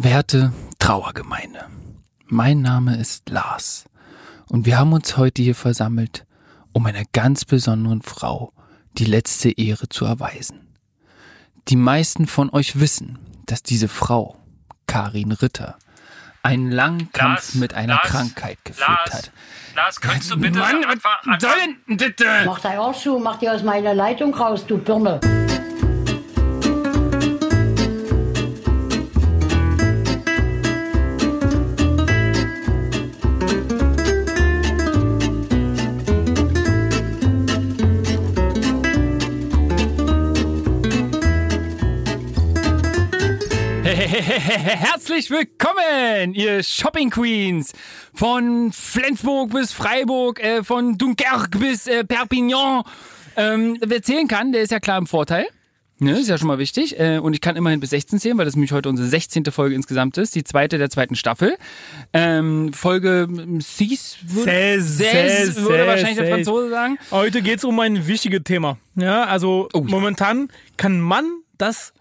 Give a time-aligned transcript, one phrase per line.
[0.00, 1.66] Werte Trauergemeinde,
[2.26, 3.86] mein Name ist Lars
[4.46, 6.24] und wir haben uns heute hier versammelt,
[6.72, 8.52] um einer ganz besonderen Frau
[8.92, 10.72] die letzte Ehre zu erweisen.
[11.66, 14.36] Die meisten von euch wissen, dass diese Frau,
[14.86, 15.76] Karin Ritter,
[16.44, 19.32] einen langen Kampf Lars, mit einer Lars, Krankheit geführt Lars, hat.
[19.74, 21.22] Lars, könntest du bitte Mann, einfach...
[21.24, 21.50] was soll
[21.88, 22.24] denn bitte?
[22.46, 25.18] Mach dein Arsch zu, mach dir aus meiner Leitung raus, du Birne.
[44.22, 47.72] Herzlich willkommen, ihr Shopping Queens.
[48.12, 52.82] Von Flensburg bis Freiburg, äh, von Dunkerque bis äh, Perpignan.
[53.36, 55.46] Ähm, wer zählen kann, der ist ja klar im Vorteil.
[56.00, 56.98] Ne, ist ja schon mal wichtig.
[56.98, 59.44] Äh, und ich kann immerhin bis 16 zählen, weil das nämlich heute unsere 16.
[59.52, 60.34] Folge insgesamt ist.
[60.34, 61.56] Die zweite der zweiten Staffel.
[62.12, 63.28] Ähm, Folge
[63.60, 66.28] 6 würde, Seize, Seize seize, würde wahrscheinlich der.
[66.34, 66.98] Franzose sagen.
[67.12, 68.78] Heute geht es um ein wichtiges Thema.
[68.96, 69.84] Ja, also Oh ja.
[69.88, 71.24] momentan kann man
[71.56, 71.92] das,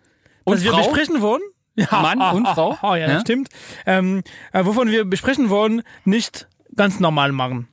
[0.45, 0.79] was Und wir Frau?
[0.89, 1.41] besprechen wollen.
[1.77, 2.77] Ja, Mann und Frau?
[2.81, 3.13] Ah, ja, Ja.
[3.13, 3.49] das stimmt.
[3.85, 7.67] Ähm, äh, wovon wir besprechen wollen, nicht ganz normal machen.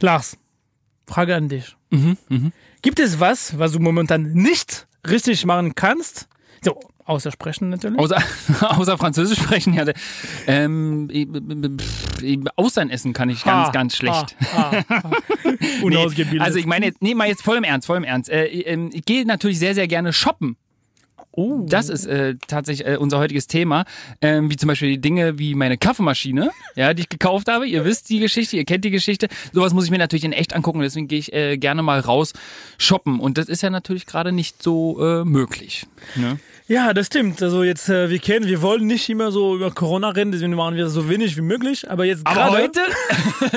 [0.00, 0.36] Lars,
[1.06, 1.76] Frage an dich.
[1.90, 2.52] Mhm,
[2.82, 6.28] Gibt es was, was du momentan nicht richtig machen kannst?
[6.62, 7.98] So, außer sprechen natürlich.
[7.98, 8.18] Außer,
[8.60, 9.84] außer Französisch sprechen, ja.
[10.46, 11.22] Ähm, äh,
[12.22, 14.36] äh, Austern essen kann ich ganz, Ah, ganz schlecht.
[14.54, 15.10] Ah, ah, ah.
[15.82, 18.28] Nee, also ich meine, jetzt- nee, mal jetzt voll im Ernst, voll im Ernst.
[18.30, 20.56] Äh, ähm, ich gehe natürlich sehr, sehr gerne shoppen.
[21.36, 21.66] Oh.
[21.68, 23.84] Das ist äh, tatsächlich äh, unser heutiges Thema.
[24.20, 27.66] Ähm, wie zum Beispiel die Dinge wie meine Kaffeemaschine, ja, die ich gekauft habe.
[27.66, 29.28] Ihr wisst die Geschichte, ihr kennt die Geschichte.
[29.52, 30.80] Sowas muss ich mir natürlich in echt angucken.
[30.80, 32.32] Deswegen gehe ich äh, gerne mal raus
[32.78, 33.18] shoppen.
[33.20, 35.86] Und das ist ja natürlich gerade nicht so äh, möglich.
[36.16, 36.38] Ne?
[36.66, 37.42] Ja, das stimmt.
[37.42, 40.76] Also jetzt, äh, wir kennen, wir wollen nicht immer so über Corona reden, deswegen machen
[40.76, 41.90] wir so wenig wie möglich.
[41.90, 42.80] Aber jetzt Aber gerade, heute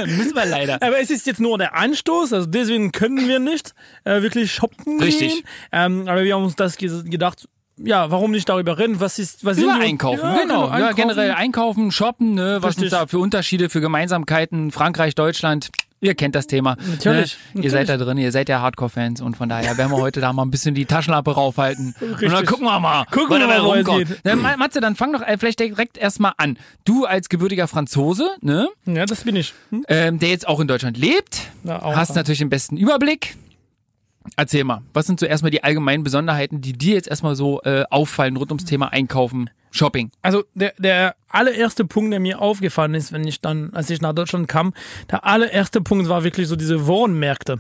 [0.18, 0.82] müssen wir leider.
[0.82, 3.74] aber es ist jetzt nur der Anstoß, also deswegen können wir nicht
[4.04, 5.36] äh, wirklich shoppen Richtig.
[5.36, 5.44] gehen.
[5.72, 9.00] Ähm, aber wir haben uns das ge- gedacht, ja, warum nicht darüber reden?
[9.00, 10.66] Was ist, was Über sind die- einkaufen, ja, genau.
[10.68, 10.96] Ja, einkaufen.
[10.96, 12.84] generell einkaufen, shoppen, ne, was Richtig.
[12.86, 15.70] uns da für Unterschiede, für Gemeinsamkeiten, Frankreich, Deutschland.
[16.00, 16.78] Ihr kennt das Thema.
[16.92, 17.64] Natürlich, Ne?
[17.64, 18.00] Ihr seid natürlich.
[18.02, 20.52] da drin, ihr seid ja Hardcore-Fans und von daher werden wir heute da mal ein
[20.52, 21.96] bisschen die Taschenlampe raufhalten.
[22.00, 22.46] Und dann Richtig.
[22.50, 24.24] gucken wir mal, Gucken wir mal, rumkommt.
[24.24, 26.60] Ne, Ma- Matze, dann fang doch äh, vielleicht direkt erstmal an.
[26.86, 29.56] Du als gebürtiger Franzose, ne, Ja, das bin ich.
[29.72, 29.86] Hm?
[29.90, 32.16] ähm, der jetzt auch in Deutschland lebt, Ja, auch, hast ja.
[32.18, 33.36] natürlich den besten Überblick.
[34.36, 37.84] Erzähl mal, was sind so erstmal die allgemeinen Besonderheiten, die dir jetzt erstmal so äh,
[37.90, 40.12] auffallen rund ums Thema Einkaufen, Shopping?
[40.22, 44.14] Also der, der allererste Punkt, der mir aufgefallen ist, wenn ich dann, als ich nach
[44.14, 44.74] Deutschland kam,
[45.10, 47.60] der allererste Punkt war wirklich so diese Wochenmärkte.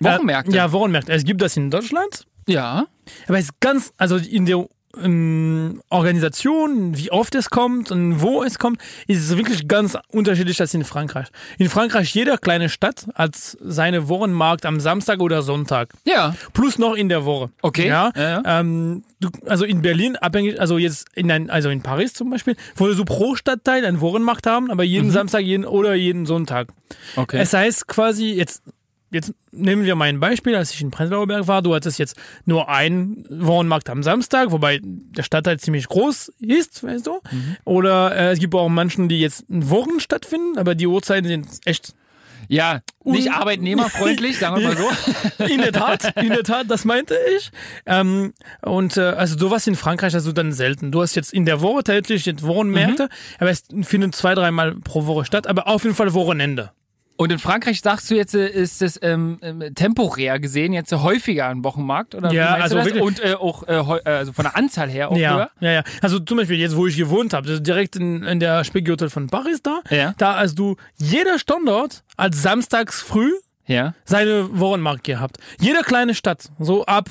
[0.00, 0.52] Wochenmärkte?
[0.52, 1.12] Äh, ja, Wochenmärkte.
[1.12, 2.86] Es gibt das in Deutschland, Ja.
[3.28, 4.66] Aber es ist ganz, also in der
[5.02, 10.60] ähm, Organisation, wie oft es kommt und wo es kommt, ist es wirklich ganz unterschiedlich
[10.60, 11.28] als in Frankreich.
[11.58, 15.92] In Frankreich, jede kleine Stadt hat seine Wochenmarkt am Samstag oder Sonntag.
[16.04, 16.34] Ja.
[16.52, 17.50] Plus noch in der Woche.
[17.62, 17.88] Okay.
[17.88, 18.12] Ja.
[18.16, 22.30] Ja, Ähm, du, also in Berlin, abhängig, also jetzt in ein, also in Paris zum
[22.30, 26.26] Beispiel, wo wir so pro Stadtteil einen Wochenmarkt haben, aber jeden Samstag jeden, oder jeden
[26.26, 26.68] Sonntag.
[26.68, 27.22] Mhm.
[27.22, 27.38] Okay.
[27.40, 28.62] Es heißt quasi, jetzt,
[29.14, 32.16] jetzt nehmen wir mal ein Beispiel, als ich in Prenzlauer Berg war, du hattest jetzt
[32.44, 37.20] nur einen Wochenmarkt am Samstag, wobei der Stadtteil ziemlich groß ist, weißt du?
[37.30, 37.56] Mhm.
[37.64, 41.46] Oder äh, es gibt auch manchen, die jetzt in Wochen stattfinden, aber die Uhrzeiten sind
[41.64, 41.94] echt
[42.48, 45.44] ja, nicht Un- arbeitnehmerfreundlich, sagen wir mal so.
[45.44, 47.50] in der Tat, in der Tat, das meinte ich.
[47.86, 50.92] Ähm, und äh, also sowas in Frankreich hast du dann selten.
[50.92, 53.08] Du hast jetzt in der Woche täglich jetzt Wochenmärkte,
[53.38, 56.72] aber es finden zwei, dreimal pro Woche statt, aber auf jeden Fall Wochenende.
[57.16, 61.46] Und in Frankreich sagst du jetzt, äh, ist es ähm, ähm, temporär gesehen jetzt häufiger
[61.48, 62.14] ein Wochenmarkt?
[62.16, 65.36] Oder Ja, also Und äh, auch äh, äh, also von der Anzahl her auch Ja,
[65.36, 65.50] höher?
[65.60, 65.82] ja, ja.
[66.02, 69.10] Also zum Beispiel jetzt, wo ich gewohnt habe, das ist direkt in, in der Spiegelhotel
[69.10, 69.80] von Paris da.
[69.90, 70.14] Ja.
[70.18, 73.30] Da hast du jeder Standort als samstags früh
[73.66, 73.94] Ja.
[74.04, 75.36] seine Wochenmarkt gehabt.
[75.60, 77.08] Jede kleine Stadt, so ab,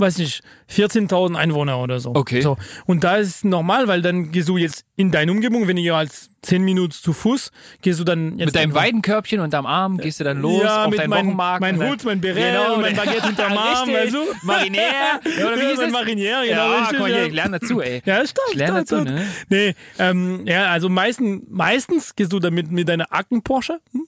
[0.00, 2.14] weiß nicht, 14.000 Einwohner oder so.
[2.14, 2.40] Okay.
[2.40, 2.56] So.
[2.86, 6.62] Und da ist normal, weil dann gehst du jetzt in deine Umgebung, weniger als 10
[6.62, 7.50] Minuten zu Fuß,
[7.82, 10.90] gehst du dann jetzt Mit deinem Weidenkörbchen unterm Arm gehst du dann los ja, auf
[10.90, 11.60] mit deinen mein, Wochenmarkt.
[11.60, 14.24] mein Hut, mein Beret Genau, und mein Baguette hinterm Arm, weißt du?
[14.42, 14.80] Marinär.
[15.38, 15.92] Ja, oder wie Ja, hieß mein?
[15.92, 17.24] Marinär, genau, ja, richtig, hier, ja.
[17.26, 18.02] ich lerne dazu, ey.
[18.04, 18.48] Ja, stark.
[18.50, 19.26] Ich lerne dazu, ne?
[19.48, 23.78] Nee, ähm, ja, also meisten, meistens gehst du damit mit deiner Acken Porsche.
[23.92, 24.06] Hm?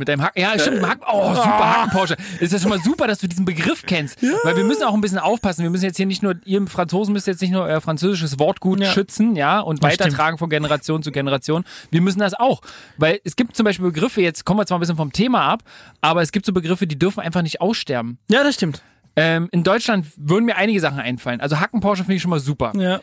[0.00, 0.32] Mit deinem Hack.
[0.36, 0.82] Ja, stimmt.
[0.86, 2.16] Hack, oh, super Hacken-Porsche.
[2.40, 4.22] Ist das schon mal super, dass du diesen Begriff kennst.
[4.44, 5.62] Weil wir müssen auch ein bisschen aufpassen.
[5.62, 8.80] Wir müssen jetzt hier nicht nur, ihr Franzosen müsst jetzt nicht nur euer französisches Wortgut
[8.80, 8.86] Ja.
[8.90, 11.64] schützen, ja, und Das weitertragen von Generation zu Generation.
[11.90, 12.62] Wir müssen das auch.
[12.96, 15.62] Weil es gibt zum Beispiel Begriffe, jetzt kommen wir zwar ein bisschen vom Thema ab,
[16.00, 18.16] aber es gibt so Begriffe, die dürfen einfach nicht aussterben.
[18.28, 18.82] Ja, das stimmt.
[19.16, 21.42] Ähm, in Deutschland würden mir einige Sachen einfallen.
[21.42, 22.72] Also Hacken-Porsche finde ich schon mal super.
[22.74, 23.00] Ja.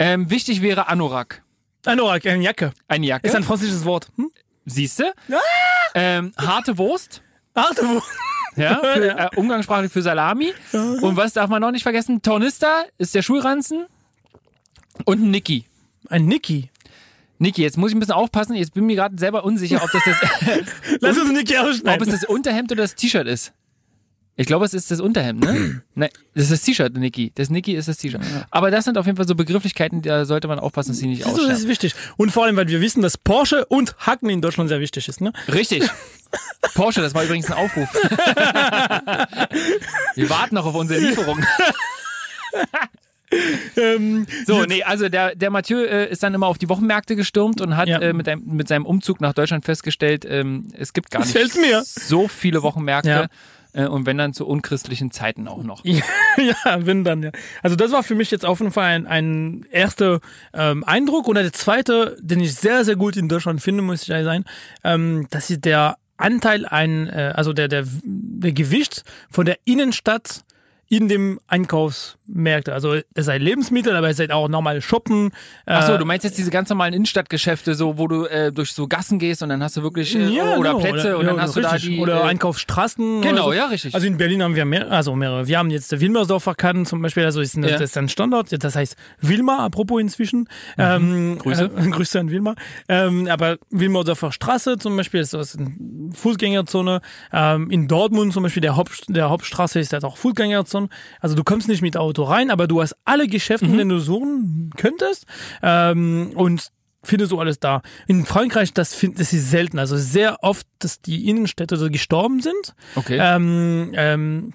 [0.00, 1.42] Ähm, wichtig wäre Anorak.
[1.86, 2.72] Anorak, eine Jacke.
[2.88, 3.26] Eine Jacke.
[3.26, 4.08] Ist ein französisches Wort.
[4.16, 4.30] Hm?
[4.66, 5.04] Siehst du?
[5.94, 7.22] Ähm, harte Wurst.
[7.54, 8.02] Arte, wo?
[8.60, 10.52] Ja, für, äh, umgangssprachlich für Salami.
[10.72, 12.22] Und was darf man noch nicht vergessen?
[12.22, 13.86] Tornister ist der Schulranzen.
[15.04, 15.64] Und ein Niki.
[16.08, 16.70] Ein Niki.
[17.38, 18.54] Niki, jetzt muss ich ein bisschen aufpassen.
[18.54, 20.16] Jetzt bin ich mir gerade selber unsicher, ob das das,
[21.00, 22.08] Lass uns Niki ob ausschneiden.
[22.08, 23.52] es das Unterhemd oder das T-Shirt ist.
[24.40, 25.82] Ich glaube, es ist das Unterhemd, ne?
[25.94, 27.30] Nein, das ist das T-Shirt, Niki.
[27.34, 28.22] Das Niki ist das T-Shirt.
[28.50, 31.24] Aber das sind auf jeden Fall so Begrifflichkeiten, da sollte man aufpassen, dass sie nicht
[31.24, 31.94] So, das ist wichtig.
[32.16, 35.20] Und vor allem, weil wir wissen, dass Porsche und Hacken in Deutschland sehr wichtig ist.
[35.20, 35.34] Ne?
[35.52, 35.84] Richtig.
[36.74, 37.88] Porsche, das war übrigens ein Aufruf.
[40.14, 41.44] Wir warten noch auf unsere Lieferung.
[43.76, 47.60] Ähm, So, nee, also der, der Mathieu äh, ist dann immer auf die Wochenmärkte gestürmt
[47.60, 48.00] und hat Ja.
[48.00, 51.36] äh, mit, einem, mit seinem Umzug nach Deutschland festgestellt, ähm, es gibt gar nicht
[51.84, 53.08] so viele Wochenmärkte.
[53.08, 53.26] Ja.
[53.72, 55.84] Äh, und wenn dann zu unchristlichen Zeiten auch noch.
[55.84, 56.04] ja,
[56.78, 57.30] wenn dann, ja.
[57.62, 60.20] Also das war für mich jetzt auf jeden Fall ein, ein erster
[60.52, 61.28] ähm, Eindruck.
[61.28, 64.44] Und der zweite, den ich sehr, sehr gut in Deutschland finde, muss ich ehrlich sein,
[64.84, 70.42] ähm, das ist der Anteil ein, äh, also der, der, der Gewicht von der Innenstadt
[70.90, 72.72] in dem Einkaufsmärkte.
[72.72, 75.30] Also es sei Lebensmittel, aber es sei auch normal shoppen.
[75.64, 78.88] Achso, äh, du meinst jetzt diese ganz normalen Innenstadtgeschäfte, so wo du äh, durch so
[78.88, 80.78] Gassen gehst und dann hast du wirklich äh, Ja, oder genau.
[80.80, 81.90] Plätze und ja, dann hast du da richtig.
[81.96, 83.22] die oder äh, Einkaufsstraßen.
[83.22, 83.52] Genau, oder so.
[83.52, 83.94] ja, richtig.
[83.94, 85.46] Also in Berlin haben wir mehr, also mehrere.
[85.46, 87.70] Wir haben jetzt der Wilmersdorfer Kanten zum Beispiel, also ist, ein- Ja.
[87.72, 90.48] das ist ein Standort, das heißt Wilmar, apropos inzwischen.
[90.76, 91.38] Ähm, Mhm.
[91.38, 91.70] Grüße.
[91.76, 92.56] Äh, Grüße an Wilmar.
[92.88, 95.70] Ähm, aber Wilmersdorfer Straße zum Beispiel ist das eine
[96.14, 97.00] Fußgängerzone.
[97.32, 100.79] Ähm, in Dortmund zum Beispiel der, Haupt, der Hauptstraße ist das auch Fußgängerzone.
[101.20, 103.72] Also du kommst nicht mit Auto rein, aber du hast alle Geschäfte, Mhm.
[103.72, 105.26] in denen du suchen könntest.
[105.62, 106.68] Ähm, und
[107.02, 107.82] findest du alles da.
[108.06, 109.78] In Frankreich, das, find, das ist selten.
[109.78, 112.74] Also sehr oft, dass die Innenstädte so gestorben sind.
[112.94, 113.18] Okay.
[113.20, 114.52] Ähm, ähm,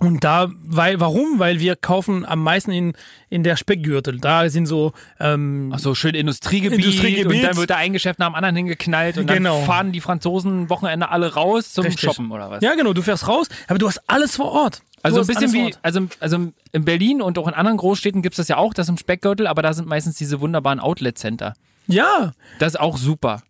[0.00, 1.40] und da, weil, warum?
[1.40, 2.92] Weil wir kaufen am meisten in,
[3.30, 4.20] in der Speckgürtel.
[4.20, 7.26] Da sind so, ähm, Ach so, schön Industriegebiet, Industriegebiet.
[7.26, 9.56] und dann wird da ein Geschäft nach dem anderen hingeknallt und Genau.
[9.56, 12.02] dann fahren die Franzosen Wochenende alle raus zum Richtig.
[12.02, 12.62] Shoppen oder was?
[12.62, 14.82] ja genau, du fährst raus, aber du hast alles vor Ort.
[15.02, 18.36] Also ein bisschen wie, also, also in Berlin und auch in anderen Großstädten gibt es
[18.38, 21.54] das ja auch, das im Speckgürtel, aber da sind meistens diese wunderbaren Outlet-Center.
[21.86, 23.42] Ja, Das ist auch super.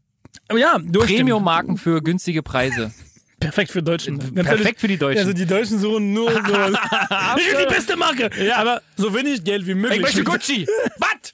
[0.55, 2.93] ja, Premium-Marken für günstige Preise.
[3.41, 4.19] Perfekt für Deutschen.
[4.35, 5.21] Perfekt für die Deutschen.
[5.21, 6.39] Also die Deutschen suchen nur so.
[6.43, 8.31] ich will die beste Marke.
[8.57, 9.99] Aber so wenig Geld wie möglich.
[9.99, 10.67] Ich möchte Gucci.
[10.99, 11.33] Was?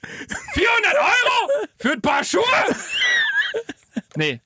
[0.53, 1.67] 400 Euro?
[1.79, 2.43] Für ein paar Schuhe?
[4.15, 4.39] Nee.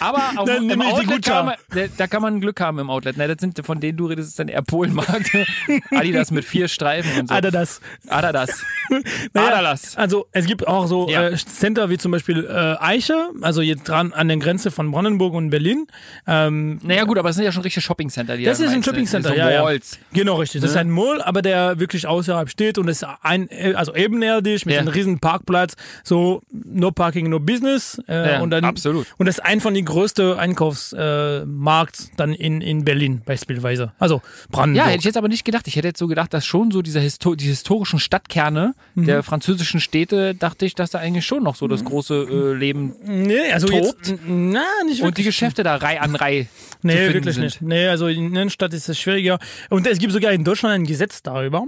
[0.00, 1.54] Aber auf, Dann im Outlet kann man,
[1.96, 3.16] da, kann man Glück haben im Outlet.
[3.16, 5.30] Ne, das sind von denen du redest, ist dann eher Polenmarkt.
[5.90, 7.34] Adidas mit vier Streifen und so.
[7.34, 7.80] Adidas.
[8.08, 8.62] Adidas.
[9.34, 9.96] Naja, Adidas.
[9.96, 11.28] Also es gibt auch so Ja.
[11.28, 15.34] äh, Center wie zum Beispiel äh, Eiche, also jetzt dran an der Grenze von Brandenburg
[15.34, 15.86] und Berlin.
[16.26, 18.36] Ähm, Naja gut, aber es sind ja schon richtige Shoppingcenter.
[18.36, 18.84] Die das da ist ein ne?
[18.84, 19.78] Shoppingcenter, so ja, ja.
[20.12, 20.60] Genau, richtig.
[20.62, 24.74] Das ist ein Mall, aber der wirklich außerhalb steht und ist ein, also ebenerdig mit
[24.74, 24.80] Ja.
[24.80, 28.00] einem riesen Parkplatz, so no parking, no business.
[28.08, 29.06] Äh, Ja, und dann, absolut.
[29.18, 33.92] Und das ist ein von den größten Einkaufsmarkt äh, dann in, in Berlin beispielsweise.
[33.98, 34.86] Also Brandenburg.
[34.86, 35.66] Ja, hätte ich jetzt aber nicht gedacht.
[35.68, 39.04] Ich hätte jetzt so gedacht, dass schon so dieser Histo die historischen Stadtkerne Mhm.
[39.06, 42.94] der französischen Städte, dachte ich, dass da eigentlich schon noch so das große äh, Leben
[43.04, 44.08] nee, also tobt.
[44.08, 45.26] jetzt, na, nicht und die wirklich.
[45.26, 46.50] Geschäfte da Reihe an Reihe zu
[46.82, 47.44] Nee, finden wirklich sind.
[47.44, 47.62] nicht.
[47.62, 49.38] Nee, also in Innenstadt ist es schwieriger.
[49.68, 51.64] Und es gibt sogar in Deutschland ein Gesetz darüber,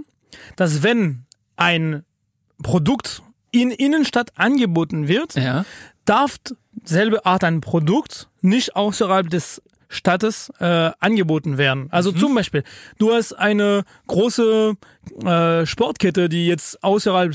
[0.57, 1.25] dass wenn
[1.57, 2.05] ein
[2.63, 5.65] Produkt in Innenstadt angeboten wird, Ja.
[6.05, 6.39] darf
[6.85, 11.89] selbe Art ein Produkt nicht außerhalb des Stadtes äh, angeboten werden.
[11.91, 12.65] Also zum Beispiel,
[12.99, 14.75] du hast eine große
[15.25, 17.35] äh, Sportkette, die jetzt außerhalb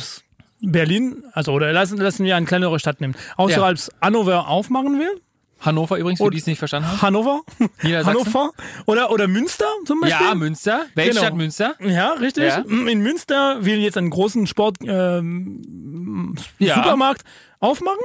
[0.62, 5.22] Berlin, also oder lassen, lassen wir eine kleinere Stadt nehmen, außerhalb Hannover aufmachen will.
[5.60, 7.02] Hannover übrigens, für Und- die es nicht verstanden haben.
[7.02, 7.42] Hannover?
[7.84, 8.52] Hannover
[8.86, 10.26] oder, oder Münster zum Beispiel.
[10.28, 10.86] Ja, Münster.
[10.96, 11.22] Welche Genau.
[11.24, 11.76] Stadt Münster?
[11.80, 12.44] Ja, richtig.
[12.46, 12.58] Ja.
[12.68, 16.76] In Münster will jetzt einen großen Sport ähm, Ja.
[16.76, 17.24] Supermarkt
[17.60, 17.98] aufmachen.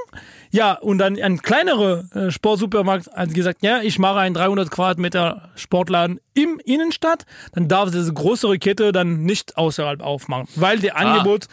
[0.51, 5.51] Ja, und dann ein kleinerer äh, Sportsupermarkt hat gesagt, ja, ich mache einen 300 Quadratmeter
[5.57, 7.27] Sportladen im Innenstadt.
[7.53, 11.01] Dann darf diese größere Kette dann nicht außerhalb aufmachen, weil der Ah.
[11.01, 11.49] Angebot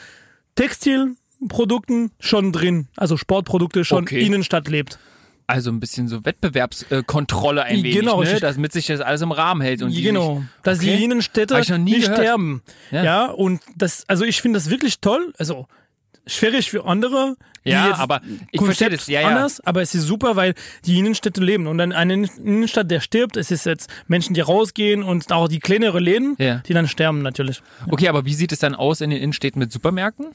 [0.56, 4.26] Textilprodukten schon drin, also Sportprodukte schon Okay.
[4.26, 4.98] Innenstadt lebt.
[5.50, 8.40] Also ein bisschen so Wettbewerbskontrolle ein wenig, Genau, ne?
[8.40, 9.82] damit sich das alles im Rahmen hält.
[9.82, 10.98] Und die genau, Sich, dass Okay.
[10.98, 12.18] die Innenstädte nicht gehört.
[12.20, 12.62] sterben.
[12.92, 13.04] Ja.
[13.04, 13.26] Ja.
[13.26, 15.34] und das, also ich finde das wirklich toll.
[15.38, 15.68] Also
[16.28, 17.36] schwierig für andere.
[17.66, 19.08] die Ja, jetzt aber ich Konzept verstehe das.
[19.08, 19.28] Ja, ja.
[19.30, 20.54] anders, aber es ist super, weil
[20.86, 21.66] die Innenstädte leben.
[21.68, 25.60] Und dann eine Innenstadt, der stirbt, es ist jetzt Menschen, die rausgehen und auch die
[25.60, 26.58] kleinere Läden, Ja.
[26.68, 27.62] die dann sterben natürlich.
[27.90, 30.28] Okay, aber wie sieht es dann aus in den Innenstädten mit Supermärkten?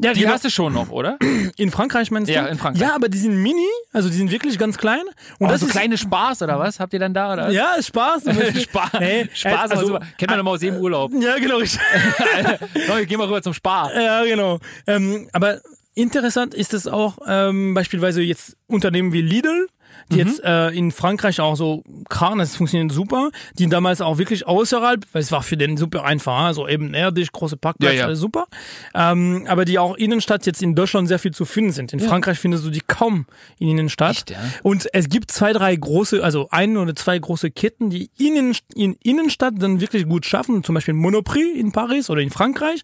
[0.00, 0.32] Ja, Die genau.
[0.32, 1.18] hast du schon noch, oder?
[1.56, 2.48] in Frankreich meinst Ja, du?
[2.50, 2.80] in Frankreich.
[2.82, 5.02] Ja, aber die sind mini, also die sind wirklich ganz klein.
[5.38, 6.78] Und Oh, das so ist kleine Spaß oder was?
[6.78, 7.32] Habt ihr dann da?
[7.32, 7.50] Oder?
[7.50, 8.22] Ja, Spaß.
[8.62, 8.90] Spaß.
[9.00, 11.10] Nee, Spaß, also- also, kennt man doch mal aus jedem Urlaub.
[11.18, 11.58] Ja, genau.
[11.58, 13.92] no, geh mal rüber zum Spar.
[13.94, 14.58] Ja, genau.
[14.86, 15.60] Ähm, aber
[15.94, 19.68] interessant ist es auch ähm, beispielsweise jetzt Unternehmen wie Lidl,
[20.10, 20.28] die Mhm.
[20.28, 25.04] jetzt äh, in Frankreich auch so Kran, das funktioniert super, die damals auch wirklich außerhalb,
[25.12, 28.04] weil es war für den super einfach, also eben erdig, große Parkplatz, Ja, ja.
[28.06, 28.46] alles super,
[28.94, 31.92] ähm, aber die auch Innenstadt jetzt in Deutschland sehr viel zu finden sind.
[31.92, 33.26] In Frankreich findest du die kaum
[33.58, 34.10] in Innenstadt.
[34.16, 34.38] Echt, ja?
[34.62, 38.96] Und es gibt zwei, drei große, also ein oder zwei große Ketten, die Innen, in
[39.02, 42.82] Innenstadt dann wirklich gut schaffen, zum Beispiel Monoprix in Paris oder in Frankreich,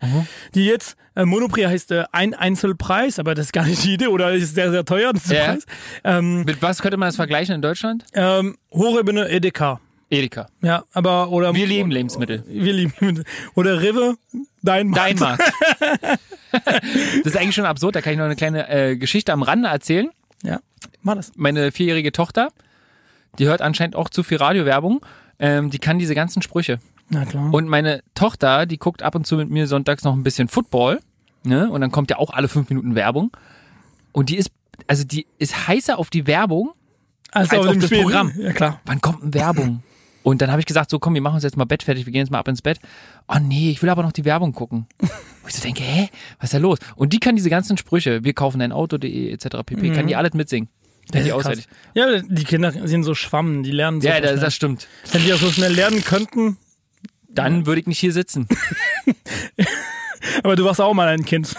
[0.54, 4.06] die jetzt, äh, Monoprix heißt äh, ein Einzelpreis, aber das ist gar nicht die Idee
[4.08, 5.44] oder ist sehr, sehr teuer, das ist Ja.
[5.46, 5.66] Preis.
[6.04, 8.04] Ähm, Mit was könnte man das vergleichen in Deutschland?
[8.14, 9.80] ähm, Hochebene Edeka.
[10.10, 10.48] Edeka.
[10.60, 11.54] Ja, aber, oder.
[11.54, 12.44] Wir lieben Lebensmittel.
[12.46, 13.24] Wir lieben.
[13.54, 14.16] Oder Rewe,
[14.62, 15.42] dein Dein Markt.
[16.52, 17.96] das ist eigentlich schon absurd.
[17.96, 20.10] Da kann ich noch eine kleine äh, Geschichte am Rande erzählen.
[20.42, 20.60] Ja,
[21.02, 21.32] mach das.
[21.36, 22.50] Meine vierjährige Tochter,
[23.38, 25.04] die hört anscheinend auch zu viel Radiowerbung.
[25.38, 26.78] Ähm, die kann diese ganzen Sprüche.
[27.08, 27.52] Na klar.
[27.52, 31.00] Und meine Tochter, die guckt ab und zu mit mir sonntags noch ein bisschen Football.
[31.44, 31.70] Ne?
[31.70, 33.30] Und dann kommt ja auch alle fünf Minuten Werbung.
[34.12, 34.50] Und die ist,
[34.86, 36.72] also die ist heißer auf die Werbung.
[37.32, 38.02] also als auf das Spiel.
[38.02, 38.32] Programm.
[38.36, 38.80] Ja, klar.
[38.86, 39.82] Wann kommt denn Werbung?
[40.22, 42.12] Und dann habe ich gesagt, so komm, wir machen uns jetzt mal Bett fertig, wir
[42.12, 42.80] gehen jetzt mal ab ins Bett.
[43.28, 44.86] Oh nee, ich will aber noch die Werbung gucken.
[44.98, 46.08] Wo ich so denke, hä,
[46.38, 46.78] was ist da los?
[46.96, 49.58] Und die kann diese ganzen Sprüche, wir kaufen ein Auto.de etc.
[49.66, 50.70] pp, kann die alles mitsingen.
[51.12, 51.32] Ist krass.
[51.32, 51.68] auswendig.
[51.92, 54.88] Ja, die Kinder sind so schwamm, die lernen so Ja, das, das stimmt.
[55.12, 56.56] Wenn die auch so schnell lernen könnten.
[57.34, 58.48] Dann würde ich nicht hier sitzen.
[60.42, 61.54] Aber du warst auch mal ein Kind.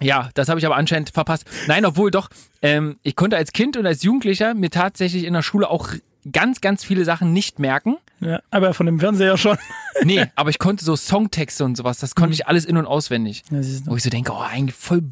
[0.00, 1.44] Ja, das habe ich aber anscheinend verpasst.
[1.66, 2.30] Nein, obwohl doch,
[2.62, 5.90] ähm, ich konnte als Kind und als Jugendlicher mir tatsächlich in der Schule auch
[6.32, 7.96] ganz, ganz viele Sachen nicht merken.
[8.20, 9.58] Ja, aber von dem Fernseher schon.
[10.02, 13.42] Nee, aber ich konnte so Songtexte und sowas, das konnte ich alles in- und auswendig.
[13.50, 13.58] Ja.
[13.84, 15.02] Wo ich so denke, oh, eigentlich voll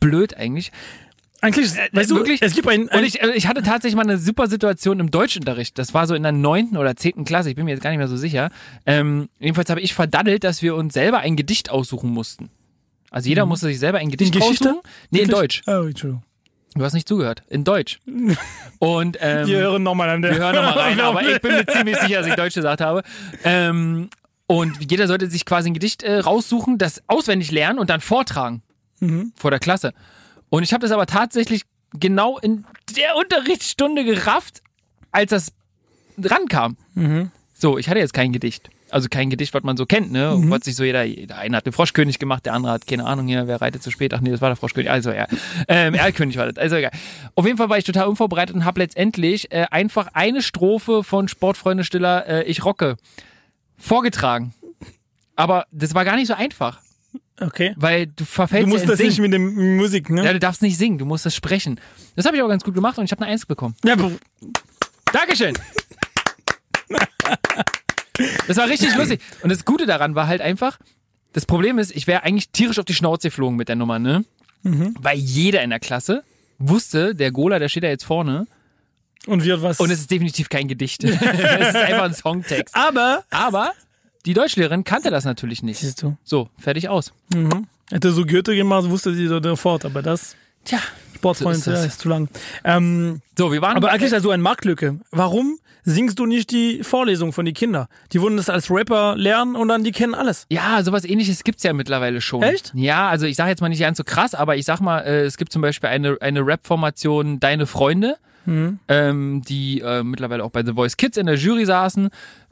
[0.00, 0.72] blöd eigentlich.
[1.40, 2.42] Eigentlich, weißt du, Äh, wirklich?
[2.42, 5.10] es gibt ein, ein Und ich, äh, ich hatte tatsächlich mal eine super Situation im
[5.10, 5.78] Deutschunterricht.
[5.78, 7.98] Das war so in der neunten oder zehnten Klasse, ich bin mir jetzt gar nicht
[7.98, 8.50] mehr so sicher.
[8.86, 12.50] Ähm, jedenfalls habe ich verdaddelt, dass wir uns selber ein Gedicht aussuchen mussten.
[13.10, 14.40] Also jeder musste sich selber ein Gedicht Mhm.
[14.40, 14.68] In Geschichte?
[14.70, 14.82] aussuchen.
[15.10, 15.62] Nee, in Deutsch.
[15.66, 16.22] Oh, Entschuldigung.
[16.74, 17.42] Du hast nicht zugehört.
[17.48, 17.98] In Deutsch.
[18.78, 20.32] Und ähm, Wir hören nochmal an der.
[20.32, 23.02] wir hören nochmal rein, aber ich bin mir ziemlich sicher, dass ich Deutsch gesagt habe.
[23.44, 24.10] Ähm,
[24.46, 28.62] und jeder sollte sich quasi ein Gedicht äh, raussuchen, das auswendig lernen und dann vortragen
[29.36, 29.92] vor der Klasse.
[30.50, 31.62] Und ich habe das aber tatsächlich
[31.98, 32.64] genau in
[32.96, 34.62] der Unterrichtsstunde gerafft,
[35.12, 35.52] als das
[36.22, 36.76] rankam.
[37.54, 38.70] So, ich hatte jetzt kein Gedicht.
[38.90, 40.32] Also kein Gedicht, was man so kennt, ne?
[40.50, 43.26] Was sich so jeder, der eine hat den Froschkönig gemacht, der andere hat keine Ahnung
[43.26, 44.14] hier, wer reitet zu spät.
[44.14, 44.90] Ach nee, das war der Froschkönig.
[44.90, 45.26] Also ja,
[45.68, 46.56] ähm, Erlkönig war das.
[46.56, 46.92] Also egal.
[47.34, 51.28] Auf jeden Fall war ich total unvorbereitet und habe letztendlich äh, einfach eine Strophe von
[51.28, 52.96] Sportfreunde Stiller, äh, Ich rocke,
[53.76, 54.54] vorgetragen.
[55.36, 56.80] Aber das war gar nicht so einfach,
[57.40, 57.74] Okay.
[57.76, 59.30] weil du Du verfällst musst ja das in nicht Singen.
[59.30, 60.24] mit dem Musik, ne?
[60.24, 61.80] Ja, du darfst nicht singen, du musst das sprechen.
[62.16, 63.74] Das habe ich aber ganz gut gemacht und ich habe eine Eins bekommen.
[63.84, 63.94] Ja,
[65.12, 65.54] Dankeschön.
[68.48, 69.20] Das war richtig lustig.
[69.42, 70.78] Und das Gute daran war halt einfach,
[71.32, 74.24] das Problem ist, ich wäre eigentlich tierisch auf die Schnauze geflogen mit der Nummer, ne?
[74.62, 76.24] Weil jeder in der Klasse
[76.58, 78.46] wusste, der Gola, der steht da jetzt vorne.
[79.26, 79.78] und wird was.
[79.78, 81.04] Und es ist definitiv kein Gedicht.
[81.04, 82.74] es ist einfach ein Songtext.
[82.74, 83.72] aber, Aber
[84.26, 85.78] die Deutschlehrerin kannte das natürlich nicht.
[85.80, 87.12] siehst du, So, fertig aus.
[87.90, 90.78] hätte so Goethe gemacht, wusste sie so sofort, aber das Tja.
[91.16, 92.28] Sportfreund So ist ist zu lang.
[92.64, 93.76] Ähm, So, wir waren.
[93.76, 95.00] aber eigentlich du eine Marktlücke.
[95.10, 97.86] Warum singst du nicht die Vorlesung von den Kindern?
[98.12, 100.46] Die wollen das als Rapper lernen und dann die kennen alles.
[100.50, 102.42] Ja, sowas ähnliches gibt's ja mittlerweile schon.
[102.42, 102.72] Echt?
[102.74, 105.22] Ja, also ich sage jetzt mal nicht ganz so krass, aber ich sag mal, äh,
[105.24, 108.78] es gibt zum Beispiel eine, eine Rap-Formation Deine Freunde, Mhm.
[108.88, 112.08] ähm, die äh, mittlerweile auch bei The Voice Kids in der Jury saßen.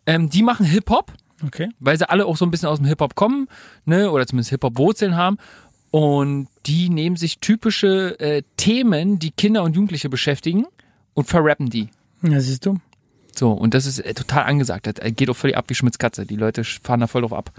[0.07, 1.13] Ähm, die machen Hip-Hop,
[1.45, 1.69] Okay.
[1.81, 3.49] weil sie alle auch so ein bisschen aus dem Hip-Hop kommen,
[3.85, 5.39] ne, oder zumindest Hip-Hop-Wurzeln haben.
[5.91, 10.67] Und die nehmen sich typische äh, Themen, die Kinder und Jugendliche beschäftigen
[11.15, 11.89] und verrappen die.
[12.23, 12.79] Ja, siehst du.
[13.35, 14.87] So, und das ist äh, total angesagt.
[14.87, 16.27] Das äh, geht auch völlig ab wie Schmitz Katze.
[16.27, 17.53] Die Leute fahren da voll drauf ab.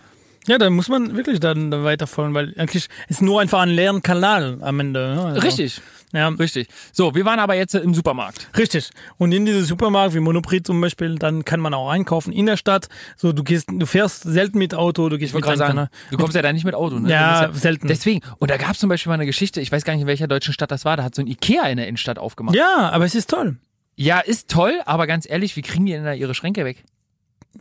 [0.48, 4.60] Ja, da muss man wirklich dann weiter folgen, weil eigentlich ist nur einfach ein Lernkanal
[4.62, 5.16] am Ende.
[5.16, 5.22] Ne?
[5.22, 5.82] Also, Richtig,
[6.14, 6.70] Ja, richtig.
[6.94, 8.50] So, wir waren aber jetzt im Supermarkt.
[8.58, 8.90] Richtig.
[9.18, 12.56] Und in diesem Supermarkt wie Monoprix zum Beispiel, dann kann man auch einkaufen in der
[12.56, 12.88] Stadt.
[13.18, 16.42] So, du gehst, du fährst selten mit Auto, du gehst mit sagen, du kommst ja
[16.42, 17.10] da nicht mit Auto, ne?
[17.10, 17.88] Ja, bist selten.
[17.88, 18.22] Deswegen.
[18.40, 20.28] Und da gab es zum Beispiel mal eine Geschichte, ich weiß gar nicht, in welcher
[20.28, 22.56] deutschen Stadt das war, da hat so ein Ikea in der Innenstadt aufgemacht.
[22.56, 23.58] Ja, aber es ist toll.
[23.96, 26.84] Ja, ist toll, aber ganz ehrlich, wie kriegen die denn da ihre Schränke weg?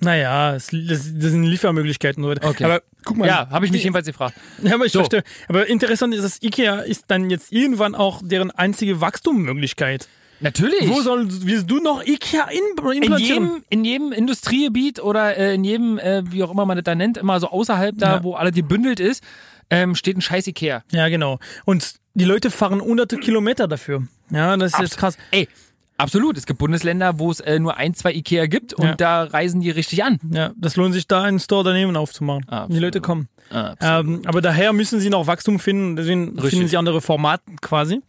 [0.01, 2.23] Naja, es, das, das sind Liefermöglichkeiten.
[2.23, 2.31] So.
[2.31, 2.65] Okay.
[2.65, 3.27] Aber guck mal.
[3.27, 4.37] Ja, habe ich mich jedenfalls gefragt.
[4.63, 4.99] Ja, aber ich So.
[5.01, 5.23] verstehe.
[5.49, 10.09] Aber interessant ist, dass Ikea ist dann jetzt irgendwann auch deren einzige Wachstummöglichkeit.
[10.41, 10.87] Natürlich.
[10.89, 15.65] Wo soll, willst du noch Ikea in, in jedem, in jedem Industriegebiet oder äh, in
[15.65, 18.23] jedem, äh, wie auch immer man das da nennt, immer so außerhalb da, Ja.
[18.23, 19.25] wo alle gebündelt ist,
[19.71, 20.85] ähm, steht ein scheiß Ikea.
[20.93, 21.39] Ja, genau.
[21.65, 24.07] Und die Leute fahren hunderte Kilometer dafür.
[24.31, 25.17] Ja, das ist jetzt krass.
[25.31, 25.49] Ey,
[25.99, 26.37] Absolut.
[26.37, 28.95] Es gibt Bundesländer, wo es äh, nur ein, zwei Ikea gibt und Ja.
[28.97, 30.19] da reisen die richtig an.
[30.31, 32.49] Ja, das lohnt sich da einen Store daneben aufzumachen.
[32.49, 32.77] Absolut.
[32.77, 33.29] Die Leute kommen.
[33.81, 36.51] Ähm, aber daher müssen sie noch Wachstum finden, deswegen Richtig.
[36.51, 38.03] finden sie andere Formate quasi.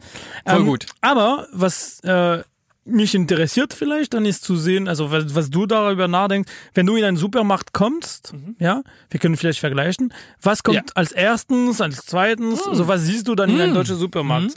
[0.46, 0.86] Voll Ähm, gut.
[1.00, 2.42] Aber was äh,
[2.84, 6.96] mich interessiert vielleicht, dann ist zu sehen, also was, was du darüber nachdenkst, wenn du
[6.96, 10.84] in einen Supermarkt kommst, ja, wir können vielleicht vergleichen, was kommt Mhm.
[10.88, 10.92] Ja.
[10.96, 13.60] als erstens, als zweitens, also was siehst du dann in Mhm.
[13.62, 14.54] einem deutschen Supermarkt?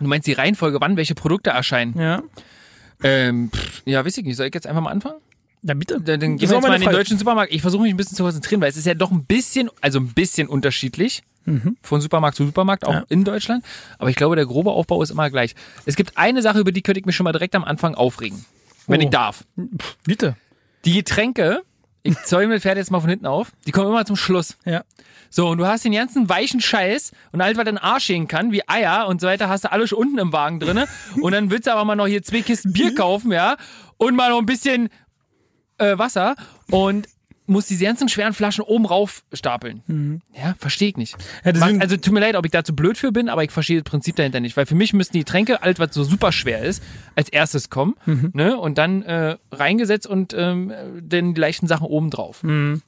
[0.00, 1.98] Du meinst die Reihenfolge, wann welche Produkte erscheinen?
[1.98, 2.22] Ja,
[3.02, 4.36] Ähm, pff, ja, weiß ich nicht.
[4.36, 5.16] Soll ich jetzt einfach mal anfangen?
[5.62, 6.00] ja bitte.
[6.00, 6.96] Dann, dann gehen wir jetzt mal in den Frage.
[6.96, 7.52] deutschen Supermarkt.
[7.52, 9.98] Ich versuche mich ein bisschen zu konzentrieren, weil es ist ja doch ein bisschen, also
[9.98, 11.22] ein bisschen unterschiedlich
[11.82, 12.98] von Supermarkt zu Supermarkt, auch Mhm.
[12.98, 13.04] Ja.
[13.08, 13.64] in Deutschland.
[13.98, 15.54] Aber ich glaube, der grobe Aufbau ist immer gleich.
[15.86, 18.44] Es gibt eine Sache, über die könnte ich mich schon mal direkt am Anfang aufregen.
[18.86, 19.04] Wenn Oh.
[19.04, 19.44] ich darf.
[20.04, 20.36] Bitte.
[20.84, 21.62] Die Getränke,
[22.02, 24.56] ich zäume das Pferd jetzt mal von hinten auf, die kommen immer zum Schluss.
[24.64, 24.84] Ja.
[25.30, 28.28] So, und du hast den ganzen weichen Scheiß und alles, was in den Arsch gehen
[28.28, 30.86] kann, wie Eier und so weiter, hast du alles schon unten im Wagen drinne.
[31.20, 33.56] Und dann willst du aber mal noch hier zwei Kisten Bier kaufen, ja,
[33.98, 34.88] und mal noch ein bisschen
[35.78, 36.34] äh, Wasser
[36.70, 37.08] und
[37.48, 40.22] musst diese ganzen schweren Flaschen oben rauf stapeln.
[40.38, 41.16] Ja, verstehe ich nicht.
[41.44, 43.50] Ja, deswegen- also tut mir leid, ob ich da zu blöd für bin, aber ich
[43.50, 44.56] verstehe das Prinzip dahinter nicht.
[44.56, 46.82] Weil für mich müssten die Tränke, alles was so super schwer ist,
[47.16, 47.94] als erstes kommen
[48.34, 52.42] ne, und dann äh, reingesetzt und ähm, dann die leichten Sachen oben drauf.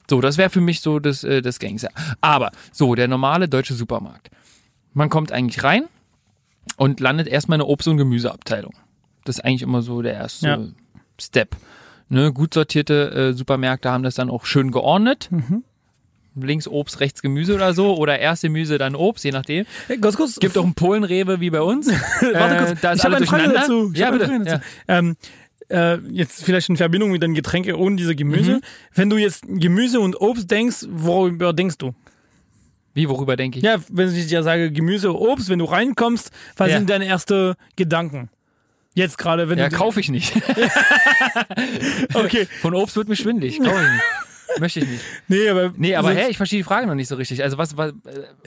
[0.09, 1.89] So, das wäre für mich so das, äh, das Gangster.
[2.21, 4.29] Aber so, der normale deutsche Supermarkt.
[4.93, 5.83] Man kommt eigentlich rein
[6.77, 8.73] und landet erstmal in der Obst- und Gemüseabteilung.
[9.25, 10.59] Das ist eigentlich immer so der erste Ja.
[11.19, 11.55] Step.
[12.11, 15.29] Ne, gut sortierte äh, Supermärkte haben das dann auch schön geordnet.
[15.31, 15.63] Mhm.
[16.35, 17.95] Links Obst, rechts Gemüse oder so.
[17.97, 19.65] Oder erst Gemüse, dann Obst, je nachdem.
[19.87, 20.35] Hey, ganz kurz.
[20.35, 21.87] Gibt auch einen Polenrewe wie bei uns.
[22.21, 22.71] Warte kurz.
[22.71, 23.91] Äh, da ist ich habe eine Frage dazu.
[23.93, 24.25] Ich Ja, bitte.
[24.27, 24.55] Frage Ja.
[24.57, 24.63] dazu.
[24.87, 25.15] Ähm,
[25.69, 28.55] äh, jetzt vielleicht in Verbindung mit den Getränken ohne diese Gemüse.
[28.55, 28.61] Mhm.
[28.93, 31.93] Wenn du jetzt Gemüse und Obst denkst, worüber denkst du?
[32.93, 33.63] Wie, worüber denke ich?
[33.63, 36.77] Ja, wenn ich dir sage Gemüse, Obst, wenn du reinkommst, was Ja.
[36.77, 38.29] sind deine ersten Gedanken?
[38.93, 40.33] Jetzt gerade, wenn Ja, du kaufe ich nicht.
[42.13, 43.59] Okay, Von Obst wird mir schwindelig.
[43.59, 44.03] Kaufe ich nicht.
[44.59, 45.03] Möchte ich nicht.
[45.27, 47.43] nee, aber Nee, aber hä, ich verstehe die Frage noch nicht so richtig.
[47.43, 47.93] Also was, was,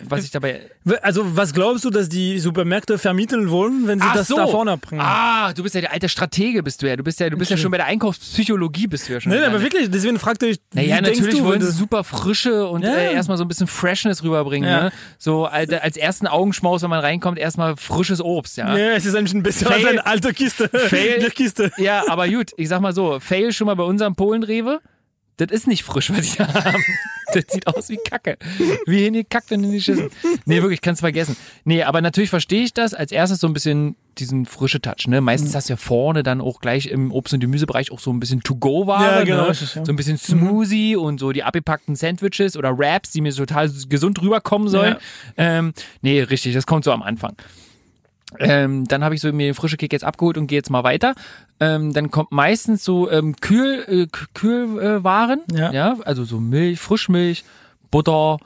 [0.03, 0.61] was ich dabei...
[1.03, 4.37] also was glaubst du, dass die Supermärkte vermitteln wollen, wenn sie Ach das so.
[4.37, 5.01] da vorne bringen?
[5.05, 6.97] Ah, du bist ja der alte Stratege, bist du ja.
[6.97, 9.33] Du bist ja, du bist ja schon bei der Einkaufspsychologie, bist du ja schon.
[9.33, 12.83] Nein, aber wirklich, deswegen fragte ich, wie Naja, natürlich du, wollen sie super Frische und
[12.83, 12.95] Ja.
[12.95, 14.69] äh, erstmal so ein bisschen Freshness rüberbringen.
[14.69, 14.83] Ja.
[14.85, 14.93] Ne?
[15.19, 18.57] So als, als ersten Augenschmaus, wenn man reinkommt, erstmal frisches Obst.
[18.57, 19.89] Ja, Ja, es ist ein bisschen besser als Fail.
[19.93, 20.69] eine alte Kiste.
[20.69, 21.19] Fail.
[21.21, 21.71] Bierkiste.
[21.79, 24.81] ja aber gut, ich sag mal so, Fail schon mal bei unserem Polenrewe.
[25.37, 26.85] Das ist nicht frisch, was die da haben.
[27.33, 28.37] Das sieht aus wie Kacke.
[28.87, 30.11] Wie hingekackt und hingeschissen.
[30.45, 31.37] Nee, wirklich, kannst vergessen.
[31.65, 32.95] Nee, aber natürlich verstehe ich das.
[32.95, 35.09] Als erstes so ein bisschen diesen frische Touch.
[35.09, 35.21] Ne?
[35.21, 35.57] Meistens Mhm.
[35.57, 38.43] hast du ja vorne dann auch gleich im Obst- und Gemüsebereich auch so ein bisschen
[38.43, 39.19] To-Go-Ware.
[39.19, 39.49] Ja, genau, ne?
[39.49, 39.85] richtig, ja.
[39.85, 44.21] So ein bisschen Smoothie und so die abgepackten Sandwiches oder Wraps, die mir total gesund
[44.23, 44.97] rüberkommen sollen.
[45.37, 47.35] Ähm, nee, richtig, das kommt so am Anfang.
[48.39, 50.85] Ähm, dann habe ich so mir den frische Kick jetzt abgeholt und gehe jetzt mal
[50.85, 51.15] weiter.
[51.61, 55.73] Ähm, dann kommt meistens so ähm, Kühl, äh, Kühlwaren, Ja.
[55.73, 57.45] ja, also so Milch, Frischmilch,
[57.91, 58.39] Butter,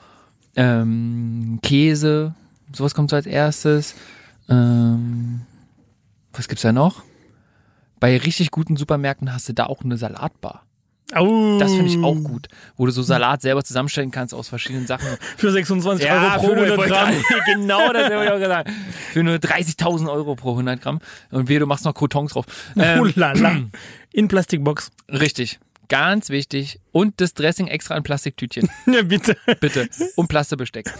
[0.55, 2.33] ähm, Käse,
[2.73, 3.95] sowas kommt so als erstes.
[4.49, 5.41] Ähm,
[6.33, 7.03] was gibt's da noch?
[7.99, 10.63] Bei richtig guten Supermärkten hast du da auch eine Salatbar.
[11.13, 11.57] Au.
[11.57, 15.07] Das finde ich auch gut, wo du so Salat selber zusammenstellen kannst aus verschiedenen Sachen.
[15.37, 17.13] Für 26 Euro pro für nur- 100 Gramm.
[17.45, 18.69] genau, das habe ich auch gesagt.
[19.13, 20.99] Für nur 30.000 Euro pro 100 Gramm.
[21.31, 22.45] Und wir, du machst noch Crotons drauf.
[22.77, 23.33] Ähm, Oh la.
[24.13, 24.91] In Plastikbox.
[25.09, 25.59] richtig.
[25.87, 26.79] Ganz wichtig.
[26.91, 28.69] Und das Dressing extra in Plastiktütchen.
[28.85, 29.35] Ja, bitte.
[29.59, 29.89] Bitte.
[30.15, 30.93] Und Plastikbesteck.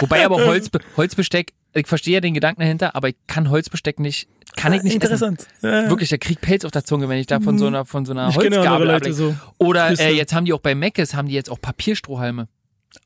[0.00, 4.28] Wobei aber Holzbe Holzbesteck, ich verstehe ja den Gedanken dahinter, aber ich kann Holzbesteck nicht,
[4.56, 5.02] kann ich nicht essen.
[5.02, 5.46] Interessant.
[5.62, 5.88] Ja.
[5.90, 8.12] Wirklich, der kriegt Pelz auf der Zunge, wenn ich da von so einer, von so
[8.12, 9.14] einer Ich andere Holzgabel ablecke.
[9.14, 9.34] so.
[9.58, 12.48] Oder äh, jetzt haben die auch bei Meckes, haben die jetzt auch Papierstrohhalme.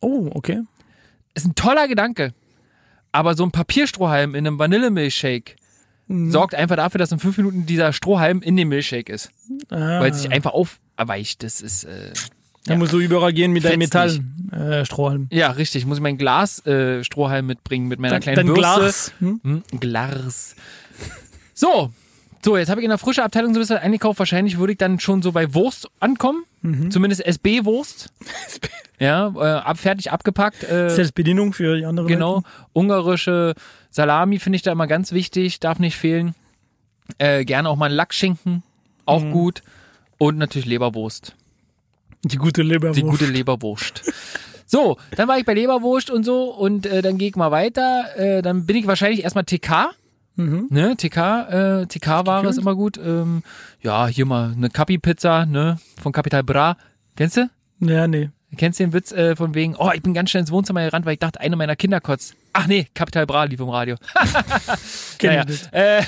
[0.01, 0.63] Oh, okay.
[1.35, 2.33] ist ein toller Gedanke.
[3.11, 5.57] Aber so ein Papierstrohhalm in einem Vanillemilchshake
[6.09, 6.31] Mhm.
[6.33, 9.31] sorgt einfach dafür, dass in fünf Minuten dieser Strohhalm in dem Milchshake ist.
[9.71, 10.01] Ah.
[10.01, 11.43] Weil es sich einfach aufweicht.
[11.43, 12.13] Das ist, äh,
[12.65, 14.21] Da musst du überall gehen mit deinem Fetzt
[14.53, 14.85] Metall
[15.31, 15.87] äh, ja, richtig.
[15.87, 17.03] Muss ich mein Glas äh,
[17.43, 18.61] mitbringen mit meiner Dein, kleinen dein Bürste.
[18.61, 19.13] Glas.
[19.19, 19.41] Hm?
[19.43, 20.55] Hm, Glas.
[21.55, 21.93] So.
[22.45, 24.19] So, jetzt habe ich in der frische Abteilung so ein bisschen eingekauft.
[24.19, 26.43] Wahrscheinlich würde ich dann schon so bei Wurst ankommen.
[26.63, 26.91] Mhm.
[26.91, 28.11] Zumindest SB-Wurst.
[28.99, 30.65] ja, äh, ab, fertig abgepackt.
[30.65, 32.09] Äh, Selbstbedienung für die anderen.
[32.09, 32.35] Genau.
[32.37, 32.47] Leute.
[32.73, 33.55] Ungarische
[33.91, 36.35] Salami finde ich da immer ganz wichtig, darf nicht fehlen.
[37.19, 38.63] Äh, gerne auch mal Lackschinken,
[39.07, 39.33] auch Mhm.
[39.33, 39.63] gut.
[40.19, 41.35] Und natürlich Leberwurst.
[42.25, 42.99] Die gute Leberwurst.
[42.99, 44.13] Die gute Leberwurst.
[44.67, 48.05] So, dann war ich bei Leberwurst und so und äh, dann gehe ich mal weiter.
[48.17, 49.91] Äh, dann bin ich wahrscheinlich erstmal TK.
[50.37, 50.69] Mhm.
[50.71, 51.17] Ne, TK,
[51.83, 52.97] äh, TK-Ware ist immer gut.
[52.97, 53.43] Ähm,
[53.83, 56.77] ja, hier mal eine Capi-Pizza, ne, von Capital Bra.
[57.17, 57.51] Kennst du?
[57.81, 58.31] Ja, nee.
[58.57, 61.07] Kennst du den Witz äh, von wegen, oh, ich bin ganz schnell ins Wohnzimmer gerannt,
[61.07, 62.35] weil ich dachte, einer meiner Kinder kotzt.
[62.53, 63.97] Ach nee, Capital Bra lief im Radio.
[65.23, 66.03] Naja, äh,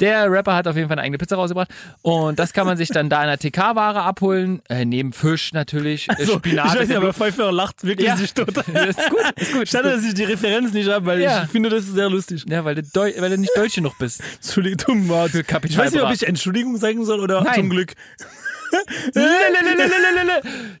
[0.00, 1.68] der Rapper hat auf jeden Fall eine eigene Pizza rausgebracht
[2.00, 6.08] und das kann man sich dann da in der TK-Ware abholen, äh, neben Fisch natürlich,
[6.08, 6.68] äh, So, Spinat.
[6.74, 8.16] ich weiß nicht, aber Pfeiffer lacht wirklich Ja.
[8.16, 8.32] sich.
[8.32, 9.68] Das ist gut, ist gut.
[9.68, 11.42] Schade, dass ich die Referenz nicht habe, weil Ja.
[11.44, 12.46] ich finde, das ist sehr lustig.
[12.48, 14.22] Ja, weil du, Deu weil du nicht deutsch genug bist.
[14.42, 15.32] Entschuldigung, Mart.
[15.32, 16.14] Für Kapital Ich weiß nicht, ob Bra.
[16.14, 17.54] ich Entschuldigung sagen soll oder Nein.
[17.56, 17.92] zum Glück.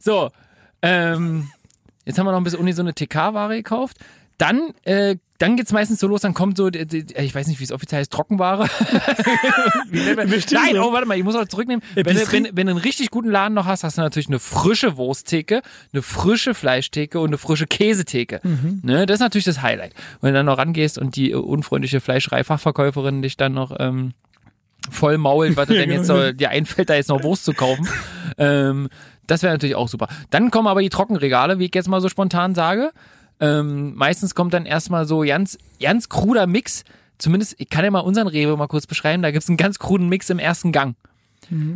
[0.00, 0.30] So,
[0.82, 1.50] ähm,
[2.04, 3.98] jetzt haben wir noch ein bisschen Uni so eine TK-Ware gekauft.
[4.40, 7.64] Dann, äh, dann geht's meistens so los, dann kommt so, die, ich weiß nicht, wie
[7.64, 8.66] es offiziell heißt, Trockenware.
[9.90, 11.84] Bestimmt Nein, oh, warte mal, ich muss auch zurücknehmen.
[11.94, 14.38] Wenn du, wenn, wenn du einen richtig guten Laden noch hast, hast du natürlich eine
[14.38, 15.60] frische Wursttheke,
[15.92, 18.40] eine frische Fleischtheke und eine frische Käsetheke.
[18.82, 19.92] Ne, das ist natürlich das Highlight.
[20.22, 24.14] Wenn du dann noch rangehst und die äh, unfreundliche Fleischereifachverkäuferin dich dann noch ähm,
[24.90, 26.28] voll mault, was dir denn jetzt genau.
[26.28, 27.86] so, dir einfällt, da jetzt noch Wurst zu kaufen.
[28.38, 28.88] ähm,
[29.30, 30.08] das wäre natürlich auch super.
[30.30, 32.90] Dann kommen aber die Trockenregale, wie ich jetzt mal so spontan sage.
[33.38, 36.84] Ähm, meistens kommt dann erstmal so ganz, ganz kruder Mix.
[37.18, 39.22] Zumindest, ich kann ja mal unseren Rewe mal kurz beschreiben.
[39.22, 40.96] Da gibt's einen ganz kruden Mix im ersten Gang.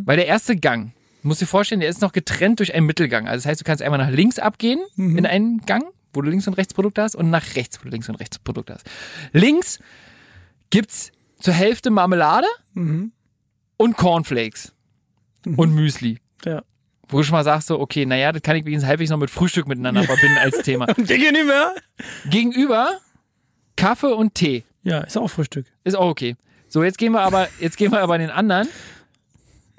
[0.06, 3.26] Weil der erste Gang, du musst dir vorstellen, der ist noch getrennt durch einen Mittelgang.
[3.26, 6.46] Also das heißt, du kannst einmal nach links abgehen in einen Gang, wo du links
[6.46, 8.86] und rechts Produkte hast, und nach rechts, wo du links und rechts Produkte hast.
[9.32, 9.80] Links
[10.70, 12.46] gibt's zur Hälfte Marmelade
[13.76, 14.72] und Cornflakes
[15.56, 16.18] und Müsli.
[16.44, 16.62] Ja.
[17.14, 19.30] Wo du schon mal sagst, so, okay, naja, das kann ich wenigstens halbwegs noch mit
[19.30, 20.86] Frühstück miteinander verbinden als Thema.
[20.96, 21.72] Mehr?
[22.28, 22.98] Gegenüber
[23.76, 24.64] Kaffee und Tee.
[24.82, 25.66] Ja, ist auch Frühstück.
[25.84, 26.34] Ist auch okay.
[26.68, 28.68] So, jetzt gehen wir aber, jetzt gehen wir aber an den anderen.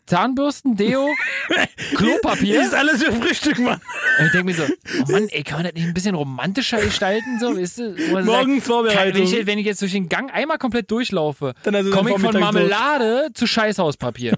[0.06, 1.10] Zahnbürsten, Deo,
[1.96, 2.62] Klopapier.
[2.62, 3.82] Ist alles für Frühstück, Mann.
[4.20, 6.80] Und ich denke mir so, oh Mann, ey, kann man das nicht ein bisschen romantischer
[6.80, 7.96] gestalten, so, weißt du?
[8.24, 9.16] Morgens sagt, Vorbereitung.
[9.16, 12.20] Wenn ich, jetzt- wenn ich jetzt durch den Gang einmal komplett durchlaufe, du komme ich
[12.22, 12.40] von.
[12.40, 14.38] Marmelade zu Scheißhauspapier.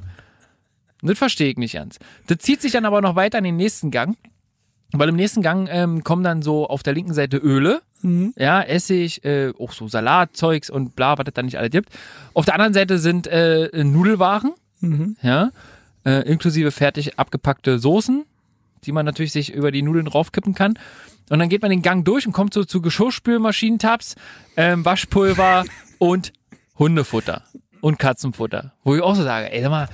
[1.08, 1.98] Das verstehe ich nicht ganz.
[2.28, 4.17] Das zieht sich dann aber noch weiter in den nächsten Gang.
[4.93, 8.34] Weil im nächsten Gang ähm, kommen dann so auf der linken Seite Öle, Mhm.
[8.38, 11.89] ja, Essig, äh, auch so Salatzeugs und bla, was es da nicht alles gibt.
[12.36, 15.17] Auf der anderen Seite sind äh, Nudelwaren, Mhm.
[15.24, 15.50] ja,
[16.06, 18.24] äh, inklusive fertig abgepackte Soßen,
[18.86, 20.78] die man natürlich sich über die Nudeln draufkippen kann.
[21.30, 24.15] Und dann geht man den Gang durch und kommt so zu Geschirrspülmaschinentabs,
[24.56, 25.65] ähm, Waschpulver
[25.98, 26.32] und
[26.80, 27.43] Hundefutter
[27.82, 28.74] und Katzenfutter.
[28.84, 29.89] Wo ich auch so sage, ey, sag mal,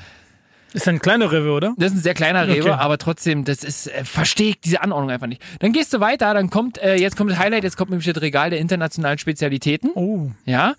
[0.74, 1.74] Ist ein kleiner Rewe, oder?
[1.78, 2.80] das ist ein sehr kleiner Rewe, Okay.
[2.80, 5.42] aber trotzdem, das ist, äh, verstehe ich diese Anordnung einfach nicht.
[5.60, 8.22] Dann gehst du weiter, dann kommt, äh, jetzt kommt das Highlight, jetzt kommt nämlich das
[8.22, 10.32] Regal der internationalen Spezialitäten, Oh.
[10.46, 10.74] ja,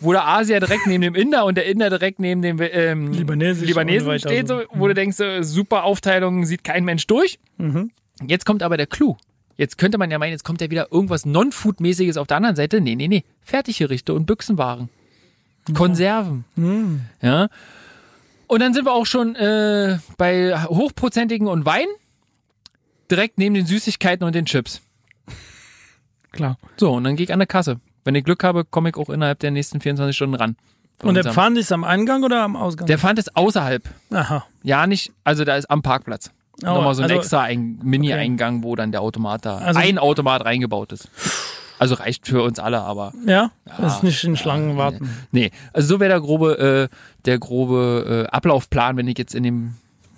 [0.00, 3.66] wo der Asier direkt neben dem Inder und der Inder direkt neben dem ähm, Libanesisch
[3.66, 7.38] Libanesen steht, so, wo du denkst, äh, super Aufteilung, sieht kein Mensch durch.
[7.56, 7.90] Mhm.
[8.26, 9.16] Jetzt kommt aber der Clou.
[9.56, 12.82] Jetzt könnte man ja meinen, jetzt kommt ja wieder irgendwas Non-Food-mäßiges auf der anderen Seite.
[12.82, 13.24] Nee, nee, nee.
[13.42, 14.90] Fertiggerichte und Büchsenwaren.
[15.72, 16.44] Konserven.
[16.56, 17.00] Mhm.
[17.22, 17.48] Ja.
[18.48, 21.86] Und dann sind wir auch schon äh, bei hochprozentigen und Wein.
[23.10, 24.80] Direkt neben den Süßigkeiten und den Chips.
[26.32, 26.58] Klar.
[26.76, 27.80] So, und dann gehe ich an der Kasse.
[28.04, 30.56] Wenn ich Glück habe, komme ich auch innerhalb der nächsten 24 Stunden ran.
[31.02, 32.86] Und der Pfand ist am Eingang oder am Ausgang?
[32.86, 33.82] der Pfand ist außerhalb.
[34.10, 34.46] Aha.
[34.62, 36.30] Ja, nicht, also da ist am Parkplatz.
[36.62, 39.98] Oh, Nochmal so ein also- extra ein Mini-Eingang, wo dann der Automat da, Also- ein
[39.98, 41.08] Automat reingebaut ist.
[41.78, 43.50] Also reicht für uns alle, aber Ja?
[43.78, 45.10] Das ist nicht in Schlangen warten.
[45.32, 45.50] nee.
[45.72, 49.74] Also so wäre der grobe, äh, der grobe äh, Ablaufplan, wenn ich jetzt in dem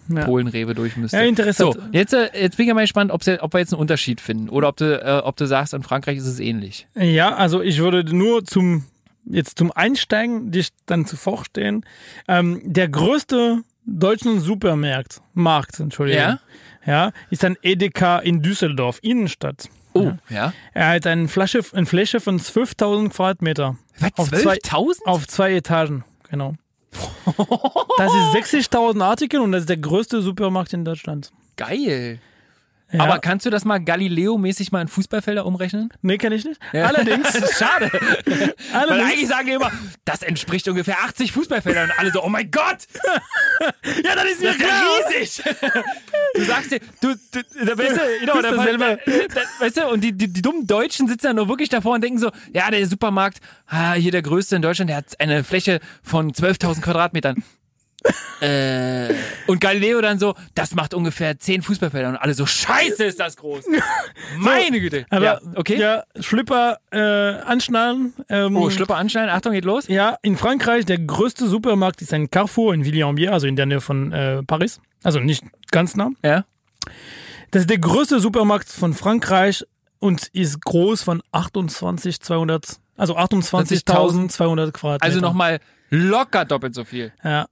[0.08, 0.24] Ja.
[0.24, 1.16] Polen-Rewe durch müsste.
[1.18, 1.74] Ja, interessant.
[1.74, 4.20] So, jetzt, äh, jetzt bin ich ja mal gespannt, ja- ob wir jetzt einen Unterschied
[4.20, 6.86] finden oder ob du, äh, ob du sagst, in Frankreich ist es ähnlich.
[6.94, 8.84] Ja, also ich würde nur zum
[9.30, 11.84] jetzt zum Einsteigen dich dann zu vorstellen.
[12.28, 16.22] Ähm, der größte deutschen Supermarkt, Markt, Entschuldigung.
[16.22, 16.38] Ja?
[16.86, 19.68] Ja, ist ein Edeka in Düsseldorf, Innenstadt.
[19.94, 20.52] Oh, ja.
[20.74, 23.76] Er hat eine Fläche, eine Fläche von 12.000 Quadratmeter.
[23.98, 25.04] Was, Auf zwei, 12.000?
[25.06, 26.54] auf zwei Etagen, genau.
[27.98, 31.30] Das ist 60.000 Artikel und das ist der größte Supermarkt in Deutschland.
[31.56, 32.20] Geil.
[32.90, 33.00] Ja.
[33.00, 35.90] Aber kannst du das mal Galileo-mäßig mal in Fußballfelder umrechnen?
[36.00, 36.58] nee, kann ich nicht.
[36.72, 37.90] Allerdings, Schade.
[37.92, 39.70] Weil allerdings, eigentlich sagen die immer,
[40.06, 41.90] das entspricht ungefähr 80 Fußballfeldern.
[41.90, 42.78] Und alle so, oh mein Gott,
[44.04, 45.42] ja, das ist mir das ist ja riesig.
[46.34, 49.76] Du sagst dir, du, du da weißt du, genau, Bist da, du da, da, weißt
[49.76, 52.30] du, und die, die, die dummen Deutschen sitzen dann nur wirklich davor und denken so,
[52.54, 56.80] ja, der Supermarkt, ah, hier der größte in Deutschland, der hat eine Fläche von 12.000
[56.80, 57.42] Quadratmetern.
[58.40, 59.14] Äh,
[59.46, 63.36] und Galileo dann so, das macht ungefähr 10 Fußballfelder und alle so, scheiße ist das
[63.36, 63.64] groß.
[64.38, 65.06] Meine Güte.
[65.10, 65.78] Aber, ja, okay.
[65.78, 68.14] Ja, Schlipper äh, anschnallen.
[68.28, 69.88] Ähm, Oh, Schlüpper anschneiden, Achtung, geht los.
[69.88, 73.80] Ja, in Frankreich, der größte Supermarkt ist ein Carrefour in Villiers-en-Bière, also in der Nähe
[73.80, 74.80] von äh, Paris.
[75.02, 76.10] Also nicht ganz nah.
[76.24, 76.44] Ja.
[77.50, 79.64] Das ist der größte Supermarkt von Frankreich
[80.00, 85.04] und ist groß von 28.200, also 28.200 Quadratmeter.
[85.04, 87.12] Also nochmal locker doppelt so viel.
[87.24, 87.46] Ja.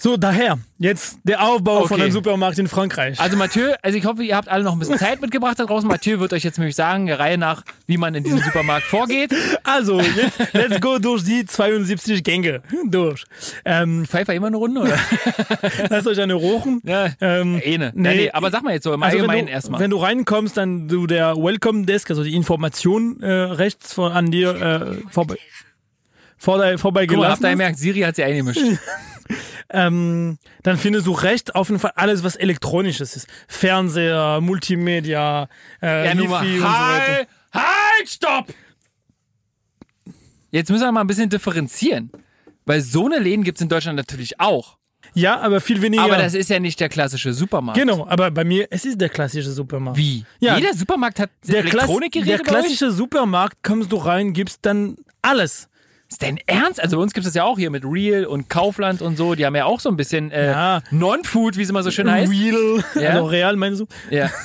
[0.00, 2.02] So, daher, jetzt der Aufbau von Okay.
[2.04, 3.18] einem Supermarkt in Frankreich.
[3.18, 5.88] Also Mathieu, also ich hoffe, ihr habt alle noch ein bisschen Zeit mitgebracht da draußen.
[5.88, 9.34] Mathieu wird euch jetzt nämlich sagen, der Reihe nach, wie man in diesem Supermarkt vorgeht.
[9.64, 13.24] Also, jetzt, let's go durch die 72 Gänge durch.
[13.64, 14.96] Ähm, Pfeifer immer eine Runde, oder?
[15.90, 16.80] lasst euch eine rochen.
[16.84, 17.90] Ja, Ähm, eh ne.
[17.96, 18.14] nee.
[18.14, 19.80] Nee, aber sag mal jetzt so im Also Allgemeinen wenn du, erstmal.
[19.80, 24.30] Wenn du reinkommst, dann du der Welcome Desk, also die Information äh, rechts von, an
[24.30, 25.38] dir äh, vorbei,
[26.36, 28.60] vorbei, vorbei Guck mal, habt ihr gemerkt, Siri hat sie eingemischt.
[29.70, 33.26] ähm, dann findest du rechts auf jeden Fall alles, was elektronisches ist.
[33.48, 35.48] Fernseher, Multimedia,
[35.82, 36.66] äh, Ja, Wifi und so weiter.
[36.66, 38.46] halt, halt, stopp!
[40.50, 42.10] Jetzt müssen wir mal ein bisschen differenzieren.
[42.64, 44.76] Weil so eine Läden gibt es in Deutschland natürlich auch.
[45.14, 46.02] Ja, aber viel weniger.
[46.02, 47.80] Aber das ist ja nicht der klassische Supermarkt.
[47.80, 49.98] genau, aber bei mir, es ist der klassische Supermarkt.
[49.98, 50.24] Wie?
[50.38, 50.56] Ja.
[50.56, 55.68] Jeder Supermarkt hat Der, Elektronikgeräte der klassische Supermarkt, kommst du rein, gibst dann alles.
[56.10, 56.80] Ist dein Ernst?
[56.82, 59.34] Also bei uns gibt es das ja auch hier mit Real und Kaufland und so.
[59.34, 60.82] Die haben ja auch so ein bisschen äh, Ja.
[60.90, 62.32] Non-Food, wie es immer so schön heißt.
[62.32, 63.10] Real, Ja.
[63.10, 63.86] also real meinst du?
[64.10, 64.30] Ja.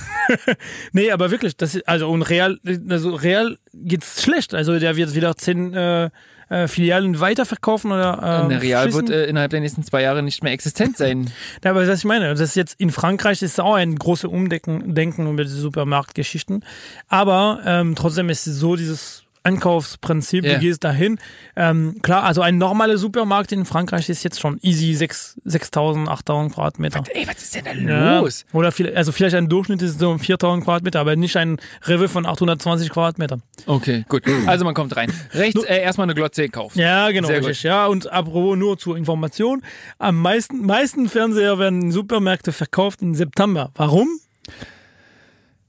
[0.94, 2.58] Nee, aber wirklich, das ist, also und real,
[2.90, 4.54] also real geht's schlecht.
[4.54, 6.10] Also der wird wieder zehn äh,
[6.50, 9.08] äh, Filialen weiterverkaufen oder äh, Real schließen.
[9.08, 11.30] wird äh, innerhalb der nächsten zwei Jahre nicht mehr existent sein.
[11.64, 14.96] Ja, aber was ich meine, das ist jetzt in Frankreich ist auch ein großes Umdenken
[14.96, 16.64] Denken über die Supermarktgeschichten.
[17.10, 20.54] Aber ähm, trotzdem ist es so dieses Einkaufsprinzip, Ja.
[20.54, 21.20] du gehst dahin.
[21.56, 26.54] Ähm, klar, also ein normaler Supermarkt in Frankreich ist jetzt schon easy 6 6.000, 8.000
[26.54, 27.04] Quadratmeter.
[27.14, 28.20] Ey, was ist denn da Ja.
[28.20, 28.46] los?
[28.54, 32.26] Oder vielleicht, also vielleicht ein Durchschnitt ist so 4000 Quadratmeter, aber nicht ein Rewe von
[32.26, 33.42] 820 Quadratmetern.
[33.66, 34.24] Okay, gut.
[34.48, 35.12] Also man kommt rein.
[35.34, 36.76] Rechts äh, erstmal eine Glotze gekauft.
[36.76, 37.64] Ja, genau, Sehr richtig.
[37.64, 39.62] Ja, und apropos nur zur Information.
[40.00, 43.72] Am meisten, meisten Fernseher werden Supermärkte verkauft im September.
[43.76, 44.08] Warum?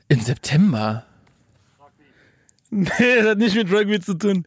[0.08, 1.04] Im September.
[2.74, 4.44] Nee, das hat nicht mit Rugby zu tun.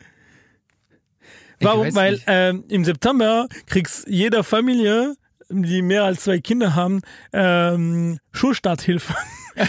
[1.61, 1.95] Warum?
[1.95, 5.15] Weil ähm, im September kriegst jeder Familie,
[5.49, 6.99] die mehr als zwei Kinder haben,
[7.31, 9.15] ähm, Schulstarthilfe.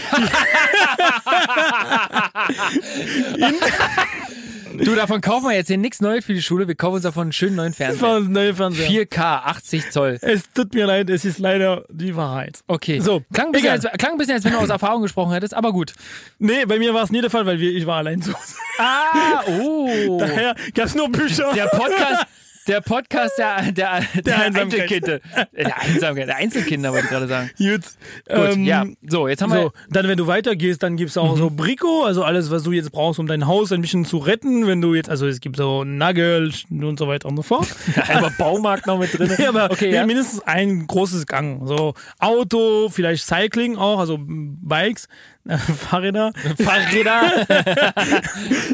[4.83, 6.67] Du, davon kaufen wir jetzt hier nichts Neues für die Schule.
[6.67, 8.19] Wir kaufen uns davon einen schönen neuen Fernseher.
[8.19, 8.89] das neue Fernseher.
[8.89, 10.17] 4K, 80 Zoll.
[10.21, 12.59] Es tut mir leid, es ist leider die Wahrheit.
[12.67, 12.99] Okay.
[12.99, 15.53] So, klang, ein bisschen, als, klang ein bisschen, als wenn du aus Erfahrung gesprochen hättest,
[15.53, 15.93] aber gut.
[16.37, 18.55] Nee, bei mir war es nie der Fall, weil wir, ich war allein zu Hause.
[18.77, 20.17] Ah, oh.
[20.19, 21.51] Daher gab's nur Bücher.
[21.53, 22.25] Der Podcast,
[22.69, 24.55] der Podcast der, der, der, Einsamkeit.
[24.55, 25.19] Einzelkinder.
[25.53, 27.49] Der Einsamkeit, der Einzelkinder, wollte ich gerade sagen.
[27.57, 27.81] Gut.
[28.27, 28.85] Gut, ähm, ja.
[29.07, 29.71] So, jetzt haben So, wir.
[29.89, 33.19] dann wenn du weitergehst, dann gibt's auch so Brico, also alles, was du jetzt brauchst,
[33.19, 34.67] um dein Haus ein bisschen zu retten.
[34.67, 37.67] Wenn du jetzt, also es gibt so Nagel und so weiter und so fort.
[37.95, 39.29] Halber Baumarkt noch mit drin.
[39.39, 40.05] Ja, aber okay, ja.
[40.05, 41.65] mindestens ein großes Gang.
[41.65, 45.07] So Auto, vielleicht Cycling auch, also Bikes,
[45.47, 46.31] äh, Fahrräder.
[46.61, 47.45] Fahrräder.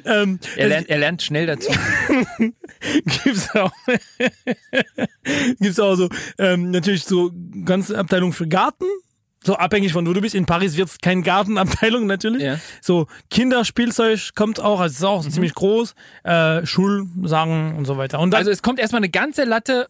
[0.05, 1.71] Ähm, Er lernt, er lernt schnell dazu.
[3.23, 3.71] gibt's auch,
[5.59, 7.31] gibt's auch so ähm, natürlich so
[7.65, 8.85] ganze Abteilung für Garten.
[9.43, 10.33] So abhängig von wo du bist.
[10.33, 12.41] In Paris wird's keine Gartenabteilung natürlich.
[12.41, 12.57] Ja.
[12.81, 15.29] So Kinderspielzeug kommt auch, also es ist auch Mhm.
[15.31, 15.93] ziemlich groß.
[16.23, 18.19] Äh, Schulsachen und so weiter.
[18.19, 19.87] Und dann, Also es kommt erstmal eine ganze Latte,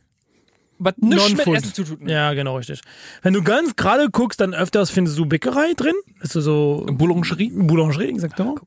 [0.77, 1.47] was nichts mit.
[1.47, 2.09] Essen zu tun hat.
[2.09, 2.81] Ja, genau, richtig.
[3.21, 5.95] Wenn du ganz gerade guckst, dann öfters findest du Bäckerei drin.
[6.19, 7.51] Also so Boulangerie.
[7.53, 8.59] Boulangerie, exactement.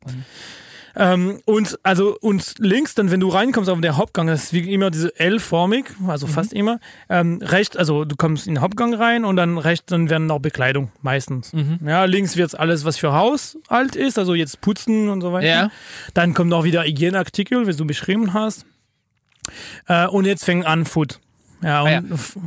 [0.97, 4.73] Ähm, und also und links, dann wenn du reinkommst auf der Hauptgang, das ist wie
[4.73, 6.31] immer diese L-formig, also Mhm.
[6.31, 6.81] fast immer.
[7.09, 10.41] Ähm, rechts, also du kommst in den Hauptgang rein und dann rechts, dann werden noch
[10.41, 11.53] Bekleidung meistens.
[11.53, 11.79] Mhm.
[11.87, 15.47] Ja, links wird's alles, was für Haushalt ist, also jetzt putzen und so weiter.
[15.47, 15.71] Ja.
[16.15, 18.67] Dann kommt auch wieder Hygieneartikel, wie du beschrieben hast.
[19.87, 21.21] Äh, und jetzt fängt an Food.
[21.63, 22.03] Ja, und, Ah ja.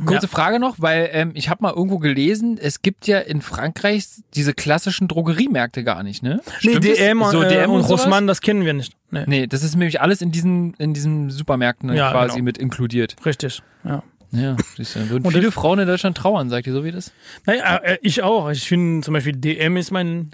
[0.06, 4.06] Kurze Frage noch, weil ähm, ich habe mal irgendwo gelesen, es gibt ja in Frankreich
[4.34, 6.40] diese klassischen Drogeriemärkte gar nicht, ne?
[6.62, 6.84] Nee, Stimmt?
[6.84, 8.02] DM, so, äh, DM und sowas?
[8.02, 8.94] Rossmann, das kennen wir nicht.
[9.10, 12.44] Nee, Nee, das ist nämlich alles in diesen, in diesen Supermärkten Ja, quasi genau.
[12.44, 13.16] mit inkludiert.
[13.26, 13.62] richtig.
[13.84, 14.02] Ja.
[14.34, 17.12] Ja, siehst du, würden Und viele Frauen in Deutschland trauern, sagt ihr so wie das?
[17.44, 18.48] Naja, äh, ich auch.
[18.50, 20.30] Ich finde zum Beispiel DM ist mein.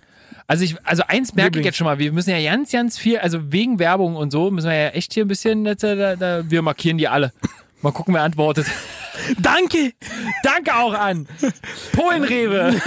[0.47, 1.65] Also ich, also eins merke ich Lieblings.
[1.67, 4.71] jetzt schon mal, wir müssen ja ganz, ganz viel, also wegen Werbung und so, müssen
[4.71, 7.33] wir ja echt hier ein bisschen, äh, da, da, wir markieren die alle.
[7.83, 8.67] Mal gucken, wer antwortet.
[9.39, 9.93] Danke!
[10.43, 11.27] Danke auch an
[11.93, 12.73] Polenrewe.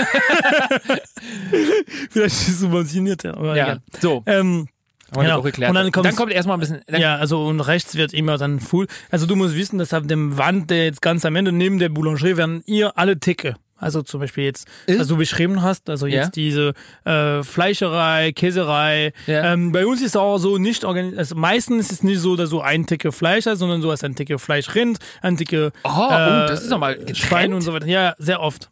[2.10, 3.34] Vielleicht ist es subventioniert, ja.
[3.34, 3.82] Aber Ja, egal.
[4.00, 4.68] so, Ähm,
[5.14, 5.42] haben genau.
[5.42, 8.88] Und dann dann, kommt erstmal ein bisschen, ja, also und rechts wird immer dann full.
[9.10, 11.90] Also du musst wissen, dass ab dem Wand, der jetzt ganz am Ende neben der
[11.90, 13.56] Boulangerie, werden ihr alle Theke.
[13.82, 16.30] Also zum Beispiel jetzt, was du beschrieben hast, also jetzt Ja.
[16.32, 19.12] diese äh, Fleischerei, Käserei.
[19.28, 19.54] Ja.
[19.54, 21.20] Ähm, bei uns ist es auch so nicht organisiert.
[21.20, 24.04] Also meistens ist es nicht so, dass du ein Theke Fleisch hast, sondern du hast
[24.04, 27.88] ein Theke Fleischrind, ein Theke Oh, oh, das ist nochmal Schwein und so weiter.
[27.88, 28.70] Ja, sehr oft.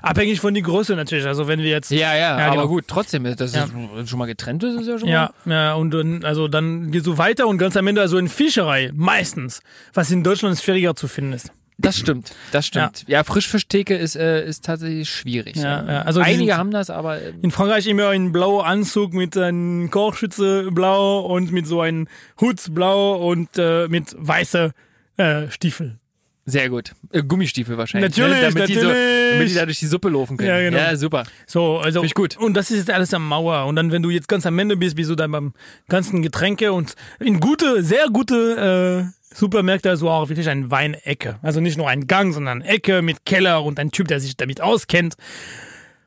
[0.00, 1.26] Abhängig von der Größe natürlich.
[1.26, 2.68] Also wenn wir jetzt Ja, ja, Ja, aber genau.
[2.68, 3.64] gut, trotzdem, das Ja.
[3.98, 5.12] ist schon mal getrennt ist, ist ja schon mal.
[5.12, 8.28] Ja, ja, und dann, also dann gehst du weiter und ganz am Ende also in
[8.28, 9.60] Fischerei, meistens,
[9.92, 11.50] was in Deutschland schwieriger zu finden ist.
[11.82, 13.04] Das stimmt, das stimmt.
[13.06, 15.56] Ja, Frischfischtheke ist, äh, ist tatsächlich schwierig.
[15.56, 16.02] Ja, ja.
[16.02, 20.70] Also Einige haben das, aber äh, In Frankreich immer ein blauer Anzug mit einem Kochschütze
[20.72, 22.08] blau und mit so einem
[22.40, 24.72] Hut blau und äh, mit weiße
[25.18, 25.98] äh, Stiefel.
[26.46, 26.92] sehr gut.
[27.12, 28.10] Äh, Gummistiefel wahrscheinlich.
[28.10, 28.48] Natürlich, ne?
[28.50, 29.32] damit Die so, natürlich.
[29.32, 30.48] damit die da durch die Suppe laufen können.
[30.48, 30.78] Ja, genau.
[30.78, 31.24] ja super.
[31.46, 32.36] So, also Finde ich gut.
[32.36, 34.76] und das ist jetzt alles am Mauer und dann wenn du jetzt ganz am Ende
[34.76, 35.52] bist, bist du dann beim
[35.88, 41.38] ganzen Getränke und in gute, sehr gute äh, Supermärkte also auch wirklich eine Weinecke.
[41.42, 44.36] Also nicht nur ein Gang, sondern eine Ecke mit Keller und ein Typ, der sich
[44.36, 45.14] damit auskennt.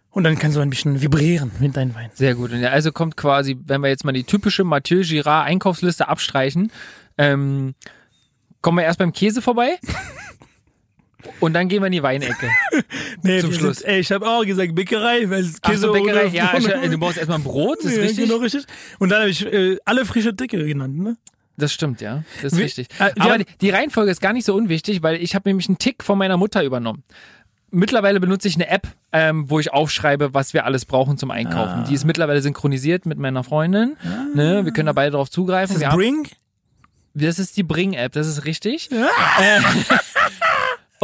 [0.09, 2.09] Und dann kannst du ein bisschen vibrieren mit deinem Wein.
[2.13, 2.51] Sehr gut.
[2.51, 6.71] Und ja, also kommt quasi, wenn wir jetzt mal die typische Mathieu Girard Einkaufsliste abstreichen,
[7.17, 7.75] ähm,
[8.61, 9.77] kommen wir erst beim Käse vorbei.
[11.39, 12.49] Und dann gehen wir in die Weinecke.
[13.23, 13.77] Nee, Zum Schluss.
[13.77, 16.27] Sind, ey, ich habe auch gesagt Bäckerei, weil Ach Käse so, Bäckerei.
[16.27, 18.27] Ja, ich, du brauchst erstmal ein Brot, das ist Ja, richtig.
[18.27, 18.65] Genau, richtig.
[18.99, 21.17] Und dann habe ich äh, alle frische Dicke genannt, ne?
[21.57, 22.23] Das stimmt, ja.
[22.41, 22.87] Das ist richtig.
[22.99, 25.67] äh, Aber haben- die, die Reihenfolge ist gar nicht so unwichtig, weil ich habe nämlich
[25.69, 27.03] einen Tick von meiner Mutter übernommen.
[27.71, 31.81] Mittlerweile benutze ich eine App, ähm, wo ich aufschreibe, was wir alles brauchen zum Einkaufen.
[31.83, 31.85] Ah.
[31.89, 33.97] Die ist mittlerweile synchronisiert mit meiner Freundin.
[34.33, 34.63] Ne?
[34.65, 35.75] Wir können da beide drauf zugreifen.
[35.79, 36.27] Das haben, Bring.
[37.13, 38.89] das ist die Bring-App, das ist richtig.
[38.91, 38.95] Äh,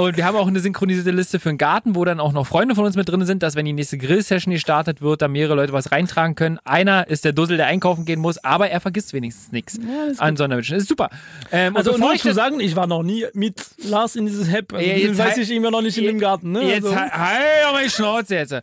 [0.04, 2.76] und wir haben auch eine synchronisierte Liste für den Garten, wo dann auch noch Freunde
[2.76, 5.74] von uns mit drin sind, dass wenn die nächste Grill-Session gestartet wird, da mehrere Leute
[5.74, 6.60] was reintragen können.
[6.64, 9.80] Einer ist der Dussel, der einkaufen gehen muss, aber er vergisst wenigstens nichts
[10.20, 10.78] an Sonderwünschen.
[10.78, 11.10] Ist super.
[11.52, 14.74] Ähm, Also bevor ich zu sagen, ich war noch nie mit Lars in dieses App.
[14.74, 16.64] Also Ja, den jetzt weiß ich immer noch nicht in dem Garten, ne?
[16.64, 18.56] Jetzt also, halt die Schnauze jetzt.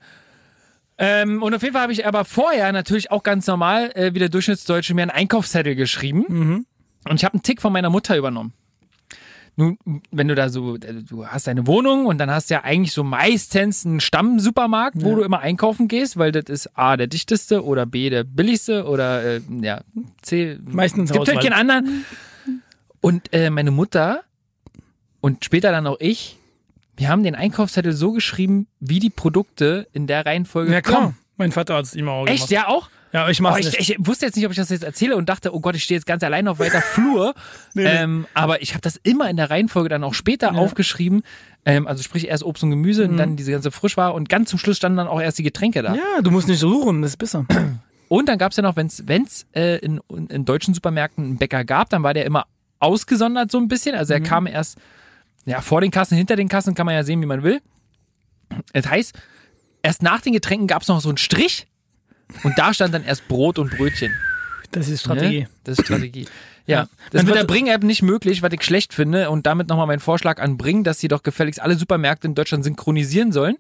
[0.99, 4.19] Ähm, und auf jeden Fall habe ich aber vorher natürlich auch ganz normal, äh, wie
[4.19, 6.25] der Durchschnittsdeutsche, mir einen Einkaufszettel geschrieben.
[6.29, 6.67] Mhm.
[7.09, 8.53] Und ich habe einen Tick von meiner Mutter übernommen.
[9.59, 9.77] Nun,
[10.13, 12.93] wenn du da so, äh, du hast deine Wohnung und dann hast du ja eigentlich
[12.93, 17.65] so meistens einen Stammsupermarkt, wo du immer einkaufen gehst, weil das ist A, der dichteste
[17.65, 19.81] oder B, der billigste oder äh, ja,
[20.23, 20.61] C.
[20.65, 22.05] Meistens gibt halt keinen anderen.
[23.01, 24.23] Und äh, meine Mutter
[25.21, 26.37] und später dann auch ich,
[26.97, 31.17] wir haben den Einkaufszettel so geschrieben, wie die Produkte in der Reihenfolge ja kommen.
[31.37, 32.51] Mein Vater hat es immer auch Echt, gemacht.
[32.51, 32.91] ja auch?
[33.13, 33.91] Ja, ich Oh, mach's ich, nicht.
[33.91, 35.97] ich wusste jetzt nicht, ob ich das jetzt erzähle und dachte, oh Gott, ich stehe
[35.97, 37.35] jetzt ganz allein auf weiter Flur.
[37.75, 37.89] Nee, nee.
[37.91, 41.23] Ähm, aber ich habe das immer in der Reihenfolge dann auch später aufgeschrieben.
[41.65, 44.59] Ähm, also sprich erst Obst und Gemüse und dann diese ganze Frischware und ganz zum
[44.59, 45.91] Schluss standen dann auch erst die Getränke da.
[45.91, 45.97] Mhm.
[45.97, 47.45] ja, du musst nicht suchen, das ist besser.
[48.09, 51.63] Und dann gab es ja noch, wenn es äh, in, in deutschen Supermärkten einen Bäcker
[51.65, 52.47] gab, dann war der immer
[52.79, 53.95] ausgesondert so ein bisschen.
[53.95, 54.23] Also Mhm.
[54.23, 54.79] er kam erst
[55.45, 57.61] ja, vor den Kassen, hinter den Kassen kann man ja sehen, wie man will.
[58.73, 59.15] Das heißt,
[59.83, 61.67] erst nach den Getränken gab es noch so einen Strich
[62.43, 64.13] und da stand dann erst Brot und Brötchen.
[64.71, 65.41] Das ist Strategie.
[65.41, 65.49] Ne?
[65.65, 66.27] Das ist Strategie.
[66.67, 66.89] Ja, Ja.
[67.11, 69.31] das Dann mit der Bring-App nicht möglich, was ich schlecht finde.
[69.31, 72.65] Und damit nochmal mein Vorschlag an Bring, dass sie doch gefälligst alle Supermärkte in Deutschland
[72.65, 73.57] synchronisieren sollen.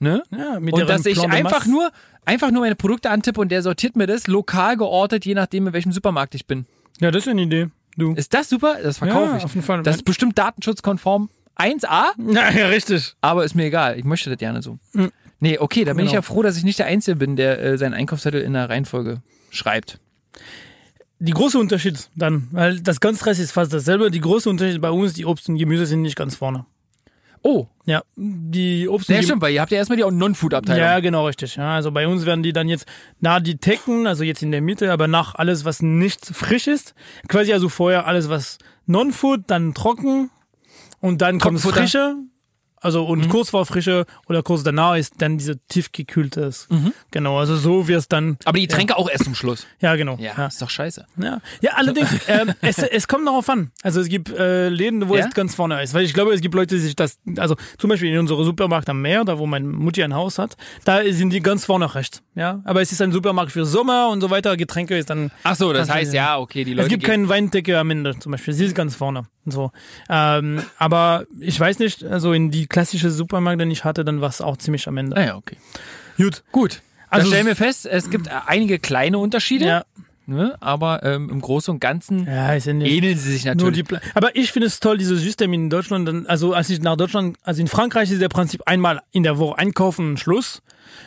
[0.00, 0.22] Ne?
[0.30, 1.90] Ja, Und dass ich einfach nur,
[2.24, 5.72] einfach nur meine Produkte antippe und der sortiert mir das lokal geortet, je nachdem, in
[5.72, 6.66] welchem Supermarkt ich bin.
[7.00, 7.68] Ja, das ist eine Idee.
[7.96, 8.12] Du.
[8.14, 8.76] Ist das super?
[8.82, 9.44] Das verkaufe Ja, ich.
[9.44, 9.82] auf jeden Fall.
[9.84, 13.14] Das ist bestimmt datenschutzkonform 1A, Ja, ja, richtig.
[13.22, 13.96] aber ist mir egal.
[13.98, 14.78] Ich möchte das gerne so.
[14.92, 15.12] Mhm.
[15.40, 16.18] Nee, okay, da bin ich Genau.
[16.18, 19.22] ja froh, dass ich nicht der Einzige bin, der äh, seinen Einkaufszettel in der Reihenfolge
[19.50, 19.98] schreibt.
[21.18, 24.10] Die große Unterschied dann, weil das ganz Rest ist fast dasselbe.
[24.10, 26.66] Die große Unterschied bei uns, die Obst und Gemüse sind nicht ganz vorne.
[27.42, 29.28] Oh, Ja, die Obst und ja, Gemüse.
[29.28, 30.82] stimmt, weil ihr habt ja erstmal die Non-Food-Abteilung.
[30.82, 31.56] Ja, genau, richtig.
[31.56, 32.86] Ja, also bei uns werden die dann jetzt
[33.20, 36.94] nach die Theken, also jetzt in der Mitte, aber nach alles, was nicht frisch ist.
[37.28, 40.30] Quasi also vorher alles, was Non-Food, dann trocken
[41.00, 42.16] und dann kommt frische.
[42.86, 46.68] Also und kurz vor frische oder kurz danach ist dann diese tiefgekühltes.
[47.10, 48.38] Genau, also so wird es dann.
[48.44, 49.66] Aber die Tränke auch erst zum Schluss.
[49.80, 50.16] Ja, genau.
[50.18, 50.46] Ja, ja.
[50.46, 51.04] ist doch scheiße.
[51.22, 53.70] Ja, ja allerdings, ähm, es, es kommt darauf an.
[53.82, 55.26] Also es gibt äh, Läden, wo Ja?
[55.26, 55.92] es ganz vorne ist.
[55.92, 58.88] Weil ich glaube, es gibt Leute, die sich das, also zum Beispiel in unserem Supermarkt
[58.88, 62.22] am Meer, da wo meine Mutti ein Haus hat, da sind die ganz vorne recht.
[62.34, 64.56] Ja, aber es ist ein Supermarkt für Sommer und so weiter.
[64.56, 65.30] Getränke ist dann.
[65.42, 68.32] Ach so, das heißt, ja, okay, die Leute es gibt keinen Weindecke am Ende zum
[68.32, 68.54] Beispiel.
[68.54, 69.24] Sie ist ganz vorne.
[69.44, 69.70] So.
[70.08, 74.28] Ähm, aber ich weiß nicht, also in die klassische Supermarkt, den ich hatte, dann war
[74.28, 75.16] es auch ziemlich am Ende.
[75.16, 75.56] Naja, okay.
[76.18, 76.44] Gut.
[76.52, 76.82] Gut.
[77.08, 79.84] Also stellen wir fest, es gibt äh, einige kleine Unterschiede, Ja,
[80.26, 80.56] ne?
[80.60, 83.82] aber ähm, im Großen und Ganzen ja, ja ähneln sie sich natürlich.
[84.14, 86.06] Aber ich finde es toll, dieses System in Deutschland.
[86.06, 89.38] Dann, also als ich nach Deutschland, also in Frankreich ist der Prinzip einmal in der
[89.38, 90.60] Woche einkaufen Schluss.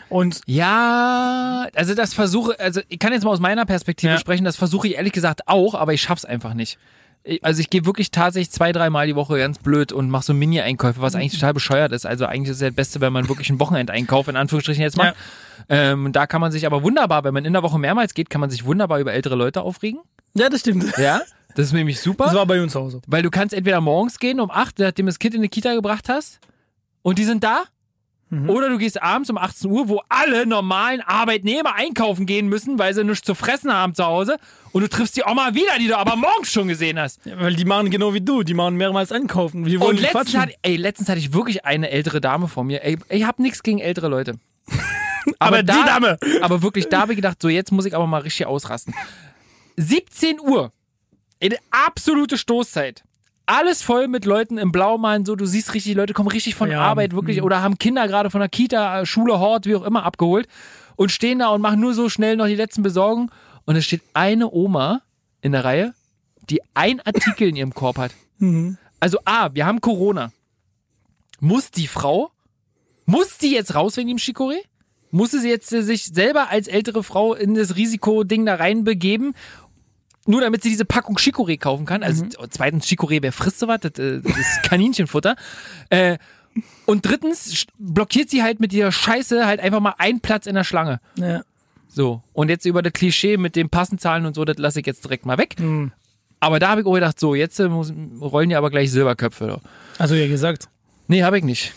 [0.10, 4.20] Und ja, also das versuche, also ich kann jetzt mal aus meiner Perspektive Ja.
[4.20, 6.80] sprechen, das versuche ich ehrlich gesagt auch, aber ich schaff's einfach nicht.
[7.42, 11.02] Also ich gehe wirklich tatsächlich zwei, dreimal die Woche ganz blöd und mache so Mini-Einkäufe,
[11.02, 12.06] was eigentlich total bescheuert ist.
[12.06, 14.98] Also eigentlich ist es ja das Beste, wenn man wirklich einen Wochenendeinkauf in Anführungsstrichen jetzt
[14.98, 15.16] macht.
[15.68, 18.42] Ähm, da kann man sich aber wunderbar, wenn man in der Woche mehrmals geht, kann
[18.42, 20.00] man sich wunderbar über ältere Leute aufregen.
[20.34, 20.98] ja, das stimmt.
[20.98, 21.22] Ja,
[21.56, 22.26] das ist nämlich super.
[22.26, 23.02] Das war bei uns auch so.
[23.06, 25.74] Weil du kannst entweder morgens gehen um 8, nachdem du das Kind in die Kita
[25.74, 26.40] gebracht hast
[27.02, 27.64] und die sind da.
[28.48, 32.94] Oder du gehst abends um 18 Uhr, wo alle normalen Arbeitnehmer einkaufen gehen müssen, weil
[32.94, 34.38] sie nichts zu fressen haben zu Hause.
[34.72, 37.26] Und du triffst die Oma wieder, die du aber morgens schon gesehen hast.
[37.26, 39.66] Ja, weil die machen genau wie du, die machen mehrmals einkaufen.
[39.66, 42.84] Die wollen Und letztens, hat, ey, letztens hatte ich wirklich eine ältere Dame vor mir.
[42.84, 44.36] Ey, ich hab nichts gegen ältere Leute.
[45.40, 46.18] Aber die Dame.
[46.42, 48.94] Aber wirklich, da habe ich gedacht, so jetzt muss ich aber mal richtig ausrasten.
[49.78, 50.72] 17 Uhr.
[51.40, 53.04] In absolute Stoßzeit.
[53.46, 56.70] Alles voll mit Leuten im Blaumann, so du siehst richtig, die Leute kommen richtig von
[56.70, 60.04] Ja, Arbeit, wirklich, oder haben Kinder gerade von der Kita, Schule, Hort, wie auch immer
[60.04, 60.48] abgeholt
[60.96, 63.32] und stehen da und machen nur so schnell noch die letzten Besorgungen.
[63.70, 65.04] Und es steht eine Oma
[65.42, 65.94] in der Reihe,
[66.50, 68.12] die ein Artikel in ihrem Korb hat.
[69.00, 70.32] Also A, wir haben Corona.
[71.40, 72.32] Muss die Frau,
[73.06, 74.62] muss die jetzt raus wegen dem Chicorée?
[75.12, 79.36] Muss sie jetzt äh, sich selber als ältere Frau in das Risikoding da reinbegeben?
[80.26, 82.02] Nur damit sie diese Packung Chicorée kaufen kann.
[82.02, 83.82] Also zweitens, Chicorée, wer frisst sowas?
[83.82, 85.36] Das, äh, das ist Kaninchenfutter.
[85.90, 86.18] Äh,
[86.86, 90.64] und drittens blockiert sie halt mit dieser Scheiße halt einfach mal einen Platz in der
[90.64, 91.02] Schlange.
[91.16, 91.44] Ja.
[91.90, 92.22] So.
[92.34, 95.26] Und jetzt über das Klischee mit den Passenzahlen und so, das lasse ich jetzt direkt
[95.26, 95.56] mal weg.
[96.40, 99.48] Aber da habe ich auch gedacht, so, jetzt äh, muss, rollen ja aber gleich Silberköpfe.
[99.48, 99.62] Da.
[99.98, 100.70] Also ja gesagt.
[101.08, 101.74] Nee, habe ich nicht.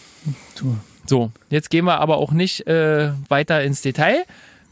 [0.57, 0.77] Du.
[1.07, 4.25] So, jetzt gehen wir aber auch nicht äh, weiter ins Detail.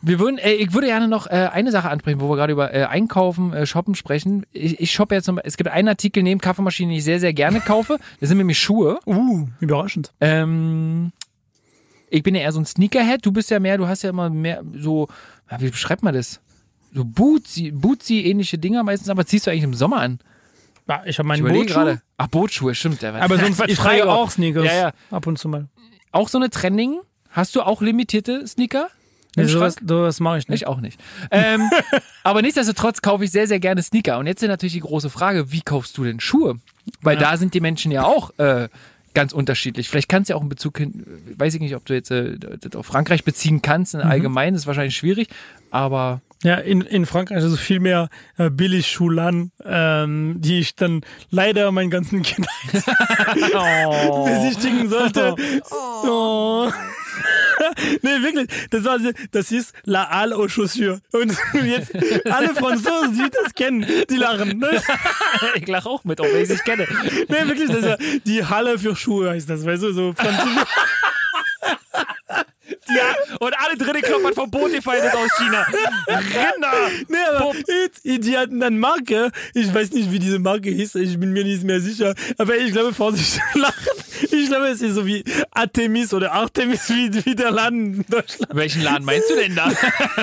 [0.03, 2.73] Wir würden, äh, ich würde gerne noch äh, eine Sache ansprechen, wo wir gerade über
[2.73, 4.47] äh, Einkaufen, äh, Shoppen sprechen.
[4.53, 7.33] Ich, ich shoppe jetzt, zum, es gibt einen Artikel neben Kaffeemaschinen, den ich sehr, sehr
[7.33, 7.99] gerne kaufe.
[8.21, 9.01] Das sind nämlich Schuhe.
[9.07, 10.13] Uh, überraschend.
[10.21, 11.13] Ähm,
[12.11, 13.25] ich bin ja eher so ein Sneakerhead.
[13.25, 15.09] Du bist ja mehr, du hast ja immer mehr so,
[15.51, 16.41] ja, wie beschreibt man das?
[16.93, 17.71] So Bootsy,
[18.21, 20.19] ähnliche Dinger meistens, aber ziehst du eigentlich im Sommer an?
[20.89, 22.03] Ja, ich habe Ich meinen überlege Bootschuh, gerade.
[22.19, 23.01] Ach, Bootschuhe, stimmt.
[23.03, 24.65] Der aber sonst ich trage auch Sneakers.
[24.65, 24.93] Ja, ja.
[25.11, 25.69] Ab und zu mal.
[26.11, 26.99] Auch so eine Trending?
[27.31, 28.89] Hast du auch limitierte Sneaker?
[29.37, 30.63] Nee, sowas, sowas mache ich nicht.
[30.63, 31.01] Ich auch nicht.
[31.31, 31.71] Ähm,
[32.25, 34.19] aber nichtsdestotrotz kaufe ich sehr, sehr gerne Sneaker.
[34.19, 36.59] Und jetzt ist natürlich die große Frage, wie kaufst du denn Schuhe?
[37.03, 38.69] Weil da sind die Menschen ja auch äh,
[39.15, 39.89] ganz unterschiedlich.
[39.89, 41.05] Vielleicht kannst du ja auch in Bezug hin,
[41.37, 43.95] weiß ich nicht, ob du jetzt äh, das auf Frankreich beziehen kannst.
[43.95, 45.29] In allgemein ist wahrscheinlich schwierig,
[45.71, 48.09] aber Ja, in, in Frankreich ist es viel mehr
[48.39, 52.51] äh, Billigschulan, ähm, die ich dann leider meinen ganzen Kindern
[54.25, 55.35] besichtigen sollte.
[55.73, 56.71] Oh.
[58.03, 58.49] nee, wirklich.
[58.71, 58.99] Das war,
[59.31, 61.01] das hieß La Halle aux Chaussures.
[61.13, 61.93] Und jetzt
[62.27, 64.59] alle Franzosen, die das kennen, die lachen.
[64.59, 64.83] Ne?
[65.55, 66.87] ich lache auch mit, auch wenn ich es nicht kenne.
[67.29, 70.65] Nee, wirklich, das ist ja die Halle für Schuhe heißt das, weißt du, so französisch.
[72.97, 75.67] Ja, und alle dritte kloppern vom gefallen ist aus China.
[76.09, 76.73] Rinder!
[77.09, 77.53] Nee, aber
[77.85, 79.31] jetzt, die hatten dann Marke.
[79.55, 80.97] Ich weiß nicht, wie diese Marke hieß.
[80.97, 82.15] Ich bin mir nicht mehr sicher.
[82.39, 83.75] Aber ich glaube, Vorsicht, lachen.
[84.23, 88.55] Ich glaube, es ist so wie Artemis oder Artemis, wie, wie der Laden in Deutschland.
[88.55, 89.71] Welchen Laden meinst du denn da?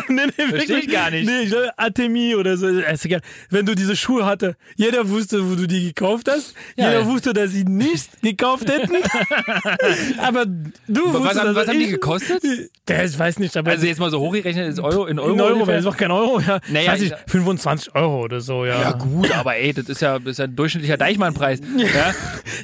[0.09, 1.25] Nee, nee, Versteh ich gar nicht.
[1.27, 2.67] Nee, ich glaube, Artemi oder so.
[2.67, 3.21] Ist egal.
[3.49, 6.53] Wenn du diese Schuhe hatte, jeder wusste, wo du die gekauft hast.
[6.75, 7.05] Ja, jeder ja.
[7.07, 8.95] wusste, dass sie nicht gekauft hätten.
[10.19, 12.43] aber du Was wusstest, haben- also was haben die gekostet?
[12.87, 15.33] Der, ich weiß nicht, aber Also jetzt mal so hochgerechnet ist Euro in Euro.
[15.33, 16.59] in Euro, weil es auch kein Euro, ja.
[16.69, 18.81] Naja, weiß ich, ich- 25 Euro oder so, ja.
[18.81, 21.59] Ja gut, aber ey, das ist ja, das ist ja ein durchschnittlicher Deichmann-Preis.
[21.77, 22.13] Ja?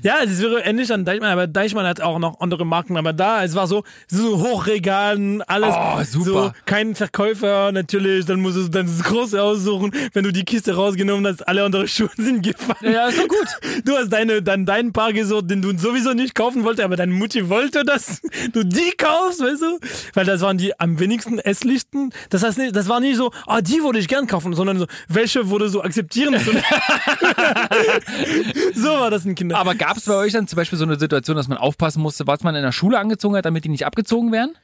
[0.02, 3.44] Ja, es wäre ähnlich an Deichmann, aber Deichmann hat auch noch andere Marken, aber da,
[3.44, 5.76] es war so, so Hochregalen, alles.
[5.78, 6.26] Oh, super.
[6.46, 9.92] So, kein Verkäufer, natürlich, dann musst du dann das Große aussuchen.
[10.14, 12.94] Wenn du die Kiste rausgenommen hast, alle anderen Schuhe sind gefallen.
[12.94, 13.48] ja, ist doch gut.
[13.86, 17.14] Du hast deine, dann deinen Paar gesucht, den du sowieso nicht kaufen wolltest, aber deine
[17.14, 18.22] Mutti wollte, dass
[18.54, 19.80] du die kaufst, weißt du?
[20.14, 22.12] Weil das waren die am wenigsten hässlichsten.
[22.30, 24.88] Das heißt nicht, das war nicht so, ah, die würde ich gern kaufen, sondern so,
[25.08, 26.36] welche würde so akzeptieren?
[28.76, 29.58] so war das in Kinder.
[29.58, 32.28] Aber gab es bei euch dann zum Beispiel so eine Situation, dass man aufpassen musste,
[32.28, 34.56] was man in der Schule angezogen hat, damit die nicht abgezogen werden?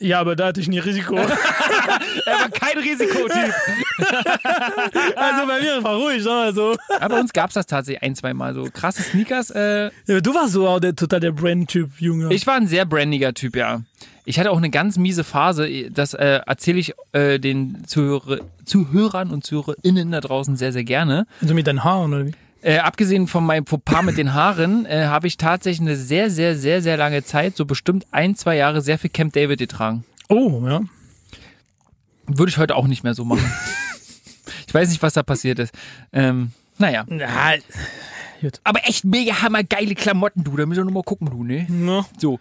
[0.00, 1.14] Ja, aber da hatte ich nie Risiko.
[2.26, 3.54] Er war kein Risikotyp.
[5.16, 6.74] Also bei mir war ruhig, also.
[7.00, 8.54] Aber bei uns gab es das tatsächlich ein, zwei Mal.
[8.54, 9.50] So krasse Sneakers.
[9.50, 12.32] Äh, Ja, du warst so auch der, total der Brand-Typ, Junge.
[12.34, 13.82] ich war ein sehr brandiger Typ, ja.
[14.24, 15.90] Ich hatte auch eine ganz miese Phase.
[15.90, 21.26] Das äh, erzähle ich äh, den Zuhörer, Zuhörern und ZuhörerInnen da draußen sehr, sehr gerne.
[21.40, 22.32] also mit deinen Haaren, oder wie?
[22.64, 26.56] Äh, abgesehen von meinem Fauxpas mit den Haaren, äh, habe ich tatsächlich eine sehr, sehr,
[26.56, 30.02] sehr, sehr lange Zeit, so bestimmt ein, zwei Jahre, sehr viel Camp David getragen.
[30.30, 30.80] Oh, ja.
[32.26, 33.44] Würde ich heute auch nicht mehr so machen.
[34.66, 35.74] ich weiß nicht, was da passiert ist.
[36.10, 37.04] Ähm, naja.
[37.10, 37.52] Ja,
[38.64, 40.56] Aber echt mega hammergeile Klamotten, du.
[40.56, 41.66] Da müssen wir nur mal gucken, du, ne?
[41.68, 42.06] no.
[42.16, 42.40] So.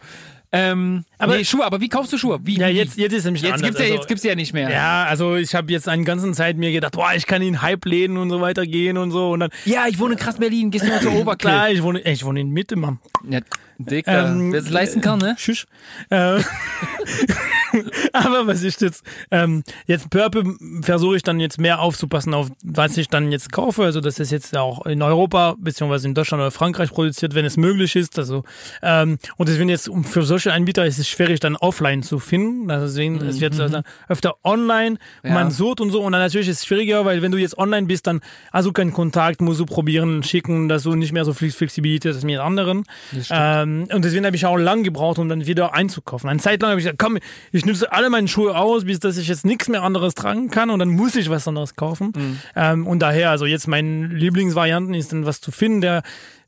[0.53, 2.39] Ähm, aber nee, Schuhe, aber wie kaufst du Schuhe?
[2.43, 3.69] Wie, ja jetzt, jetzt ist es nämlich jetzt anders.
[3.69, 4.69] gibt's ja, also, jetzt gibt's ja nicht mehr.
[4.69, 8.17] Ja, also ich habe jetzt eine ganze Zeit mir gedacht, boah, ich kann in Hype-Läden
[8.17, 9.31] und so weiter gehen und so.
[9.31, 11.53] Und dann, Ja, ich wohne in krass Berlin, gehst du mal zur Oberklar.
[11.53, 12.99] klar, ich wohne, ich wohne in Mitte, Mann.
[13.29, 13.39] Ja,
[13.77, 15.35] Dicker, Ähm, wer es leisten kann, ne?
[15.37, 15.65] Tschüss.
[16.09, 16.39] Äh,
[18.13, 22.97] Aber was ich jetzt, ähm, jetzt Purple versuche ich dann jetzt mehr aufzupassen auf, was
[22.97, 23.83] ich dann jetzt kaufe.
[23.83, 27.57] Also das ist jetzt auch in Europa beziehungsweise in Deutschland oder Frankreich produziert, wenn es
[27.57, 28.19] möglich ist.
[28.19, 28.43] Also
[28.81, 32.69] ähm, und deswegen jetzt für solche Anbieter ist es schwierig dann offline zu finden.
[32.69, 35.33] Also deswegen es wird also öfter online, Ja.
[35.33, 37.87] man sucht und so und dann natürlich ist es schwieriger, weil wenn du jetzt online
[37.87, 41.33] bist, dann hast du keinen Kontakt, musst du probieren, schicken, dass du nicht mehr so
[41.33, 42.83] viel Flexibilität hast mit anderen.
[43.29, 46.29] Ähm, und deswegen habe ich auch lang gebraucht, um dann wieder einzukaufen.
[46.29, 47.17] Eine Zeit lang habe ich gesagt, komm,
[47.51, 50.69] ich nutze alle meine Schuhe aus, bis dass ich jetzt nichts mehr anderes tragen kann
[50.69, 52.13] und dann muss ich was anderes kaufen.
[52.55, 56.03] Ähm, und daher, also jetzt meine Lieblingsvarianten ist dann was zu finden, der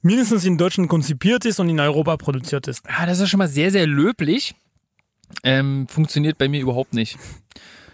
[0.06, 2.84] mindestens in Deutschland konzipiert ist und in Europa produziert ist.
[2.88, 4.56] Ja, das ist schon mal sehr, sehr löblich.
[5.44, 7.18] Ähm, funktioniert bei mir überhaupt nicht.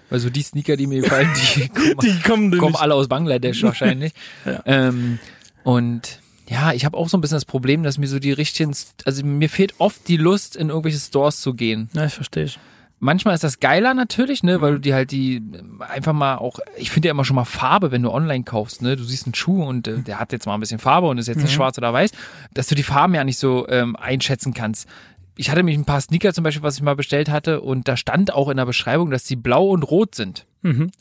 [0.10, 3.64] Weil so die Sneaker, die mir gefallen, die kommen, Die kommen, kommen alle aus Bangladesch
[3.64, 4.12] wahrscheinlich.
[4.46, 4.62] Ja.
[4.66, 5.20] ähm,
[5.64, 8.76] und ja, ich habe auch so ein bisschen das Problem, dass mir so die richtigen,
[9.06, 11.90] also mir fehlt oft die Lust, in irgendwelche Stores zu gehen.
[11.94, 12.60] Ja, ich verstehe ich.
[13.04, 15.42] Manchmal ist das geiler natürlich, ne, weil du die halt die
[15.80, 18.96] einfach mal auch, ich finde ja immer schon mal Farbe, wenn du online kaufst, ne,
[18.96, 21.28] du siehst einen Schuh und äh, der hat jetzt mal ein bisschen Farbe und ist
[21.28, 22.12] jetzt nicht schwarz oder weiß,
[22.54, 24.88] dass du die Farben ja nicht so ähm, einschätzen kannst.
[25.36, 27.98] Ich hatte mich ein paar Sneaker zum Beispiel, was ich mal bestellt hatte und da
[27.98, 30.46] stand auch in der Beschreibung, dass die blau und rot sind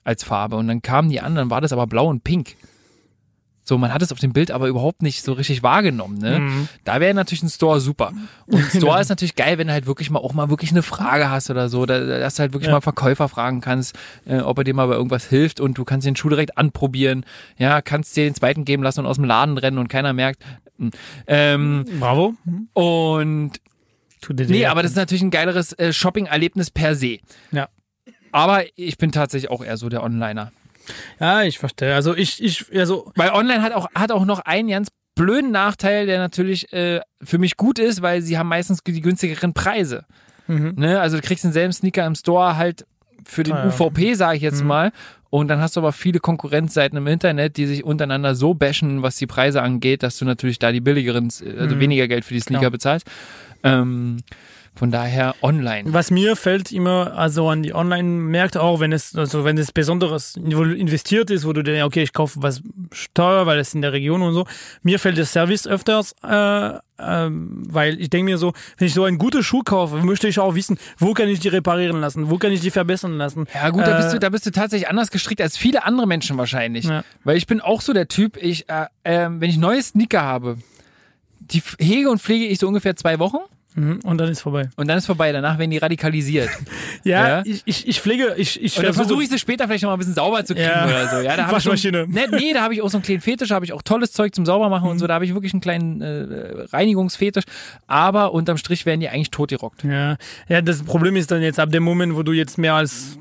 [0.03, 2.57] als Farbe und dann kamen die anderen, war das aber blau und pink.
[3.71, 6.19] So, man hat es auf dem Bild aber überhaupt nicht so richtig wahrgenommen.
[6.19, 6.67] Ne?
[6.83, 8.13] Da wäre natürlich ein Store super.
[8.47, 10.83] Und ein Store ist natürlich geil, wenn du halt wirklich mal auch mal wirklich eine
[10.83, 12.73] Frage hast oder so, da, dass du halt wirklich Ja.
[12.75, 13.97] mal Verkäufer fragen kannst,
[14.27, 17.25] äh, ob er dir mal bei irgendwas hilft und du kannst den Schuh direkt anprobieren.
[17.59, 20.43] Ja, kannst dir den zweiten geben lassen und aus dem Laden rennen und keiner merkt.
[21.29, 22.35] Ähm, Bravo.
[22.73, 23.53] und
[24.49, 27.19] nee, aber das ist natürlich ein geileres äh, Shopping-Erlebnis per se.
[27.53, 27.69] Ja.
[28.33, 30.51] Aber ich bin tatsächlich auch eher so der Onliner.
[31.19, 31.95] Ja, ich verstehe.
[31.95, 36.07] Also ich, ich, also Weil online hat auch, hat auch noch einen ganz blöden Nachteil,
[36.07, 40.05] der natürlich äh, für mich gut ist, weil sie haben meistens die günstigeren Preise.
[40.49, 41.01] Ne?
[41.01, 42.85] Also du kriegst denselben Sneaker im Store halt
[43.25, 43.69] für den Ah, ja.
[43.69, 44.91] UVP, sage ich jetzt mal.
[45.29, 49.17] Und dann hast du aber viele Konkurrenzseiten im Internet, die sich untereinander so bashen, was
[49.17, 52.63] die Preise angeht, dass du natürlich da die billigeren, also weniger Geld für die Sneaker
[52.63, 52.71] Klar.
[52.73, 53.07] bezahlst.
[53.63, 54.17] Ähm,
[54.81, 55.93] von daher online.
[55.93, 60.41] Was mir fällt immer also an die Online-Märkte auch, wenn es also wenn es besonderes
[60.43, 62.63] wo du investiert ist, wo du denkst, okay, ich kaufe was
[63.13, 64.47] teuer, weil es in der Region und so.
[64.83, 69.05] Mir fällt der Service öfters, äh, ähm, weil ich denke mir so, wenn ich so
[69.05, 72.39] einen guten Schuh kaufe, möchte ich auch wissen, wo kann ich die reparieren lassen, wo
[72.39, 73.49] kann ich die verbessern lassen.
[73.53, 76.07] Ja gut, da bist, Äh, du, da bist du tatsächlich anders gestrickt als viele andere
[76.07, 76.87] Menschen wahrscheinlich.
[76.87, 77.05] Ja.
[77.23, 80.57] Weil ich bin auch so der Typ, ich, äh, ähm, wenn ich neue Sneaker habe,
[81.39, 83.41] die hege und pflege ich so ungefähr zwei Wochen
[83.77, 84.69] und dann ist vorbei.
[84.77, 85.33] und dann ist vorbei.
[85.33, 86.51] Danach werden die radikalisiert.
[87.05, 87.43] Ja, Ja.
[87.47, 89.99] Ich, ich, ich pflege, ich, ich dann versuche- ich sie später vielleicht noch mal ein
[90.01, 90.85] bisschen sauber zu kriegen Ja.
[90.87, 91.17] oder so.
[91.17, 92.07] Ja, da habe ich Waschmaschine.
[92.09, 94.13] nee, nee, da habe ich auch so einen kleinen Fetisch, da habe ich auch tolles
[94.13, 95.07] Zeug zum Saubermachen und so.
[95.07, 97.45] Da habe ich wirklich einen kleinen äh, Reinigungsfetisch.
[97.87, 99.85] Aber unterm Strich werden die eigentlich totgerockt.
[99.85, 100.17] Ja,
[100.49, 103.19] ja, das Problem ist dann jetzt ab dem Moment, wo du jetzt mehr als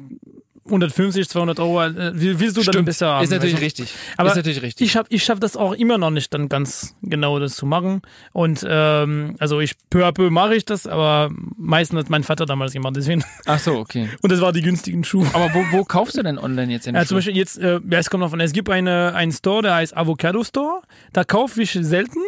[0.69, 2.85] 150, 200 Euro, äh, willst du dann Stimmt.
[2.85, 3.23] besser haben.
[3.23, 3.93] Ist natürlich also, richtig.
[4.17, 4.87] Aber ist natürlich richtig.
[4.87, 8.01] Ich, hab, ich schaffe das auch immer noch nicht dann ganz genau das zu machen.
[8.33, 12.45] Und ähm, also ich peu à peu mache ich das, aber meistens hat mein Vater
[12.45, 12.95] damals gemacht.
[12.95, 13.23] Deswegen.
[13.45, 14.09] Ach so, okay.
[14.21, 15.27] Und das war die günstigen Schuhe.
[15.33, 17.07] Aber wo, wo kaufst du denn online jetzt den Ja, Schuh?
[17.09, 19.95] zum Beispiel jetzt, äh, ja, es kommt davon, es gibt eine, einen Store, der heißt
[19.95, 20.81] Avocado Store.
[21.13, 22.19] Da kaufe ich selten.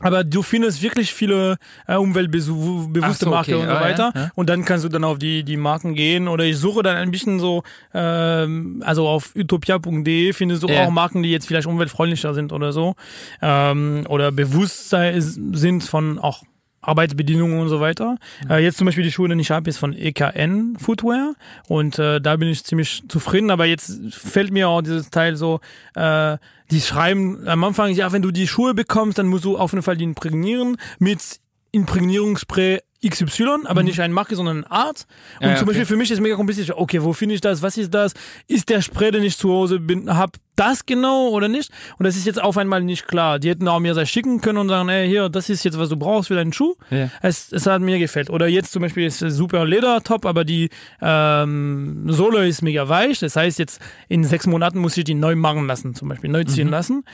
[0.00, 3.62] Aber du findest wirklich viele äh, umweltbewusste so, Marken okay.
[3.62, 4.12] und so Ah, ja, weiter.
[4.14, 4.30] ja.
[4.34, 6.28] Und dann kannst du dann auf die, die Marken gehen.
[6.28, 7.62] Oder ich suche dann ein bisschen so,
[7.94, 10.84] ähm, also auf utopia.de findest du Ja.
[10.84, 12.94] auch Marken, die jetzt vielleicht umweltfreundlicher sind oder so.
[13.42, 16.42] Ähm, oder Bewusstsein sind von auch
[16.80, 18.16] Arbeitsbedingungen und so weiter.
[18.48, 21.34] Äh, jetzt zum Beispiel die Schuhe, die ich habe, ist von EKN Footwear
[21.66, 23.50] und äh, da bin ich ziemlich zufrieden.
[23.50, 25.60] Aber jetzt fällt mir auch dieses Teil so,
[25.94, 26.38] äh,
[26.70, 29.82] die schreiben am Anfang, ja, wenn du die Schuhe bekommst, dann musst du auf jeden
[29.82, 31.40] Fall die imprägnieren mit
[31.72, 35.06] Imprägnierungsspray XY, aber nicht eine Marke, sondern eine Art.
[35.40, 35.46] Und Mhm.
[35.46, 35.78] Ja, ja, zum okay.
[35.78, 36.70] Beispiel für mich ist mega kompliziert.
[36.76, 37.62] Okay, wo finde ich das?
[37.62, 38.12] Was ist das?
[38.48, 41.70] Ist der Spray, den ich zu Hause bin, hab das genau oder nicht?
[41.98, 43.38] Und das ist jetzt auf einmal nicht klar.
[43.38, 45.88] Die hätten auch mir das schicken können und sagen, ey, hier, das ist jetzt, was
[45.90, 46.74] du brauchst für deinen Schuh.
[46.90, 47.08] Ja.
[47.22, 48.30] Es, es hat mir gefällt.
[48.30, 50.70] Oder jetzt zum Beispiel ist es super Leder-Top, aber die
[51.00, 53.20] ähm, Sohle ist mega weich.
[53.20, 56.40] Das heißt, jetzt in sechs Monaten muss ich die neu machen lassen, zum Beispiel neu
[56.42, 56.48] Mhm.
[56.48, 57.04] ziehen lassen.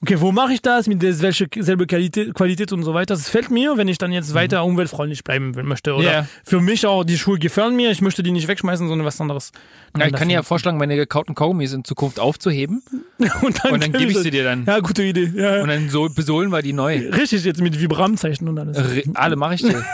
[0.00, 0.86] Okay, wo mache ich das?
[0.86, 3.14] Mit der welche selbe Qualität, Qualität und so weiter.
[3.14, 5.94] Das fällt mir, wenn ich dann jetzt weiter umweltfreundlich bleiben möchte.
[5.94, 6.14] Oder Mhm.
[6.14, 6.26] Ja.
[6.44, 7.90] für mich auch, die Schuhe gefallen mir.
[7.90, 9.50] Ich möchte die nicht wegschmeißen, sondern was anderes.
[9.98, 12.80] Ja, ich kann dir ja vorschlagen, meine gekauten Kaugummis in Zukunft aufzuheben
[13.42, 14.66] und dann, und dann gebe ich sie dir dann.
[14.66, 15.32] Ja, gute Idee.
[15.34, 17.08] Ja, Und dann so besohlen wir die neu.
[17.10, 18.76] Richtig jetzt mit Vibramzeichen und alles.
[18.78, 19.84] R alle mache ich dir.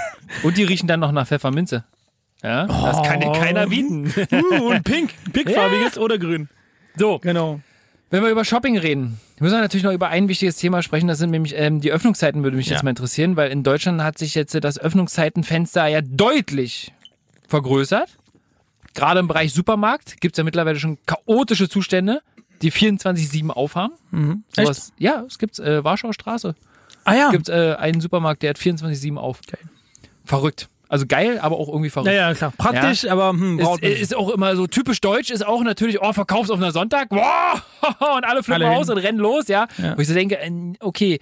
[0.42, 1.84] Und die riechen dann noch nach Pfefferminze.
[2.42, 3.32] Ja, das kann dir Oh.
[3.32, 4.12] keiner bieten.
[4.30, 5.12] Uh, und pink.
[5.32, 6.50] Pinkfarbiges oder grün.
[6.96, 7.60] So, Genau.
[8.10, 11.08] Wenn wir über Shopping reden, müssen wir natürlich noch über ein wichtiges Thema sprechen.
[11.08, 12.74] Das sind nämlich ähm, die Öffnungszeiten, würde mich Ja.
[12.74, 16.92] jetzt mal interessieren, weil in Deutschland hat sich jetzt das Öffnungszeitenfenster ja deutlich
[17.48, 18.08] vergrößert.
[18.94, 22.22] gerade im Bereich Supermarkt gibt es ja mittlerweile schon chaotische Zustände,
[22.62, 23.94] die 24-7 aufhaben.
[24.12, 24.44] Mhm.
[24.54, 26.54] Sowas, ja, es gibt äh, Warschauer Straße.
[27.04, 27.30] Ah ja.
[27.30, 29.40] gibt äh, einen Supermarkt, der hat 24-7 auf.
[30.24, 30.68] Verrückt.
[30.94, 32.14] Also geil, aber auch irgendwie verrückt.
[32.14, 32.52] Ja, ja, klar.
[32.56, 36.70] Praktisch, aber hm, Ist, ist auch immer so typisch deutsch, ist auch natürlich, oh, verkaufsoffener
[36.70, 37.60] Sonntag, wow,
[38.16, 38.96] und alle flippen Alle aus hin.
[38.96, 39.66] und rennen los, ja.
[39.76, 39.96] Ja.
[39.96, 41.18] Wo ich so denke, äh, okay,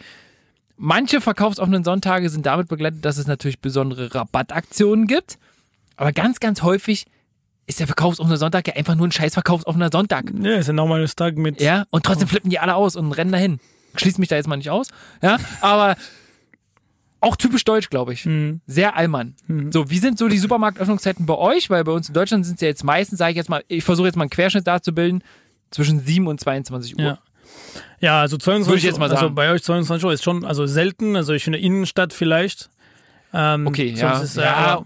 [0.76, 5.38] manche verkaufsoffenen Sonntage sind damit begleitet, dass es natürlich besondere Rabattaktionen gibt,
[5.96, 7.06] aber ganz, ganz häufig
[7.66, 10.26] ist der verkaufsoffene Sonntag ja einfach nur ein scheiß verkaufsoffener Sonntag.
[10.38, 11.62] Ja, ist ein normales Tag mit.
[11.62, 13.58] Ja, und trotzdem flippen die alle aus und rennen dahin.
[13.96, 14.88] Schließt mich da jetzt mal nicht aus,
[15.22, 15.96] ja, aber
[17.22, 18.28] auch typisch deutsch, glaube ich.
[18.66, 19.34] Sehr Allmann.
[19.70, 21.70] So, wie sind so die Supermarktöffnungszeiten bei euch?
[21.70, 23.84] Weil bei uns in Deutschland sind es ja jetzt meistens, sage ich jetzt mal, ich
[23.84, 25.22] versuche jetzt mal einen Querschnitt darzubilden,
[25.70, 27.04] zwischen 7 und 22 Uhr.
[27.04, 27.18] Ja.
[28.00, 30.66] Ja, also 22 Würde ich jetzt mal Also bei euch 22 Uhr ist schon also
[30.66, 31.16] selten.
[31.16, 32.70] Also ich finde Innenstadt vielleicht.
[33.32, 34.20] Ähm, Okay, ja.
[34.20, 34.82] Ist, äh, ja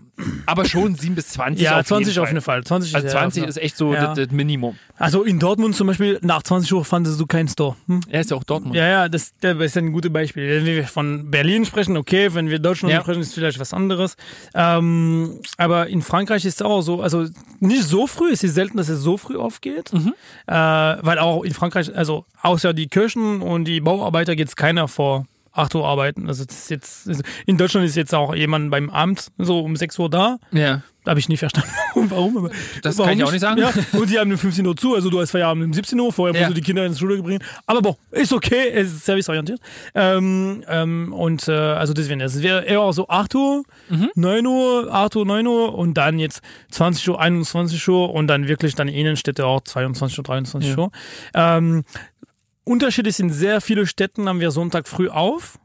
[0.46, 2.34] aber schon 7 bis 20 ja, auf 20 jeden auf Fall.
[2.34, 2.64] jeden Fall.
[2.64, 4.06] 20 Also ist, 20 ja, ist echt so Ja.
[4.14, 4.76] das, das Minimum.
[4.96, 7.76] Also in Dortmund zum Beispiel, nach 20 Uhr fandest du keinen Store.
[7.86, 8.00] Hm?
[8.08, 8.74] Er ist ja auch Dortmund.
[8.74, 10.48] Ja, ja, das, das ist ein gutes Beispiel.
[10.48, 13.02] Wenn wir von Berlin sprechen, okay, wenn wir Deutschland Ja.
[13.02, 14.16] sprechen, ist vielleicht was anderes.
[14.54, 17.26] Ähm, aber in Frankreich ist es auch so, also
[17.60, 19.92] nicht so früh, es ist selten, dass es so früh aufgeht.
[19.92, 20.14] Mhm.
[20.46, 24.88] Äh, weil auch in Frankreich, also außer die Kirchen und die Bauarbeiter geht es keiner
[24.88, 25.26] vor
[25.56, 26.28] 8 Uhr arbeiten.
[26.28, 29.76] Also das ist jetzt, also in Deutschland ist jetzt auch jemand beim Amt so um
[29.76, 30.38] 6 Uhr da.
[30.52, 30.82] Ja.
[31.06, 31.70] Habe ich nicht verstanden,
[32.10, 32.36] warum.
[32.36, 32.50] Aber
[32.82, 33.60] Das warum kann ich auch nicht sagen.
[33.60, 36.12] Ja, und die haben um 15 Uhr zu, also du hast Feierabend um 17 Uhr,
[36.12, 36.40] vorher Ja.
[36.48, 37.38] musst du die Kinder ins Schule bringen.
[37.64, 39.60] Aber boah, ist okay, es ist serviceorientiert.
[39.94, 44.10] Ähm, ähm, und äh, also deswegen, es wäre eher auch so 8 Uhr, Mhm.
[44.16, 46.40] 9 Uhr, 8 Uhr, 9 Uhr und dann jetzt
[46.72, 50.76] 20 Uhr, 21 Uhr und dann wirklich dann Innenstädte auch 22 Uhr, 23 Ja.
[50.78, 50.90] Uhr.
[51.34, 51.84] Ähm,
[52.66, 55.58] Unterschied ist, in sehr viele Städten haben wir Sonntag früh auf.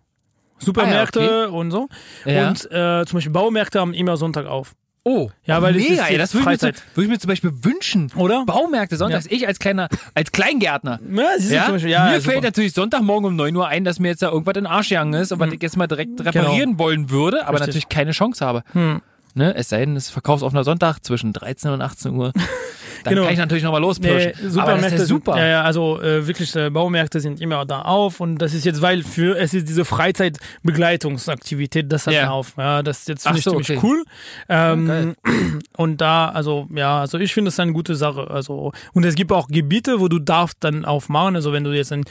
[0.59, 1.89] Supermärkte und so.
[2.25, 2.49] Ja.
[2.49, 4.73] Und äh, zum Beispiel Baumärkte haben immer Sonntag auf.
[5.03, 6.75] Oh, Ja, weil mega, ist ey, das würde ich, zu- würde
[7.05, 8.11] ich mir zum Beispiel wünschen.
[8.15, 8.45] Oder?
[8.45, 10.99] Baumärkte sonntags, ich als kleiner, als Kleingärtner.
[11.11, 11.63] Ja, siehst du Ja?
[11.65, 12.41] zum Beispiel, ja, mir ja, fällt super.
[12.41, 15.15] natürlich Sonntagmorgen um 9 Uhr ein, dass mir jetzt da irgendwas in den Arsch gegangen
[15.15, 17.65] ist und was ich jetzt mal direkt reparieren wollen würde, aber Genau.
[17.65, 17.67] Richtig.
[17.67, 18.61] natürlich keine Chance habe.
[18.73, 19.01] Hm.
[19.33, 19.55] Ne?
[19.55, 22.31] Es sei denn, es ist verkaufsoffener Sonntag zwischen 13 und 18 Uhr.
[23.03, 23.23] Dann Genau.
[23.25, 24.31] kann ich natürlich nochmal Nee, lospirschen.
[24.43, 25.33] das Supermärkte ja super.
[25.33, 28.65] Sind, ja, ja, also äh, wirklich, äh, Baumärkte sind immer da auf und das ist
[28.65, 32.21] jetzt, weil für es ist diese Freizeitbegleitungsaktivität, das hat Ja.
[32.21, 32.53] er auf.
[32.57, 33.79] Ja, das ist jetzt finde ich so, ziemlich okay.
[33.83, 34.03] cool.
[34.49, 35.15] Ähm,
[35.77, 38.29] und da, also ja, also ich finde es eine gute Sache.
[38.29, 41.35] Also und es gibt auch Gebiete, wo du darfst dann aufmachen.
[41.35, 42.03] Also wenn du jetzt ein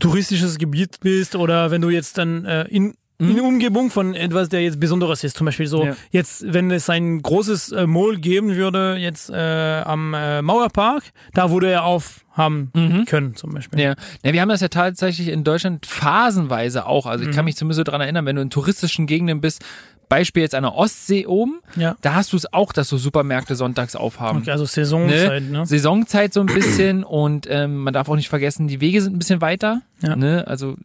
[0.00, 4.62] touristisches Gebiet bist oder wenn du jetzt dann äh, in in Umgebung von etwas, der
[4.62, 5.36] jetzt Besonderes ist.
[5.36, 5.88] Zum Beispiel so, Mhm.
[5.90, 5.96] Ja.
[6.10, 11.50] jetzt, wenn es ein großes äh, Mall geben würde, jetzt äh, am äh, Mauerpark, da
[11.50, 12.70] würde er aufhaben
[13.06, 13.78] können, zum Beispiel.
[13.80, 13.94] Ja.
[14.24, 17.06] ja, wir haben das ja tatsächlich in Deutschland phasenweise auch.
[17.06, 17.34] Also ich Mhm.
[17.34, 19.64] kann mich zumindest so daran erinnern, wenn du in touristischen Gegenden bist,
[20.08, 21.96] Beispiel jetzt an der Ostsee oben, Ja.
[22.00, 24.38] da hast du es auch, dass so Supermärkte sonntags aufhaben.
[24.40, 25.58] Okay, also Saisonzeit, ne?
[25.60, 25.66] ne?
[25.66, 29.18] Saisonzeit so ein bisschen und ähm, man darf auch nicht vergessen, die Wege sind ein
[29.18, 29.82] bisschen weiter.
[30.02, 30.16] Ja.
[30.16, 30.44] Ne?
[30.46, 30.76] Also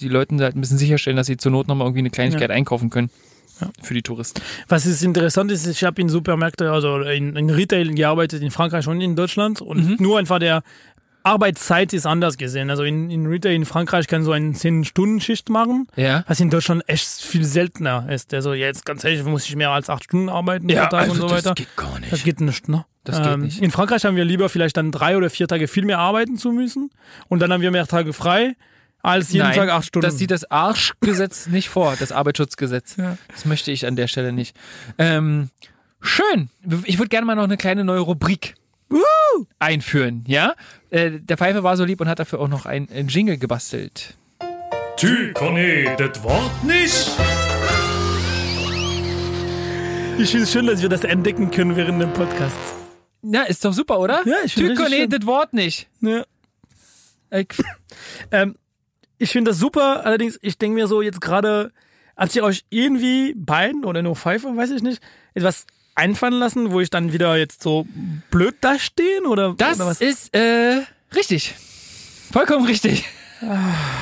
[0.00, 2.90] die Leute halt ein bisschen sicherstellen, dass sie zur Not nochmal irgendwie eine Kleinigkeit einkaufen
[2.90, 3.10] können.
[3.82, 4.40] Für die Touristen.
[4.68, 8.88] Was ist interessant ist, ich habe in Supermärkten, also in, in Retail gearbeitet, in Frankreich
[8.88, 9.96] und in Deutschland und Mhm.
[9.98, 10.62] nur einfach der
[11.22, 12.70] Arbeitszeit ist anders gesehen.
[12.70, 16.24] Also in, in Retail in Frankreich kann so eine 10-Stunden-Schicht machen, Ja.
[16.26, 18.32] was in Deutschland echt viel seltener ist.
[18.34, 21.22] Also jetzt ganz ehrlich, muss ich mehr als acht Stunden arbeiten pro Tag und so
[21.24, 21.34] weiter.
[21.34, 22.12] also das geht gar nicht.
[22.12, 22.84] Das geht nicht, ne?
[23.04, 23.60] Das geht nicht.
[23.62, 26.52] In Frankreich haben wir lieber vielleicht dann drei oder vier Tage viel mehr arbeiten zu
[26.52, 26.90] müssen
[27.28, 28.54] und dann haben wir mehr Tage frei
[29.02, 30.04] als jeden Nein, Tag acht Stunden.
[30.06, 32.96] Das sieht das Arschgesetz nicht vor, das Arbeitsschutzgesetz.
[32.96, 33.16] Ja.
[33.28, 34.54] Das möchte ich an der Stelle nicht.
[34.98, 35.48] Ähm,
[36.02, 36.50] schön.
[36.84, 38.54] Ich würde gerne mal noch eine kleine neue Rubrik
[39.58, 40.54] einführen, ja?
[40.90, 44.14] Äh, der Pfeife war so lieb und hat dafür auch noch ein, ein Jingle gebastelt.
[45.00, 47.10] Du kann ich das Wort nicht?
[50.18, 52.56] ich finde es schön, dass wir das entdecken können während dem Podcast.
[53.22, 54.22] Na, ist doch super, oder?
[54.26, 54.74] Ja, ich finde
[55.08, 55.88] das Wort nicht.
[56.00, 56.24] Ja.
[57.30, 57.44] Äh,
[58.30, 58.56] Ähm,
[59.18, 61.72] ich finde das super, allerdings, ich denke mir so jetzt gerade,
[62.14, 65.02] als ihr euch irgendwie beiden oder nur Pfeife, weiß ich nicht,
[65.34, 67.86] etwas einfallen lassen, wo ich dann wieder jetzt so
[68.30, 70.00] blöd da stehen oder, Das oder was?
[70.00, 70.82] ist äh,
[71.14, 71.54] richtig.
[72.32, 73.04] Vollkommen richtig.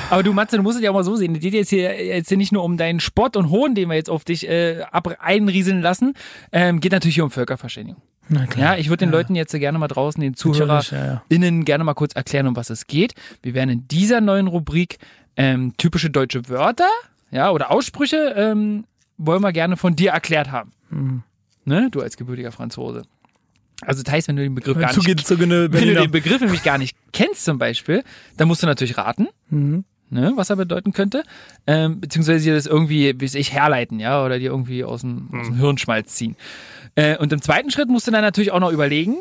[0.09, 1.33] Aber du, Matze, du musst es ja auch mal so sehen.
[1.35, 3.95] Es geht jetzt hier, jetzt hier nicht nur um deinen Spott und Hohn, den wir
[3.95, 6.13] jetzt auf dich äh, ab einrieseln lassen.
[6.51, 8.01] Ähm, geht natürlich hier um Völkerverständigung.
[8.27, 11.63] Na Ja, ich würde den Leuten jetzt gerne mal draußen, den ZuhörerInnen, ja, ja.
[11.63, 13.13] gerne mal kurz erklären, um was es geht.
[13.41, 14.97] Wir werden in dieser neuen Rubrik
[15.35, 16.89] ähm, typische deutsche Wörter
[17.31, 18.85] ja, oder Aussprüche ähm,
[19.17, 20.71] wollen wir gerne von dir erklärt haben.
[20.89, 21.23] Mhm.
[21.69, 21.89] Ne?
[21.91, 23.03] Du als gebürtiger Franzose.
[23.81, 26.63] Also das heißt, wenn du den Begriff gar nicht zu wenn du den Begriff nämlich
[26.63, 28.03] gar nicht kennst zum Beispiel,
[28.37, 29.27] dann musst du natürlich raten.
[29.51, 29.85] Mhm.
[30.09, 31.23] ne, was er bedeuten könnte.
[31.67, 35.29] Ähm, beziehungsweise dir das irgendwie, wie weiß ich, herleiten, ja, oder dir irgendwie aus dem,
[35.31, 36.35] aus dem Hirnschmalz ziehen.
[36.95, 39.17] Äh, und im zweiten Schritt musst du dann natürlich auch noch überlegen,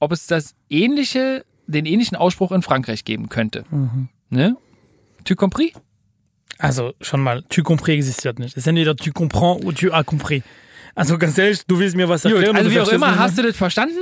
[0.00, 3.64] ob es das ähnliche, den ähnlichen Ausspruch in Frankreich geben könnte.
[4.30, 4.56] Ne?
[5.24, 5.72] Tu compris?
[6.58, 8.56] Also schon mal, tu compris existiert nicht.
[8.56, 10.42] Es ist entweder tu comprends oder tu as compris.
[10.94, 12.56] Also ganz ehrlich, du willst mir was Gut, erklären.
[12.56, 13.96] also und wie auch immer, hast du das verstanden?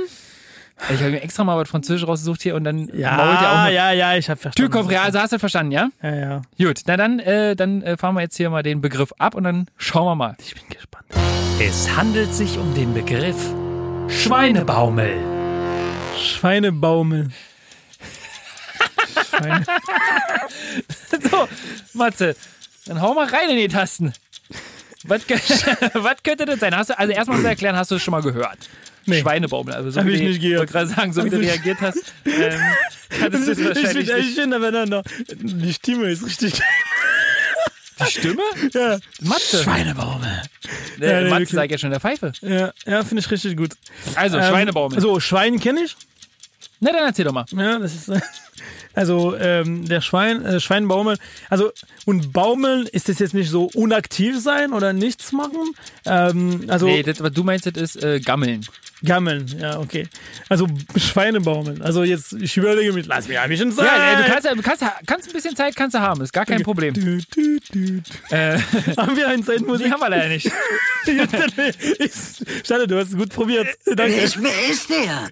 [0.89, 3.65] Ich habe mir extra mal was Französisch rausgesucht hier und dann Ja, mault er auch
[3.65, 3.71] noch.
[3.71, 4.71] ja, ja, ich habe verstanden.
[4.71, 5.89] compris, also hast du das verstanden, ja?
[6.01, 6.41] Ja, ja.
[6.57, 9.43] Gut, na dann, äh, dann äh, fahren wir jetzt hier mal den Begriff ab und
[9.43, 10.35] dann schauen wir mal.
[10.39, 11.05] Ich bin gespannt.
[11.59, 13.37] Es handelt sich um den Begriff
[14.09, 15.13] Schweinebaumel.
[16.19, 17.29] Schweinebaumel.
[19.29, 19.63] Schweine.
[21.29, 21.47] So,
[21.93, 22.35] Matze,
[22.85, 24.13] dann hau mal rein in die Tasten.
[25.05, 25.21] Was,
[25.93, 26.75] was könnte das sein?
[26.75, 28.57] Hast du, also erstmal muss ich erklären, hast du es schon mal gehört?
[29.05, 29.21] Nee.
[29.21, 29.73] Schweinebaumel.
[29.73, 30.59] Also so Hab wie ich nicht gehört.
[30.59, 32.59] wollte gerade sagen, so wie du ich- reagiert hast, ähm,
[33.19, 34.35] hattest du es Ich wahrscheinlich ich nicht.
[34.39, 36.67] finde aber dann noch, die Stimme ist richtig geil.
[37.99, 38.41] Die Stimme?
[38.73, 39.63] Ja, Matze.
[39.63, 40.41] Schweinebaumel.
[40.99, 42.31] Der Ja, nee, Matze sagt ja schon der Pfeife.
[42.41, 43.73] Ja, ja finde ich richtig gut.
[44.15, 44.99] Also, Ähm, Schweinebaumel.
[44.99, 45.95] So, Schwein kenne ich.
[46.83, 47.45] Na, dann erzähl doch mal.
[47.51, 48.11] Ja, das ist
[48.93, 51.17] also ähm, der Schwein, äh, Schweinbaumel.
[51.49, 51.71] Also
[52.05, 55.75] und Baumeln ist das jetzt nicht so unaktiv sein oder nichts machen.
[56.05, 58.65] Ähm, also Nee, das, was du meinst, das ist äh, Gammeln.
[59.03, 60.07] Gammeln, ja okay.
[60.49, 61.81] Also Schweinebaumeln.
[61.81, 63.85] Also jetzt ich überlege mit, lass mich ein bisschen Zeit.
[63.85, 66.45] Ja, äh, du kannst, du kannst, kannst ein bisschen Zeit kannst du haben, ist gar
[66.45, 66.93] kein Problem.
[66.93, 68.01] Du, du, du.
[68.35, 68.57] Äh,
[68.97, 69.87] Haben wir einen Zeitmusik?
[69.87, 70.51] die haben wir leider nicht.
[72.67, 73.67] Schade, du hast es gut probiert.
[73.85, 74.13] Danke.
[74.37, 75.29] Wer ist der?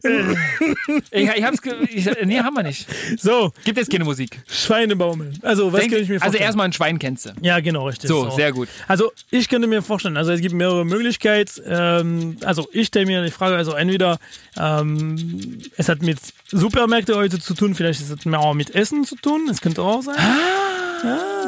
[1.11, 1.59] Ich, ich hab's,
[1.89, 2.87] ich, nee, haben wir nicht.
[3.19, 4.41] So, Gibt jetzt keine Musik.
[4.47, 5.39] Schweinebaumeln.
[5.41, 6.43] Also was Denk, kann ich mir also vorstellen?
[6.43, 7.29] erstmal ein Schwein kennst du.
[7.41, 8.07] Ja, genau, richtig.
[8.07, 8.67] So, sehr gut.
[8.87, 11.61] Also ich könnte mir vorstellen, also es gibt mehrere Möglichkeiten.
[11.65, 14.17] Ähm, also ich stelle mir die Frage, also entweder
[14.57, 19.05] ähm, es hat mit Supermärkte heute zu tun, vielleicht ist es mehr auch mit Essen
[19.05, 20.15] zu tun, das könnte auch sein.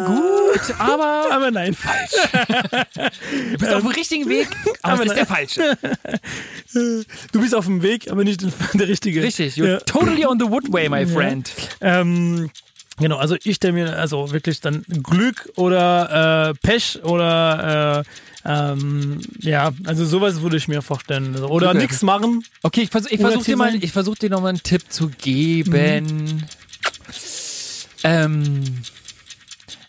[0.05, 1.75] Gut, aber Aber nein,
[3.51, 4.47] du bist auf dem richtigen Weg,
[4.81, 5.77] aber, aber es ist der falsche.
[7.31, 8.41] du bist auf dem Weg, aber nicht
[8.73, 9.21] der richtige.
[9.23, 9.79] Richtig, you're Ja.
[9.79, 11.51] totally on the wood way, my friend.
[11.81, 12.49] Ähm,
[12.97, 18.03] genau, also ich stelle mir also wirklich dann Glück oder äh, Pech oder äh,
[18.45, 21.35] ähm, ja, also sowas würde ich mir vorstellen.
[21.43, 21.83] Oder Glück.
[21.83, 22.43] nichts machen.
[22.63, 25.09] Okay, ich versuche ich versuch dir, mal, ich versuch dir noch mal einen Tipp zu
[25.09, 26.43] geben.
[28.03, 28.63] Ähm,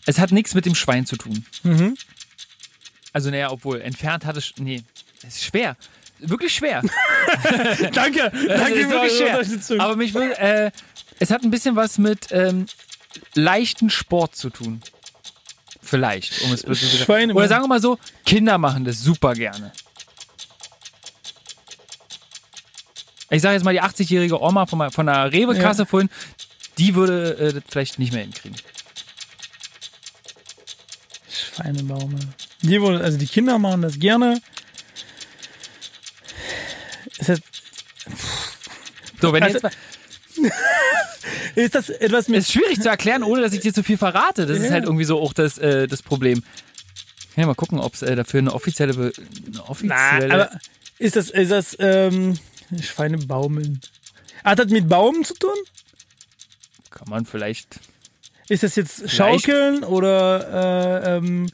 [0.05, 1.45] es hat nichts mit dem Schwein zu tun.
[3.11, 4.53] Also, naja, obwohl, entfernt hat es.
[4.57, 4.83] Nee,
[5.27, 5.75] es ist schwer.
[6.19, 6.81] Wirklich schwer.
[7.93, 9.81] Danke, danke wirklich schwer.
[9.81, 10.71] Aber mich will, äh,
[11.19, 12.65] es hat ein bisschen was mit ähm,
[13.35, 14.81] leichten Sport zu tun.
[15.83, 16.61] Vielleicht, um es.
[17.03, 19.71] Schweine- Oder sagen wir mal so, Kinder machen das super gerne.
[23.29, 26.09] Ich sage jetzt mal, die 80-jährige Oma von, von der Rewe-Kasse vorhin,
[26.77, 28.57] die würde äh, das vielleicht nicht mehr hinkriegen.
[31.29, 32.19] Schweinebaume.
[32.61, 34.41] Die wollen, also die Kinder machen das gerne.
[37.17, 37.39] Ist das,
[39.21, 39.77] So, wenn Also- jetzt
[41.55, 44.45] ist das etwas mit ist schwierig zu erklären, ohne dass ich dir zu viel verrate.
[44.45, 44.71] Das ist Ja.
[44.71, 46.43] halt irgendwie so auch das, äh, das Problem.
[47.35, 50.51] Ja, mal gucken, ob es äh, dafür eine offizielle, Be eine Na, offizielle aber
[50.99, 52.37] ist das, ist das, ähm,
[52.81, 53.81] Schweinebaumeln.
[54.43, 55.53] Hat das mit Baum zu tun?
[56.89, 57.79] kann man vielleicht
[58.49, 59.15] Ist das jetzt Vielleicht.
[59.45, 61.49] Schaukeln oder äh, ähm,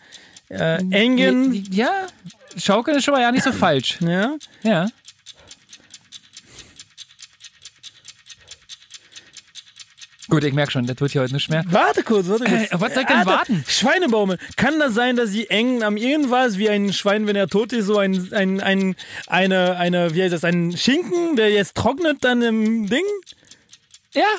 [0.49, 1.53] äh, Engen?
[1.71, 2.07] Ja,
[2.57, 3.97] Schaukeln ist schon mal ja nicht so falsch.
[4.01, 4.35] Ja.
[4.63, 4.87] Ja.
[10.29, 11.63] Gut, ich merke schon, das wird hier heute nicht mehr.
[11.67, 12.71] Warte kurz, warte kurz.
[12.71, 13.63] Äh, was soll ich denn Alter, warten?
[13.67, 14.39] Schweinebaumeln.
[14.57, 17.87] Kann das sein, dass sie eng am irgendwas wie ein Schwein, wenn er tot ist,
[17.87, 22.43] so ein, ein, ein eine, eine, wie heißt das, ein Schinken, der jetzt trocknet dann
[22.43, 23.03] im Ding?
[24.13, 24.25] Ja.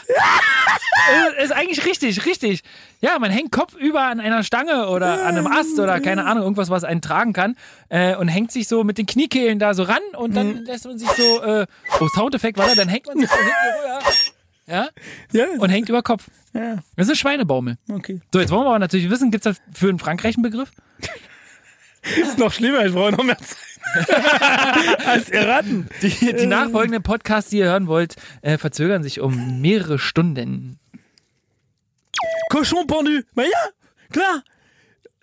[1.38, 2.60] Äh, ist eigentlich richtig, richtig.
[3.00, 6.68] Ja, man hängt kopfüber an einer Stange oder an einem Ast oder keine Ahnung, irgendwas,
[6.68, 7.56] was einen tragen kann
[7.88, 10.98] äh, und hängt sich so mit den Kniekehlen da so ran und dann lässt man
[10.98, 11.66] sich so, äh,
[12.00, 13.50] oh, Soundeffekt war da, dann hängt man sich so hinten
[13.82, 14.00] rüber.
[14.70, 14.88] Ja,
[15.32, 15.46] Ja.
[15.58, 16.28] und hängt über Kopf.
[16.54, 17.76] ja, Das ist ein Schweinebaumel.
[17.90, 18.20] okay.
[18.32, 20.70] So, jetzt wollen wir aber natürlich wissen, gibt es für in Frankreich einen Begriff?
[22.18, 23.58] Ist noch schlimmer, ich brauche noch mehr Zeit.
[25.06, 25.86] Als erraten.
[26.00, 30.78] Die, die nachfolgenden Podcasts, die ihr hören wollt, äh, verzögern sich um mehrere Stunden.
[32.50, 33.20] Cochon pendu.
[33.34, 33.68] Na ja,
[34.10, 34.42] klar.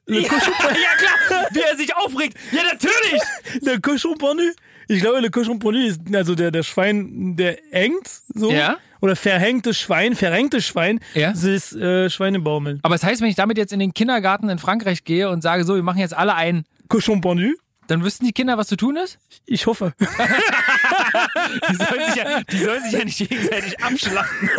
[0.06, 0.96] Le Cochon, ja
[1.28, 2.38] klar, wie er sich aufregt.
[2.52, 3.22] Ja, natürlich.
[3.62, 4.44] le Cochon pendu.
[4.88, 8.52] Ich glaube, le Cochon pendu ist also der, der Schwein, der hängt so.
[8.52, 8.78] Ja.
[9.08, 11.00] Oder verhängtes Schwein, verrenktes Schwein.
[11.14, 11.32] Ja.
[11.32, 12.82] Das ist äh, Schweinebaumeln.
[12.84, 15.42] Aber es das heißt, wenn ich damit jetzt in den Kindergarten in Frankreich gehe und
[15.42, 17.54] sage, so, wir machen jetzt alle ein, Cochon pendu.
[17.88, 19.18] dann wüssten die Kinder, was zu tun ist?
[19.46, 19.94] Ich hoffe.
[21.70, 24.50] Die sollen sich ja, die sollen sich ja nicht gegenseitig abschlachten.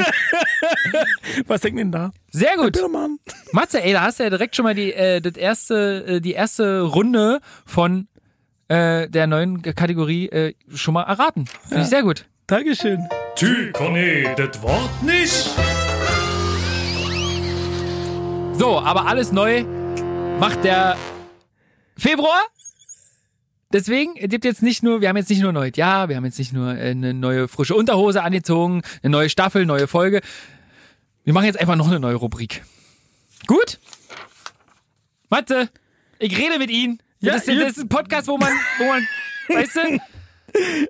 [1.46, 2.12] Was denkt denn da?
[2.30, 2.80] Sehr gut.
[2.90, 3.18] Mann.
[3.52, 6.32] Matze, ey, da hast du ja direkt schon mal die, äh, das erste, äh, die
[6.32, 8.08] erste Runde von
[8.68, 11.44] äh, der neuen Kategorie äh, schon mal erraten.
[11.68, 12.24] Finde ich sehr gut.
[12.46, 13.06] Dankeschön.
[13.38, 15.48] Ty Conny, das Wort nicht.
[18.58, 19.62] So, aber alles neu
[20.40, 20.96] macht der
[21.96, 22.40] Februar.
[23.72, 26.24] Deswegen es gibt jetzt nicht nur, wir haben jetzt nicht nur neues Jahr, wir haben
[26.24, 30.20] jetzt nicht nur äh, eine neue frische Unterhose angezogen, eine neue Staffel, neue Folge.
[31.22, 32.64] Wir machen jetzt einfach noch eine neue Rubrik.
[33.46, 33.78] Gut?
[35.30, 35.68] Matze,
[36.18, 37.00] ich rede mit Ihnen.
[37.20, 39.06] Ja, das, ist, das ist ein Podcast, wo man, wo man,
[39.48, 40.00] weißt du,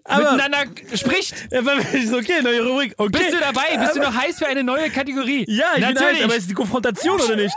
[0.04, 1.34] Aber, miteinander spricht.
[1.52, 2.94] okay, neue Rubrik.
[2.96, 3.18] Okay.
[3.18, 3.76] Bist du dabei?
[3.78, 5.44] Bist du noch heiß für eine neue Kategorie?
[5.48, 6.18] Ja, ich bin Natürlich.
[6.18, 7.54] heiß, aber ist die Konfrontation oder nicht?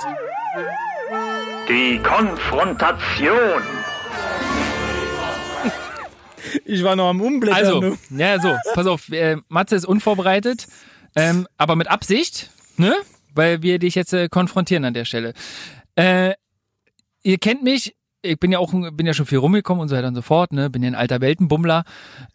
[1.69, 3.63] Die Konfrontation.
[6.65, 7.57] Ich war noch am Umblättern.
[7.57, 7.97] Also, ne?
[8.09, 10.67] ja, so, pass auf, äh, Matze ist unvorbereitet,
[11.15, 12.95] ähm, aber mit Absicht, ne?
[13.33, 15.33] Weil wir dich jetzt äh, konfrontieren an der Stelle.
[15.95, 16.33] Äh,
[17.23, 20.07] ihr kennt mich, ich bin ja auch bin ja schon viel rumgekommen und so weiter
[20.07, 20.69] und so fort, ne?
[20.69, 21.83] Bin ja ein alter Weltenbummler.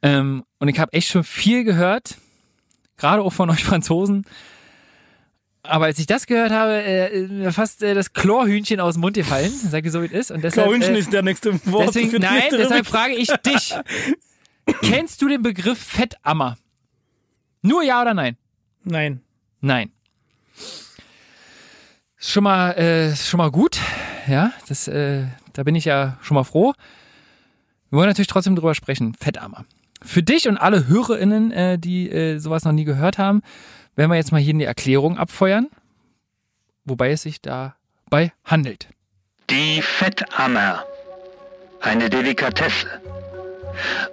[0.03, 2.16] Ähm, und ich habe echt schon viel gehört,
[2.97, 4.24] gerade auch von euch Franzosen.
[5.62, 9.01] Aber als ich das gehört habe, äh, ist mir fast äh, das Chlorhühnchen aus dem
[9.01, 9.51] Mund gefallen.
[9.51, 10.30] Sag ich so, wie es ist.
[10.30, 11.89] Und deshalb, Klauhünchen äh, ist der nächste Wort.
[11.89, 13.74] Deswegen, nein, nächste deshalb frage ich dich.
[14.82, 16.57] Kennst du den Begriff Fettammer?
[17.62, 18.37] Nur ja oder nein?
[18.84, 19.22] Nein.
[19.61, 19.91] Nein.
[22.16, 23.78] Schon mal, äh, schon mal gut.
[24.28, 25.24] Ja, das, äh,
[25.57, 26.74] da bin ich ja schon mal froh.
[27.90, 29.14] Wir wollen natürlich trotzdem drüber sprechen.
[29.14, 29.64] Fettammer.
[30.02, 33.42] Für dich und alle HörerInnen, äh, die äh, sowas noch nie gehört haben,
[33.94, 35.68] werden wir jetzt mal hier eine Erklärung abfeuern.
[36.84, 38.88] Wobei es sich dabei handelt.
[39.48, 40.84] Die Fettammer.
[41.80, 42.88] Eine Delikatesse.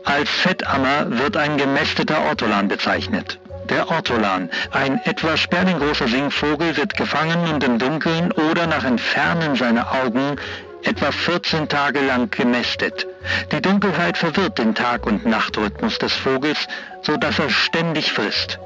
[0.06, 3.40] Als Fettammer wird ein gemästeter Ortolan bezeichnet.
[3.70, 9.92] Der Ortolan, ein etwa sperlinggroßer Singvogel, wird gefangen und im Dunkeln oder nach Entfernen seiner
[9.92, 10.36] Augen
[10.84, 13.08] etwa 14 Tage lang gemästet.
[13.52, 16.68] Die Dunkelheit verwirrt den Tag- und Nachtrhythmus des Vogels,
[17.02, 18.60] so dass er ständig frisst.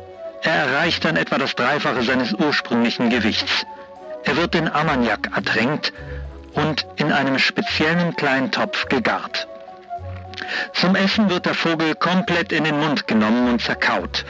[0.43, 3.65] Er erreicht dann etwa das Dreifache seines ursprünglichen Gewichts.
[4.24, 5.93] Er wird in Ammoniak ertränkt
[6.53, 9.47] und in einem speziellen kleinen Topf gegart.
[10.74, 14.26] Zum Essen wird der Vogel komplett in den Mund genommen und zerkaut.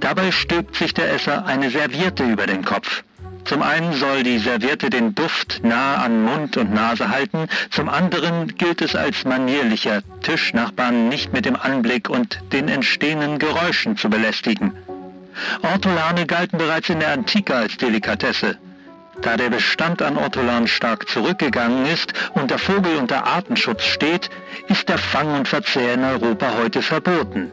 [0.00, 3.02] Dabei stülpt sich der Esser eine Serviette über den Kopf.
[3.48, 8.54] Zum einen soll die Serviette den Duft nah an Mund und Nase halten, zum anderen
[8.58, 14.74] gilt es als manierlicher, Tischnachbarn nicht mit dem Anblick und den entstehenden Geräuschen zu belästigen.
[15.62, 18.58] Ortolane galten bereits in der Antike als Delikatesse.
[19.22, 24.28] Da der Bestand an Ortolan stark zurückgegangen ist und der Vogel unter Artenschutz steht,
[24.68, 27.50] ist der Fang und Verzehr in Europa heute verboten.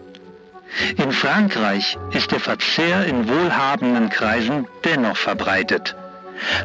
[0.98, 5.96] In Frankreich ist der Verzehr in wohlhabenden Kreisen dennoch verbreitet.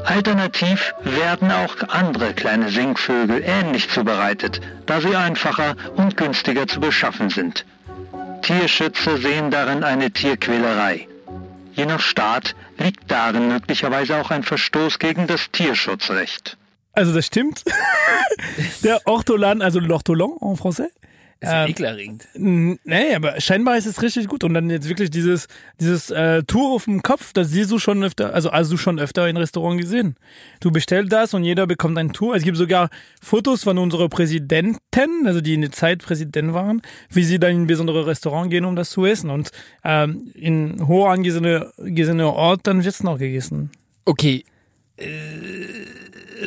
[0.04, 7.30] Alternativ werden auch andere kleine Singvögel ähnlich zubereitet, da sie einfacher und günstiger zu beschaffen
[7.30, 7.64] sind.
[8.42, 11.06] Tierschützer sehen darin eine Tierquälerei.
[11.72, 16.56] Je nach Staat liegt darin möglicherweise auch ein Verstoß gegen das Tierschutzrecht.
[16.92, 17.62] Also das stimmt.
[18.82, 20.90] der Ortolan, also l'ortolan en français.
[21.40, 22.28] Das ist Ähm, ekelerregend.
[22.34, 24.44] N- Nee, aber scheinbar ist es richtig gut.
[24.44, 25.48] Und dann jetzt wirklich dieses,
[25.80, 28.98] dieses äh, Tour auf dem Kopf, das siehst du schon öfter, also hast du schon
[28.98, 30.16] öfter in Restaurant gesehen.
[30.60, 32.34] Du bestellst das und jeder bekommt ein Tour.
[32.36, 32.90] Es gibt sogar
[33.22, 37.66] Fotos von unseren Präsidenten, also die in der Zeit Präsident waren, wie sie dann in
[37.66, 39.30] besondere Restaurant gehen, um das zu essen.
[39.30, 39.50] Und
[39.82, 43.70] ähm, in hoch angesehener Ort, dann wird's noch gegessen.
[44.04, 44.44] Okay.
[44.98, 45.06] Äh,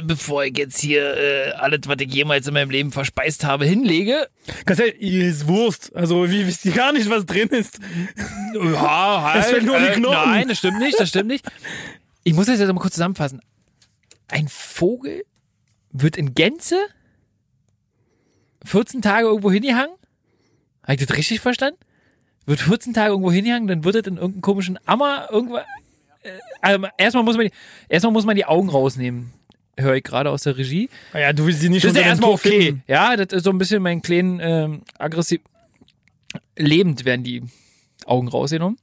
[0.03, 4.27] bevor ich jetzt hier äh, alles, was ich jemals in meinem Leben verspeist habe, hinlege.
[4.65, 5.95] Ganz ehrlich, ihr ist Wurst.
[5.95, 7.79] Also wie wisst ihr gar nicht, was drin ist?
[8.55, 9.43] Ja, halt.
[9.43, 10.31] Es fehlen nur die Knochen.
[10.31, 11.45] Nein, das stimmt nicht, das stimmt nicht.
[12.23, 13.41] Ich muss das jetzt mal kurz zusammenfassen.
[14.27, 15.23] Ein Vogel
[15.91, 16.77] wird in Gänze
[18.65, 19.95] 14 Tage irgendwo hingehangen?
[20.83, 21.79] Habe ich das richtig verstanden?
[22.45, 25.57] Wird 14 Tage irgendwo hingehangen, dann wird es in irgendeinem komischen Ammer irgendwo.
[25.57, 27.53] Äh, also erstmal muss man die,
[27.87, 29.33] erstmal muss man die Augen rausnehmen.
[29.77, 30.89] Höre ich gerade aus der Regie.
[31.13, 32.61] Naja, du willst sie nicht Das ist ja erstmal okay.
[32.61, 32.83] finden.
[32.87, 35.41] Ja, das ist so ein bisschen mein kleinen ähm, aggressiv.
[36.57, 37.41] Lebend werden die
[38.05, 38.77] Augen rausgenommen.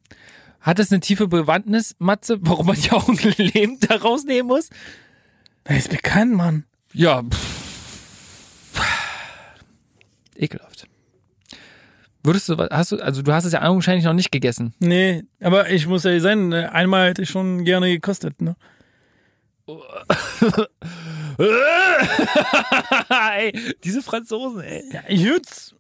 [0.60, 4.68] Hat das eine tiefe Bewandtnis, Matze, warum man die Augen lebend da rausnehmen muss?
[5.64, 6.64] Das ist bekannt, Mann.
[6.92, 7.22] Ja.
[7.22, 7.60] Pff.
[10.36, 10.86] Ekelhaft.
[12.22, 14.74] Würdest du, was- hast du, also du hast es ja augenscheinlich noch nicht gegessen.
[14.78, 18.56] Nee, aber ich muss ehrlich sein, äh, einmal hätte ich schon gerne gekostet, ne?
[23.36, 23.52] ey,
[23.84, 24.84] diese Franzosen, ey.
[24.92, 25.74] Ja, ich würd's.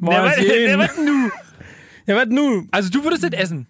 [0.00, 1.30] Der, was, der, was du?
[2.06, 2.68] Ja, was nun?
[2.70, 3.66] Also du würdest das essen.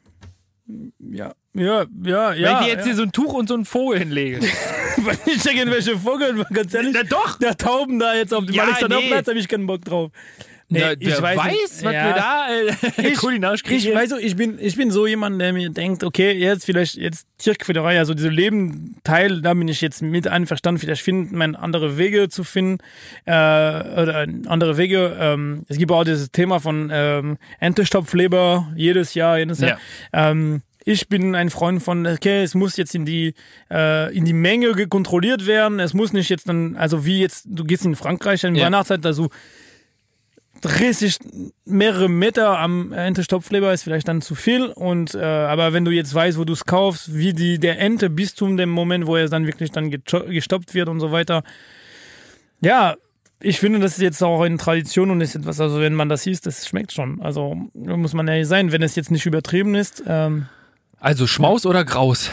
[0.98, 2.60] Ja, ja, ja, Wenn ja.
[2.60, 2.84] ich dir jetzt ja.
[2.84, 4.40] hier so ein Tuch und so einen Vogel hinlege.
[4.96, 6.94] Wenn ich da irgendwelche Vogel, ganz ehrlich.
[6.94, 7.38] Na doch.
[7.38, 9.30] Der Tauben da jetzt auf dem Ja, Alexanderplatz, nee.
[9.32, 10.10] habe ich keinen Bock drauf.
[10.70, 12.06] Nee, Na, ich weiß, weiß, was Ja.
[12.06, 13.78] wir da äh, kulinarisch kriegen.
[13.88, 16.96] Ich weiß so, ich bin, ich bin so jemand, der mir denkt, okay, jetzt vielleicht
[16.96, 20.78] jetzt Tierquälerei, also diese Lebenteil, da bin ich jetzt mit einverstanden.
[20.78, 22.82] Vielleicht finden man andere Wege zu finden
[23.24, 25.16] äh, oder andere Wege.
[25.18, 29.78] Ähm, es gibt auch dieses Thema von ähm, Entestopfleber jedes Jahr, jedes Jahr.
[30.12, 33.34] Ähm, ich bin ein Freund von, okay, es muss jetzt in die,
[33.70, 35.80] äh, in die Menge ge- kontrolliert werden.
[35.80, 38.66] Es muss nicht jetzt dann, also wie jetzt, du gehst in Frankreich in Ja.
[38.66, 39.28] Weihnachtszeit, also
[40.64, 41.18] richtig
[41.64, 44.66] mehrere Meter am Ente-Stopfleber ist vielleicht dann zu viel.
[44.66, 48.10] Und äh, aber wenn du jetzt weißt, wo du es kaufst, wie die der Ente
[48.10, 51.42] bis zu dem Moment, wo er dann wirklich dann gestoppt wird und so weiter.
[52.60, 52.96] Ja,
[53.40, 56.26] ich finde, das ist jetzt auch eine Tradition und ist etwas, also wenn man das
[56.26, 57.22] isst, das schmeckt schon.
[57.22, 60.02] Also muss man ehrlich sein, wenn es jetzt nicht übertrieben ist.
[60.06, 60.46] Ähm,
[60.98, 62.30] Also Schmaus oder Graus?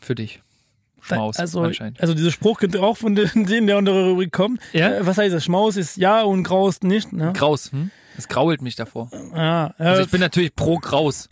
[0.00, 0.40] Für dich.
[1.16, 2.00] Schmaus also, anscheinend.
[2.00, 4.58] also dieser Spruch könnte auch von den, denen der unter der Rubrik kommen.
[4.72, 4.94] Ja?
[4.96, 5.44] Äh, was heißt das?
[5.44, 7.12] Schmaus ist ja und Graus nicht.
[7.12, 7.32] Ne?
[7.34, 7.90] Graus, hm?
[8.18, 9.10] Es grault mich davor.
[9.34, 11.28] Ja, äh, Also ich bin natürlich pro Graus.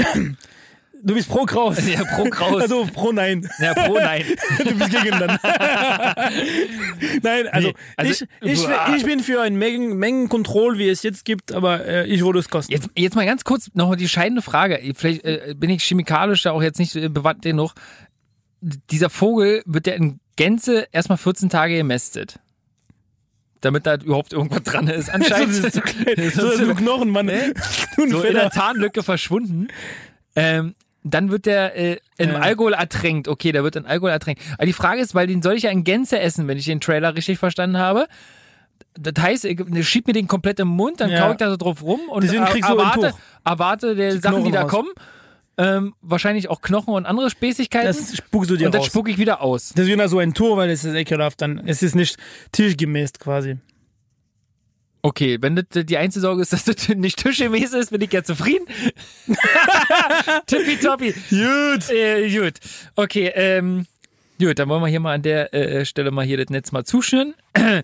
[1.02, 1.76] du bist pro Graus.
[1.86, 2.62] Ja, pro Graus.
[2.62, 3.48] Also pro Nein.
[3.58, 4.24] Ja, pro Nein.
[4.58, 5.38] Du bist gegen dann.
[7.22, 11.24] Nein, also, Nee, also- ich, ich, ich bin für ein Mengen, Mengenkontroll, wie es jetzt
[11.24, 12.72] gibt, aber äh, ich würde es kosten.
[12.72, 14.80] Jetzt, jetzt mal ganz kurz noch die scheidende Frage.
[14.96, 17.74] Vielleicht äh, bin ich chemikalisch da auch jetzt nicht äh, bewandt genug.
[18.60, 22.38] Dieser Vogel wird ja in Gänze erstmal 14 Tage gemästet.
[23.60, 25.10] Damit da überhaupt irgendwas dran ist.
[25.10, 27.28] Anscheinend so, ist so, klein, so, so Knochen, Mann.
[27.30, 27.54] Ein
[28.08, 29.68] so in der Zahnlücke verschwunden.
[30.36, 32.38] Ähm, dann wird der äh, im Ja.
[32.40, 33.26] Alkohol ertränkt.
[33.28, 34.42] Okay, der wird in Alkohol ertränkt.
[34.54, 36.80] Aber die Frage ist, weil den soll ich ja in Gänze essen, wenn ich den
[36.80, 38.06] Trailer richtig verstanden habe.
[38.94, 41.20] Das heißt, ich schieb mir den komplett im Mund, dann Ja.
[41.26, 44.18] kau ich da so drauf rum und Deswegen er- kriegst ein erwarte, erwarte der Die
[44.18, 44.70] Sachen, die da raus.
[44.70, 44.88] kommen.
[45.60, 47.88] Ähm, wahrscheinlich auch Knochen und andere Späßigkeiten.
[47.88, 48.86] Das spuckst du dir und dann raus.
[48.86, 49.72] spucke ich wieder aus.
[49.76, 51.42] Deswegen also ein Tor, weil es ist ekelhaft.
[51.42, 52.16] Dann, es ist nicht
[52.52, 53.58] tischgemäß quasi.
[55.02, 58.22] Okay, wenn das die einzige Sorge ist, dass das nicht tischgemäß ist, bin ich ja
[58.22, 58.66] zufrieden.
[60.46, 61.12] Tippitoppi.
[61.28, 61.90] Gut.
[61.90, 62.54] Äh, gut.
[62.94, 63.86] Okay, ähm,
[64.38, 66.84] gut, dann wollen wir hier mal an der äh, Stelle mal hier das Netz mal
[66.84, 67.34] zuschnüren.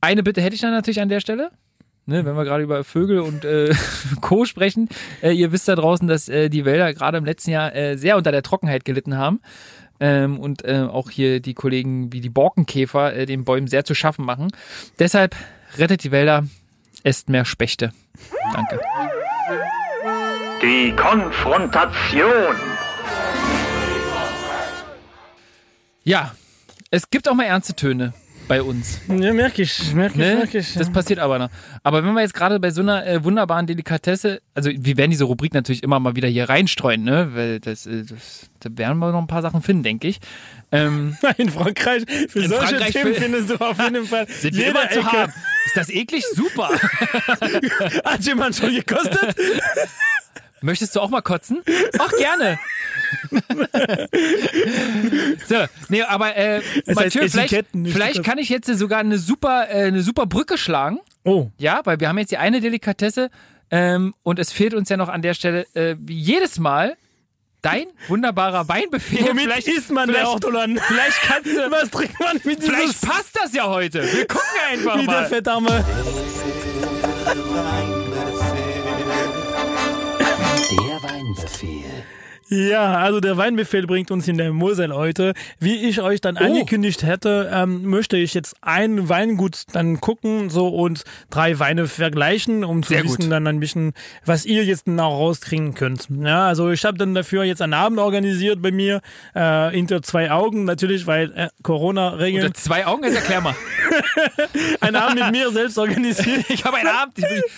[0.00, 1.52] Eine Bitte hätte ich dann natürlich an der Stelle.
[2.06, 3.74] Ne, wenn wir gerade über Vögel und äh,
[4.20, 4.44] Co.
[4.44, 4.90] sprechen.
[5.22, 8.18] Äh, ihr wisst da draußen, dass äh, die Wälder gerade im letzten Jahr äh, sehr
[8.18, 9.40] unter der Trockenheit gelitten haben.
[10.00, 13.94] Ähm, und äh, auch hier die Kollegen wie die Borkenkäfer äh, den Bäumen sehr zu
[13.94, 14.50] schaffen machen.
[14.98, 15.34] Deshalb
[15.78, 16.44] rettet die Wälder,
[17.04, 17.92] esst mehr Spechte.
[18.52, 18.80] Danke.
[20.60, 22.56] Die Konfrontation.
[26.02, 26.34] Ja,
[26.90, 28.12] es gibt auch mal ernste Töne
[28.48, 29.00] bei uns.
[29.08, 30.36] Ja, merke ich, merke ich, Ne?
[30.36, 30.74] merke ich.
[30.74, 31.48] Das passiert aber noch.
[31.82, 35.24] Aber wenn wir jetzt gerade bei so einer äh, wunderbaren Delikatesse, also wir werden diese
[35.24, 37.30] Rubrik natürlich immer mal wieder hier reinstreuen, ne?
[37.34, 40.20] Weil das, äh, das da werden wir noch ein paar Sachen finden, denke ich.
[40.72, 44.68] Ähm, in Frankreich, für In solche Frankreich Themen findest du auf jeden Fall sind wir
[44.68, 45.32] immer zu haben.
[45.66, 46.24] Ist das eklig?
[46.34, 46.70] Super.
[48.04, 49.36] Hat jemand schon gekostet?
[50.64, 51.62] Möchtest du auch mal kotzen?
[51.98, 52.58] Ach, gerne.
[55.46, 55.56] so,
[55.90, 60.00] nee, aber äh, heißt Mathieu, vielleicht, vielleicht kann ich jetzt sogar eine super, äh, eine
[60.02, 61.00] super Brücke schlagen.
[61.22, 63.28] Oh, Ja, weil wir haben jetzt die eine Delikatesse
[63.70, 66.96] ähm, und es fehlt uns ja noch an der Stelle äh, wie jedes Mal
[67.60, 69.20] dein wunderbarer Weinbefehl.
[69.20, 70.78] womit vielleicht, isst man der vielleicht, Ortolan?
[70.78, 74.02] vielleicht kannst du, Was trinkt man mit vielleicht passt das ja heute.
[74.02, 75.84] Wir gucken einfach wie der mal.
[81.36, 81.84] Weinbefehl.
[82.50, 85.32] Ja, also der Weinbefehl bringt uns in der Mosel heute.
[85.60, 86.44] Wie ich euch dann Oh.
[86.44, 92.62] angekündigt hätte, ähm, möchte ich jetzt ein Weingut dann gucken so und drei Weine vergleichen,
[92.62, 93.32] um zu Sehr wissen gut.
[93.32, 93.94] dann ein bisschen,
[94.26, 96.06] was ihr jetzt noch rauskriegen könnt.
[96.10, 99.00] Ja, also ich habe dann dafür jetzt einen Abend organisiert bei mir,
[99.34, 102.44] äh, hinter zwei Augen natürlich, weil äh, Corona-Regeln.
[102.46, 103.54] Unter zwei Augen, jetzt erklär mal.
[104.80, 107.16] Einen Abend mit mir selbst organisiert Ich habe einen Abend,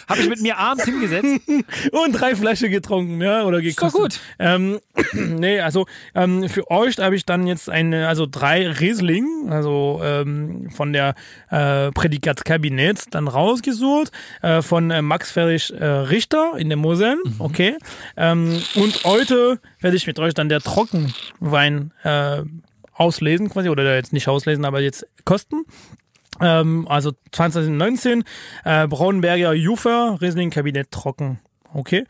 [0.08, 1.26] habe ich mit mir abends hingesetzt.
[1.92, 3.94] und drei Flaschen getrunken, ja, oder gekostet.
[3.94, 4.20] doch gut.
[4.38, 4.80] Ähm,
[5.12, 10.70] nee, also ähm, für euch habe ich dann jetzt eine, also drei Riesling, also ähm,
[10.70, 11.14] von der
[11.50, 17.76] äh, Prädikatskabinett dann rausgesucht, äh, von äh, Max Friedrich äh, Richter in der Mosel, okay.
[18.16, 22.42] Ähm, und heute werde ich mit euch dann der Trockenwein äh,
[22.92, 25.64] auslesen quasi, oder jetzt nicht auslesen, aber jetzt kosten.
[26.40, 28.24] Ähm, also 2019,
[28.64, 31.40] äh, Braunberger Jufer, Riesling Kabinett trocken.
[31.74, 32.04] Okay.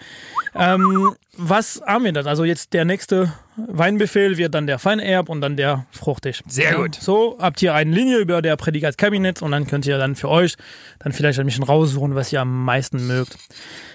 [0.55, 2.27] Ähm, was haben wir dann?
[2.27, 6.43] Also jetzt der nächste Weinbefehl wird dann der Feinerb und dann der fruchtig.
[6.47, 6.95] Sehr gut.
[6.95, 10.57] So habt ihr eine Linie über der Prädikatskabinett und dann könnt ihr dann für euch
[10.99, 13.37] dann vielleicht ein bisschen raussuchen, was ihr am meisten mögt.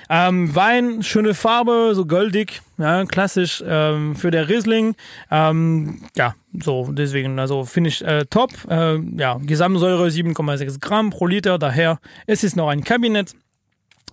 [0.09, 4.95] Ähm, Wein, schöne Farbe, so goldig, ja, klassisch ähm, für der Riesling.
[5.31, 8.51] Ähm, ja, so, deswegen, also finde ich äh, top.
[8.69, 13.33] Äh, ja, Gesamtsäure 7,6 Gramm pro Liter, daher es ist noch ein Kabinett.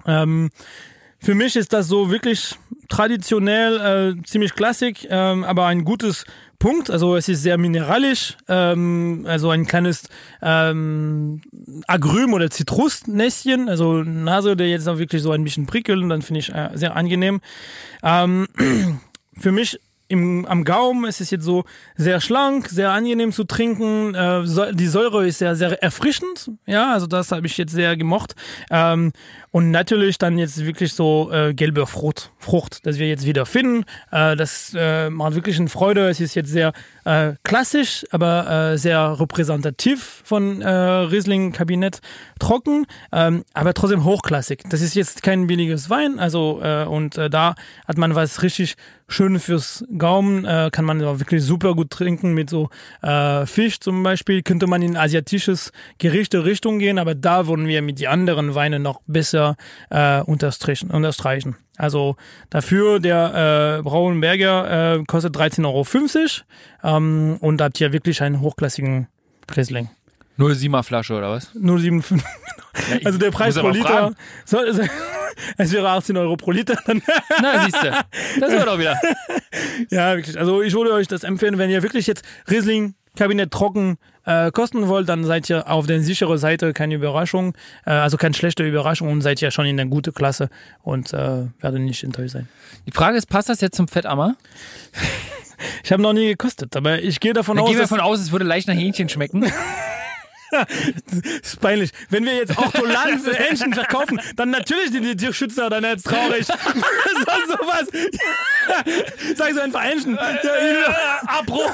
[0.07, 0.51] Ähm,
[1.21, 2.57] für mich ist das so wirklich
[2.89, 6.25] traditionell, äh, ziemlich klassik, ähm, aber ein gutes
[6.59, 6.91] Punkt.
[6.91, 10.09] Also es ist sehr mineralisch, ähm, also ein kleines
[10.43, 11.41] ähm,
[11.87, 16.23] Agrüm oder Zitrusnäschen, also Nase, der jetzt auch wirklich so ein bisschen prickelt und dann
[16.23, 17.41] finde ich äh, sehr angenehm.
[18.03, 18.49] Ähm,
[19.39, 19.79] für mich
[20.09, 24.15] im, am Gaumen ist es jetzt so sehr schlank, sehr angenehm zu trinken.
[24.15, 26.51] Äh, so, die Säure ist sehr, sehr erfrischend.
[26.67, 28.35] Ja, also das habe ich jetzt sehr gemocht.
[28.71, 29.13] Ähm,
[29.51, 33.85] und natürlich dann jetzt wirklich so äh, gelbe Frucht, Frucht, das wir jetzt wieder finden.
[34.11, 36.09] Äh, das äh, macht wirklich eine Freude.
[36.09, 36.73] Es ist jetzt sehr
[37.05, 42.01] äh, klassisch, aber äh, sehr repräsentativ von äh, Riesling-Kabinett.
[42.39, 44.63] Trocken, ähm, aber trotzdem hochklassig.
[44.71, 46.19] Das ist jetzt kein billiges Wein.
[46.19, 47.55] Also, äh, und äh, da
[47.87, 48.77] hat man was richtig
[49.09, 52.71] schön fürs Gaumen, äh, kann man auch wirklich super gut trinken mit so
[53.03, 54.43] äh, Fisch zum Beispiel.
[54.43, 58.79] Könnte man in asiatisches Gerichte Richtung gehen, aber da würden wir mit die anderen Weine
[58.79, 59.57] noch besser
[59.91, 60.91] äh, unterstreichen.
[60.91, 61.57] unterstreichen.
[61.77, 62.17] Also
[62.51, 65.65] dafür der äh, Braunberger äh, kostet 13,50
[66.83, 69.07] Euro ähm, und habt ihr wirklich einen hochklassigen
[69.57, 69.89] Riesling.
[70.39, 71.55] 0,7er Flasche oder was?
[71.55, 72.21] 0,75.
[72.99, 74.13] ich Also der Preis pro Liter.
[74.45, 74.73] Soll,
[75.57, 76.79] es wäre 18 Euro pro Liter.
[77.43, 77.91] Na, siehst du.
[78.41, 78.99] Das war doch wieder.
[79.91, 80.39] ja, wirklich.
[80.39, 84.87] Also ich würde euch das empfehlen, wenn ihr wirklich jetzt Riesling Kabinett trocken äh, kosten
[84.87, 89.11] wollt, dann seid ihr auf der sicheren Seite, keine Überraschung, äh, also keine schlechte Überraschung
[89.11, 90.51] und seid ihr schon in der gute Klasse
[90.83, 92.49] und äh, werdet nicht enttäuscht sein.
[92.87, 94.37] Die Frage ist, passt das jetzt zum Fettammer?
[95.83, 98.05] Ich habe noch nie gekostet, aber ich gehe davon Dann aus, gehen wir dass davon
[98.05, 99.45] aus, es würde leicht nach Hähnchen schmecken.
[101.43, 101.91] Ist peinlich.
[102.11, 106.47] Wenn wir jetzt auch Tolanz Hähnchen verkaufen, dann natürlich sind die Tierschützer dann jetzt traurig.
[106.47, 107.89] Sonst sowas.
[109.37, 110.15] Sag so einfach Hähnchen.
[110.17, 111.23] Ja, ja.
[111.27, 111.73] Abbruch.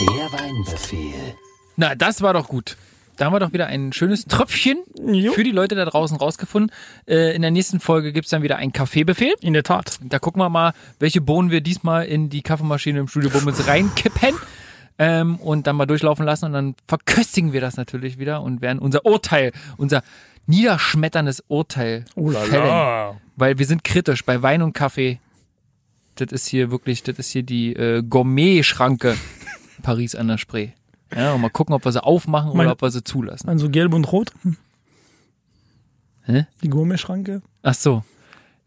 [0.00, 1.34] Der Weinbefehl.
[1.76, 2.76] Na, das war doch gut.
[3.20, 5.32] Da haben wir doch wieder ein schönes Tröpfchen Jo.
[5.32, 6.74] für die Leute da draußen rausgefunden.
[7.06, 9.34] Äh, in der nächsten Folge gibt es dann wieder einen Kaffeebefehl.
[9.42, 9.98] In der Tat.
[10.02, 14.34] Da gucken wir mal, welche Bohnen wir diesmal in die Kaffeemaschine im Studio Bummels reinkippen.
[14.98, 18.78] Ähm, und dann mal durchlaufen lassen und dann verköstigen wir das natürlich wieder und werden
[18.78, 20.02] unser Urteil, unser
[20.46, 23.18] niederschmetterndes Urteil fällen.
[23.36, 25.20] Weil wir sind kritisch bei Wein und Kaffee.
[26.14, 29.14] Das ist hier wirklich, das ist hier die äh, Gourmet-Schranke
[29.82, 30.70] Paris an der Spree.
[31.14, 33.48] Ja, und mal gucken, ob wir sie aufmachen Mein- oder ob wir sie zulassen.
[33.48, 34.32] Also gelb und rot.
[36.24, 36.46] Hä?
[36.62, 37.42] Die Gourmet-Schranke.
[37.62, 38.04] Ach so.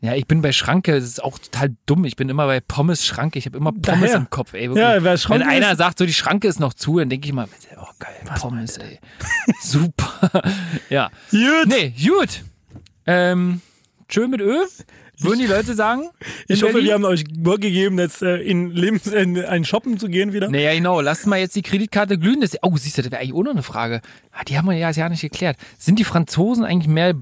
[0.02, 2.04] Ja, ich bin bei Schranke, das ist auch total dumm.
[2.04, 3.40] Ich bin immer bei Pommes Schranke.
[3.40, 4.16] Ich habe immer Pommes Daher.
[4.18, 4.64] im Kopf, ey.
[4.68, 4.84] Wirklich.
[4.84, 7.26] Ja, wer Schranke Wenn einer ist- sagt, so die Schranke ist noch zu, dann denke
[7.28, 9.00] ich mal, oh geil, Pommes, ey.
[9.62, 10.44] Super.
[10.90, 11.10] ja.
[11.32, 11.68] Gut.
[11.68, 12.44] Nee, gut.
[13.06, 13.62] Ähm,
[14.10, 14.58] schön mit Ö.
[15.20, 16.10] Würden die Leute sagen?
[16.48, 16.88] Ich hoffe, Berlin?
[16.88, 20.50] wir haben euch vorgegeben, jetzt äh, in Lebens in ein Shoppen zu gehen wieder.
[20.50, 21.02] Naja, genau.
[21.02, 22.42] Lasst mal jetzt die Kreditkarte glühen.
[22.42, 24.02] Das, oh, siehst du, das wäre eigentlich auch noch eine Frage.
[24.32, 25.58] Ah, Die haben wir ja ja nicht geklärt.
[25.78, 27.14] Sind die Franzosen eigentlich mehr.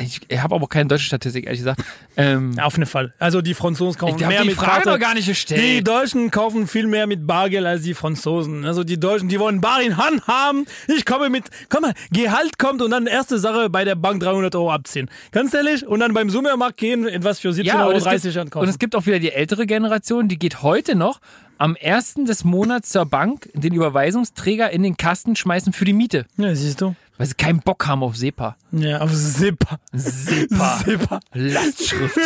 [0.00, 1.82] Ich, ich habe aber keine deutsche Statistik, ehrlich gesagt.
[2.16, 3.12] Ähm, Auf jeden Fall.
[3.18, 4.88] Also die Franzosen kaufen ich mehr die mit Frage Karte.
[4.90, 5.86] noch gar nicht Die gestellt.
[5.86, 8.64] Deutschen kaufen viel mehr mit Bargeld als die Franzosen.
[8.64, 10.66] Also die Deutschen, die wollen Bar in Hand haben.
[10.88, 14.54] Ich komme mit, komm mal, Gehalt kommt und dann erste Sache bei der Bank 300
[14.56, 15.08] Euro abziehen.
[15.32, 15.86] Ganz ehrlich?
[15.86, 18.62] Und dann beim Supermarkt gehen, etwas für 17,30 Ja, Euro gibt, ankaufen.
[18.64, 21.20] und es gibt auch wieder die ältere Generation, die geht heute noch
[21.58, 26.26] am ersten des Monats zur Bank den Überweisungsträger in den Kasten schmeißen für die Miete,
[26.36, 26.96] ja, siehst du?
[27.16, 28.56] weil sie keinen Bock haben auf SEPA.
[28.76, 29.78] Ja, auf Zipper.
[29.92, 30.78] SEPA.
[30.84, 31.20] Zipper.
[31.32, 32.18] Lastschrift.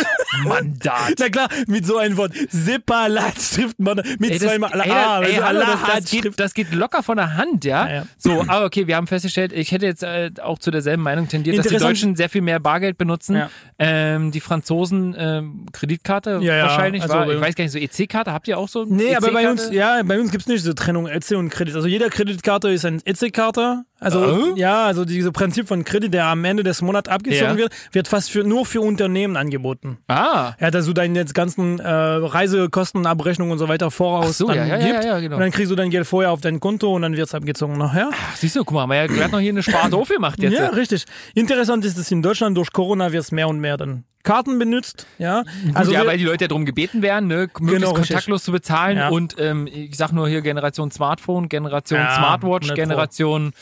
[0.43, 1.13] Mandat.
[1.19, 2.33] Na klar, mit so einem Wort.
[2.49, 6.39] Zipper, Leitschrift, Mann, mit Ey, das, zweimal ey, A, ey, also hallo, das, das, geht,
[6.39, 7.87] das geht locker von der Hand, ja.
[7.87, 8.05] Ja, ja.
[8.17, 11.57] So, aber okay, wir haben festgestellt, ich hätte jetzt äh, auch zu derselben Meinung tendiert,
[11.57, 13.35] dass die Deutschen sehr viel mehr Bargeld benutzen.
[13.35, 13.49] Ja.
[13.77, 17.03] Ähm, die Franzosen ähm, Kreditkarte wahrscheinlich.
[17.03, 18.85] also war, ich weiß gar nicht, so EC-Karte habt ihr auch so?
[18.85, 19.75] Nee, aber bei uns, EC-Karte?
[19.75, 21.75] ja, bei uns gibt's nicht so Trennung EC und Kredit.
[21.75, 23.83] Also jeder Kreditkarte ist ein EC-Karte.
[23.99, 27.57] Also, ja, also dieses Prinzip von Kredit, der am Ende des Monats abgezogen Ja.
[27.57, 29.97] wird, wird fast für, nur für Unternehmen angeboten.
[30.07, 30.53] Ah.
[30.59, 34.57] Ja, dass du deine jetzt ganzen äh, Reisekostenabrechnungen und so weiter voraus Ach so, dann
[34.57, 35.35] ja, ja, ja, ja, genau.
[35.35, 38.09] Und dann kriegst du dein Geld vorher auf dein Konto und dann wird's abgezogen nachher.
[38.11, 40.53] Ach, siehst du, guck mal, haben wir ja gerade noch hier eine Sparte aufgemacht jetzt.
[40.57, 41.05] Ja, richtig.
[41.35, 45.07] Interessant ist, dass in Deutschland durch Corona wird mehr und mehr dann Karten benutzt.
[45.17, 45.43] Ja,
[45.73, 48.09] Also ja, wir- weil die Leute ja darum gebeten werden, ne, möglichst Genau, richtig.
[48.09, 48.97] kontaktlos zu bezahlen.
[48.97, 49.09] Ja.
[49.09, 52.75] Und ähm, ich sag nur hier Generation Smartphone, Generation Ja, Smartwatch, 100 Pro.
[52.75, 53.53] Generation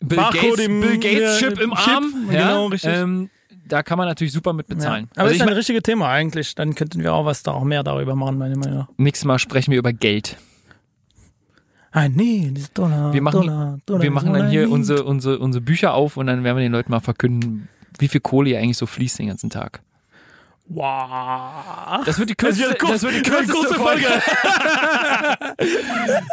[0.00, 2.14] Bill Barcode Gates, im- Bill Gates ja, Chip im Chip, Arm.
[2.30, 2.90] genau, ja, richtig.
[2.94, 3.30] Ähm,
[3.68, 4.74] da kann man natürlich super mit Ja.
[4.74, 5.08] bezahlen.
[5.12, 6.54] Aber also das ich ist ein richtiges Thema eigentlich.
[6.54, 8.88] Dann könnten wir auch was da auch mehr darüber machen, meine Meinung nach.
[8.96, 10.36] nächstes Mal sprechen wir über Geld.
[11.92, 13.12] Ah, nee, das ist Dollar.
[13.12, 16.44] Wir machen, Dollar, Dollar, wir machen dann hier unsere, unsere, unsere Bücher auf und dann
[16.44, 17.68] werden wir den Leuten mal verkünden,
[17.98, 19.80] wie viel Kohle ihr eigentlich so fließt den ganzen Tag.
[20.68, 22.04] Wow.
[22.06, 24.06] Das wird die kürzeste, das wird die kürzeste kurze Folge.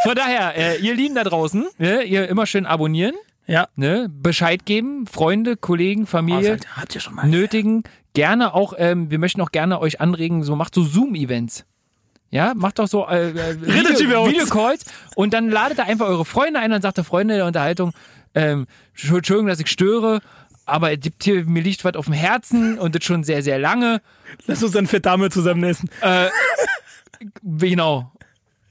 [0.03, 3.15] Von daher, äh, ihr Lieben da draußen, ne, ihr immer schön abonnieren,
[3.47, 3.69] Ja.
[3.75, 6.51] ne, Bescheid geben, Freunde, Kollegen, Familie.
[6.51, 7.27] Alter, habt ihr schon mal.
[7.27, 7.83] nötigen.
[8.13, 11.65] Gerne auch, ähm, wir möchten auch gerne euch anregen, so macht so Zoom-Events.
[12.29, 14.27] Ja, macht doch so äh, äh, Video.
[14.27, 17.93] Videocalls und dann ladet da einfach eure Freunde ein und sagt der Freunde der Unterhaltung,
[18.35, 20.19] ähm, Entschuldigung, dass ich störe,
[20.65, 20.91] aber
[21.21, 24.01] hier, mir liegt was auf dem Herzen und das schon sehr, sehr lange.
[24.45, 25.89] Lass uns dann Fettdame zusammen essen.
[27.41, 28.11] Genau.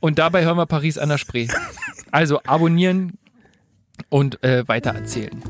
[0.00, 1.48] Und dabei hören wir Paris an der Spree.
[2.10, 3.18] Also abonnieren
[4.08, 5.42] und äh, weiter erzählen.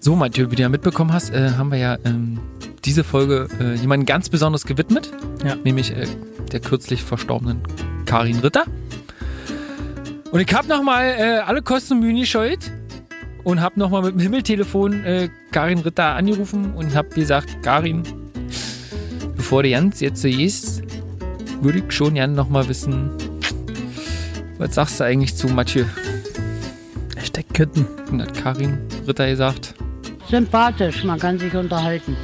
[0.00, 2.38] So, Mathieu, wie du ja mitbekommen hast, äh, haben wir ja ähm,
[2.84, 5.10] diese Folge äh, jemandem ganz besonders gewidmet.
[5.44, 5.56] Ja.
[5.56, 6.06] Nämlich äh,
[6.52, 7.60] der kürzlich verstorbenen
[8.06, 8.64] Karin Ritter.
[10.30, 12.70] Und ich habe nochmal äh, alle Kosten und Mühen gescheut
[13.44, 18.02] und habe nochmal mit dem Himmeltelefon äh, Karin Ritter angerufen und habe gesagt, Karin,
[19.36, 20.82] bevor du ganz jetzt so gehst,
[21.60, 23.10] würde ich schon gerne nochmal wissen,
[24.58, 25.84] was sagst du eigentlich zu Mathieu?
[27.16, 27.86] Hashtag Kötten.
[28.10, 29.74] Und hat Karin Ritter gesagt.
[30.30, 32.16] Sympathisch, man kann sich unterhalten.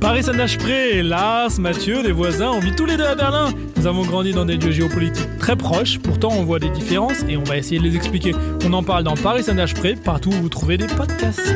[0.00, 3.50] Paris Saint-Desprez, Lars, Mathieu, des voisins, on vit tous les deux à Berlin.
[3.76, 7.36] Nous avons grandi dans des lieux géopolitiques très proches, pourtant on voit des différences et
[7.36, 8.34] on va essayer de les expliquer.
[8.64, 11.54] On en parle dans Paris Saint-Desprez, partout où vous trouvez des podcasts.